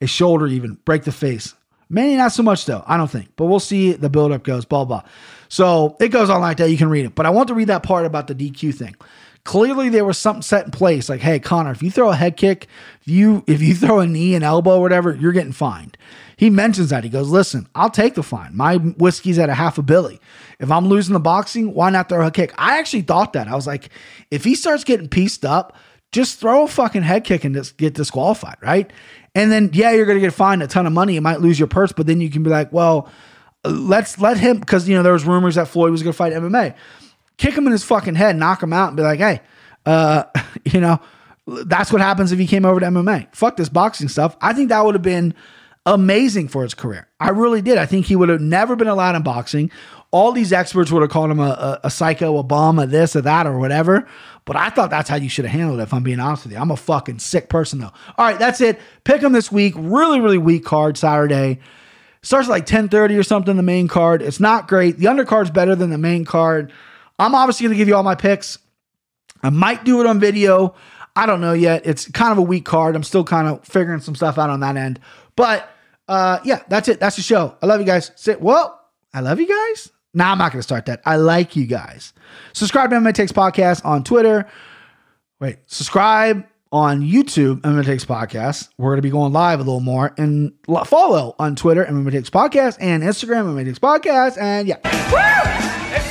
A 0.00 0.06
shoulder 0.06 0.46
even, 0.46 0.78
break 0.86 1.04
the 1.04 1.12
face. 1.12 1.54
Manny, 1.90 2.16
not 2.16 2.32
so 2.32 2.42
much 2.42 2.64
though, 2.64 2.82
I 2.86 2.96
don't 2.96 3.10
think. 3.10 3.28
But 3.36 3.44
we'll 3.44 3.60
see 3.60 3.92
the 3.92 4.08
buildup 4.08 4.42
goes, 4.42 4.64
blah, 4.64 4.86
blah. 4.86 5.02
So 5.50 5.96
it 6.00 6.08
goes 6.08 6.30
on 6.30 6.40
like 6.40 6.56
that. 6.56 6.70
You 6.70 6.78
can 6.78 6.88
read 6.88 7.04
it. 7.04 7.14
But 7.14 7.26
I 7.26 7.30
want 7.30 7.48
to 7.48 7.54
read 7.54 7.68
that 7.68 7.82
part 7.82 8.06
about 8.06 8.28
the 8.28 8.34
DQ 8.34 8.74
thing. 8.74 8.96
Clearly 9.44 9.88
there 9.88 10.04
was 10.04 10.18
something 10.18 10.42
set 10.42 10.66
in 10.66 10.70
place. 10.70 11.08
Like, 11.08 11.20
hey, 11.20 11.40
Conor, 11.40 11.72
if 11.72 11.82
you 11.82 11.90
throw 11.90 12.10
a 12.10 12.14
head 12.14 12.36
kick, 12.36 12.68
if 13.00 13.08
you 13.08 13.42
if 13.48 13.60
you 13.60 13.74
throw 13.74 13.98
a 13.98 14.06
knee 14.06 14.34
and 14.34 14.44
elbow 14.44 14.76
or 14.76 14.82
whatever, 14.82 15.14
you're 15.14 15.32
getting 15.32 15.52
fined. 15.52 15.96
He 16.36 16.48
mentions 16.48 16.90
that. 16.90 17.04
He 17.04 17.10
goes, 17.10 17.28
listen, 17.28 17.68
I'll 17.74 17.90
take 17.90 18.14
the 18.14 18.22
fine. 18.22 18.56
My 18.56 18.76
whiskey's 18.76 19.38
at 19.38 19.48
a 19.48 19.54
half 19.54 19.78
a 19.78 19.82
billy. 19.82 20.20
If 20.58 20.70
I'm 20.70 20.86
losing 20.86 21.12
the 21.12 21.20
boxing, 21.20 21.74
why 21.74 21.90
not 21.90 22.08
throw 22.08 22.26
a 22.26 22.30
kick? 22.30 22.52
I 22.56 22.78
actually 22.78 23.02
thought 23.02 23.32
that. 23.32 23.48
I 23.48 23.54
was 23.54 23.66
like, 23.66 23.90
if 24.30 24.44
he 24.44 24.54
starts 24.54 24.84
getting 24.84 25.08
pieced 25.08 25.44
up, 25.44 25.76
just 26.12 26.38
throw 26.38 26.64
a 26.64 26.68
fucking 26.68 27.02
head 27.02 27.24
kick 27.24 27.44
and 27.44 27.54
just 27.54 27.76
get 27.76 27.94
disqualified, 27.94 28.56
right? 28.60 28.92
And 29.34 29.50
then, 29.50 29.70
yeah, 29.72 29.92
you're 29.92 30.06
going 30.06 30.18
to 30.18 30.20
get 30.20 30.34
fined 30.34 30.62
a 30.62 30.66
ton 30.66 30.86
of 30.86 30.92
money. 30.92 31.14
You 31.14 31.20
might 31.20 31.40
lose 31.40 31.58
your 31.58 31.68
purse, 31.68 31.92
but 31.92 32.06
then 32.06 32.20
you 32.20 32.30
can 32.30 32.42
be 32.42 32.50
like, 32.50 32.72
well, 32.72 33.08
let's 33.64 34.18
let 34.18 34.36
him, 34.36 34.58
because, 34.58 34.88
you 34.88 34.94
know, 34.94 35.02
there 35.02 35.12
was 35.12 35.24
rumors 35.24 35.54
that 35.54 35.68
Floyd 35.68 35.90
was 35.90 36.02
going 36.02 36.12
to 36.12 36.16
fight 36.16 36.32
MMA. 36.32 36.74
Kick 37.42 37.56
him 37.56 37.66
in 37.66 37.72
his 37.72 37.82
fucking 37.82 38.14
head, 38.14 38.36
knock 38.36 38.62
him 38.62 38.72
out, 38.72 38.86
and 38.90 38.96
be 38.96 39.02
like, 39.02 39.18
hey, 39.18 39.40
uh, 39.84 40.22
you 40.64 40.78
know, 40.78 41.00
that's 41.44 41.90
what 41.90 42.00
happens 42.00 42.30
if 42.30 42.38
he 42.38 42.46
came 42.46 42.64
over 42.64 42.78
to 42.78 42.86
MMA. 42.86 43.34
Fuck 43.34 43.56
this 43.56 43.68
boxing 43.68 44.06
stuff. 44.06 44.36
I 44.40 44.52
think 44.52 44.68
that 44.68 44.84
would 44.84 44.94
have 44.94 45.02
been 45.02 45.34
amazing 45.84 46.46
for 46.46 46.62
his 46.62 46.72
career. 46.72 47.08
I 47.18 47.30
really 47.30 47.60
did. 47.60 47.78
I 47.78 47.86
think 47.86 48.06
he 48.06 48.14
would 48.14 48.28
have 48.28 48.40
never 48.40 48.76
been 48.76 48.86
allowed 48.86 49.16
in 49.16 49.24
boxing. 49.24 49.72
All 50.12 50.30
these 50.30 50.52
experts 50.52 50.92
would 50.92 51.02
have 51.02 51.10
called 51.10 51.32
him 51.32 51.40
a, 51.40 51.42
a, 51.42 51.80
a 51.82 51.90
psycho, 51.90 52.38
a 52.38 52.44
bum, 52.44 52.78
a 52.78 52.86
this, 52.86 53.16
or 53.16 53.22
that, 53.22 53.48
or 53.48 53.58
whatever. 53.58 54.06
But 54.44 54.54
I 54.54 54.70
thought 54.70 54.90
that's 54.90 55.08
how 55.08 55.16
you 55.16 55.28
should 55.28 55.44
have 55.44 55.52
handled 55.52 55.80
it, 55.80 55.82
if 55.82 55.92
I'm 55.92 56.04
being 56.04 56.20
honest 56.20 56.44
with 56.44 56.52
you. 56.52 56.60
I'm 56.60 56.70
a 56.70 56.76
fucking 56.76 57.18
sick 57.18 57.48
person, 57.48 57.80
though. 57.80 57.90
All 58.18 58.24
right, 58.24 58.38
that's 58.38 58.60
it. 58.60 58.78
Pick 59.02 59.20
him 59.20 59.32
this 59.32 59.50
week. 59.50 59.74
Really, 59.76 60.20
really 60.20 60.38
weak 60.38 60.64
card 60.64 60.96
Saturday. 60.96 61.58
Starts 62.22 62.46
at 62.46 62.52
like 62.52 62.66
10:30 62.66 63.18
or 63.18 63.24
something, 63.24 63.56
the 63.56 63.64
main 63.64 63.88
card. 63.88 64.22
It's 64.22 64.38
not 64.38 64.68
great. 64.68 64.98
The 64.98 65.08
undercard's 65.08 65.50
better 65.50 65.74
than 65.74 65.90
the 65.90 65.98
main 65.98 66.24
card. 66.24 66.72
I'm 67.22 67.34
obviously 67.34 67.64
gonna 67.64 67.76
give 67.76 67.88
you 67.88 67.94
all 67.94 68.02
my 68.02 68.14
picks. 68.14 68.58
I 69.42 69.50
might 69.50 69.84
do 69.84 70.00
it 70.00 70.06
on 70.06 70.20
video. 70.20 70.74
I 71.14 71.26
don't 71.26 71.40
know 71.40 71.52
yet. 71.52 71.86
It's 71.86 72.10
kind 72.10 72.32
of 72.32 72.38
a 72.38 72.42
weak 72.42 72.64
card. 72.64 72.96
I'm 72.96 73.02
still 73.02 73.24
kind 73.24 73.48
of 73.48 73.64
figuring 73.64 74.00
some 74.00 74.14
stuff 74.14 74.38
out 74.38 74.50
on 74.50 74.60
that 74.60 74.76
end. 74.76 75.00
But 75.36 75.68
uh 76.08 76.40
yeah, 76.44 76.62
that's 76.68 76.88
it. 76.88 77.00
That's 77.00 77.16
the 77.16 77.22
show. 77.22 77.56
I 77.62 77.66
love 77.66 77.80
you 77.80 77.86
guys. 77.86 78.10
Sit 78.16 78.40
well, 78.40 78.80
I 79.14 79.20
love 79.20 79.40
you 79.40 79.48
guys. 79.48 79.90
Nah, 80.14 80.32
I'm 80.32 80.38
not 80.38 80.52
gonna 80.52 80.62
start 80.62 80.86
that. 80.86 81.00
I 81.04 81.16
like 81.16 81.56
you 81.56 81.66
guys. 81.66 82.12
Subscribe 82.52 82.90
to 82.90 82.96
MMA 82.96 83.14
Takes 83.14 83.32
Podcast 83.32 83.84
on 83.84 84.04
Twitter. 84.04 84.46
Wait, 85.40 85.58
subscribe 85.66 86.46
on 86.72 87.02
YouTube, 87.02 87.60
MMA 87.60 87.84
Takes 87.84 88.04
Podcast. 88.04 88.70
We're 88.78 88.90
going 88.90 88.98
to 88.98 89.02
be 89.02 89.10
going 89.10 89.32
live 89.32 89.60
a 89.60 89.62
little 89.62 89.80
more. 89.80 90.14
And 90.16 90.52
follow 90.86 91.36
on 91.38 91.54
Twitter, 91.54 91.84
MMA 91.84 92.10
Takes 92.10 92.30
Podcast, 92.30 92.78
and 92.80 93.02
Instagram, 93.02 93.44
MMA 93.44 93.66
Takes 93.66 93.78
Podcast. 93.78 94.40
And 94.40 94.66
yeah. 94.66 94.78
Hey, 94.88 96.08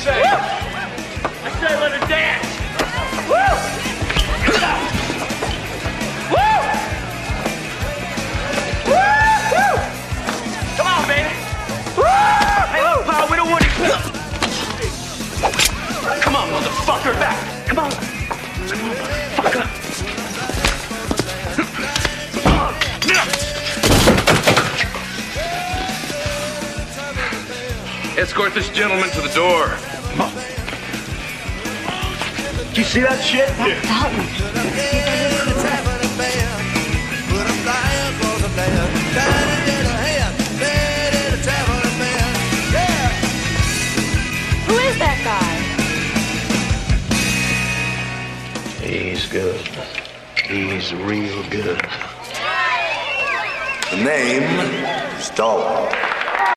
off 0.00 0.06
there. 0.06 0.22
What 0.22 0.24
do 0.24 0.30
you 0.30 0.34
say? 0.34 0.40
I 1.42 1.50
say 1.60 1.72
let 1.80 1.92
her 1.92 2.00
dance. 2.08 2.46
Woo! 3.28 3.50
Woo! 6.30 6.46
Woo! 8.86 9.02
Woo! 9.52 9.72
Come 10.76 10.86
on, 10.86 11.02
baby. 11.08 11.32
Woo! 11.96 12.04
Hey, 12.70 12.82
look, 12.82 13.04
pal, 13.06 13.24
we 13.30 13.36
don't 13.36 13.50
want 13.50 13.64
you. 13.64 13.70
Come 16.20 16.36
on, 16.36 16.48
motherfucker, 16.48 17.14
back. 17.18 17.36
Come 17.66 17.78
on. 17.78 17.90
Come 17.90 18.80
on, 18.80 18.96
motherfucker. 18.96 19.66
Escort 28.18 28.52
this 28.54 28.68
gentleman 28.70 29.08
to 29.10 29.20
the 29.22 29.32
door. 29.34 29.78
Did 32.68 32.78
you 32.78 32.84
see 32.84 33.00
that 33.00 33.22
shit? 33.22 33.48
Yeah. 33.58 33.80
Who 44.66 44.76
is 44.78 44.96
that 44.98 45.18
guy? 45.24 45.56
He's 48.86 49.26
good. 49.26 49.66
He's 50.46 50.92
real 50.94 51.42
good. 51.50 51.80
The 53.90 53.96
name, 53.96 54.44
is 55.16 55.24
Stone. 55.24 56.09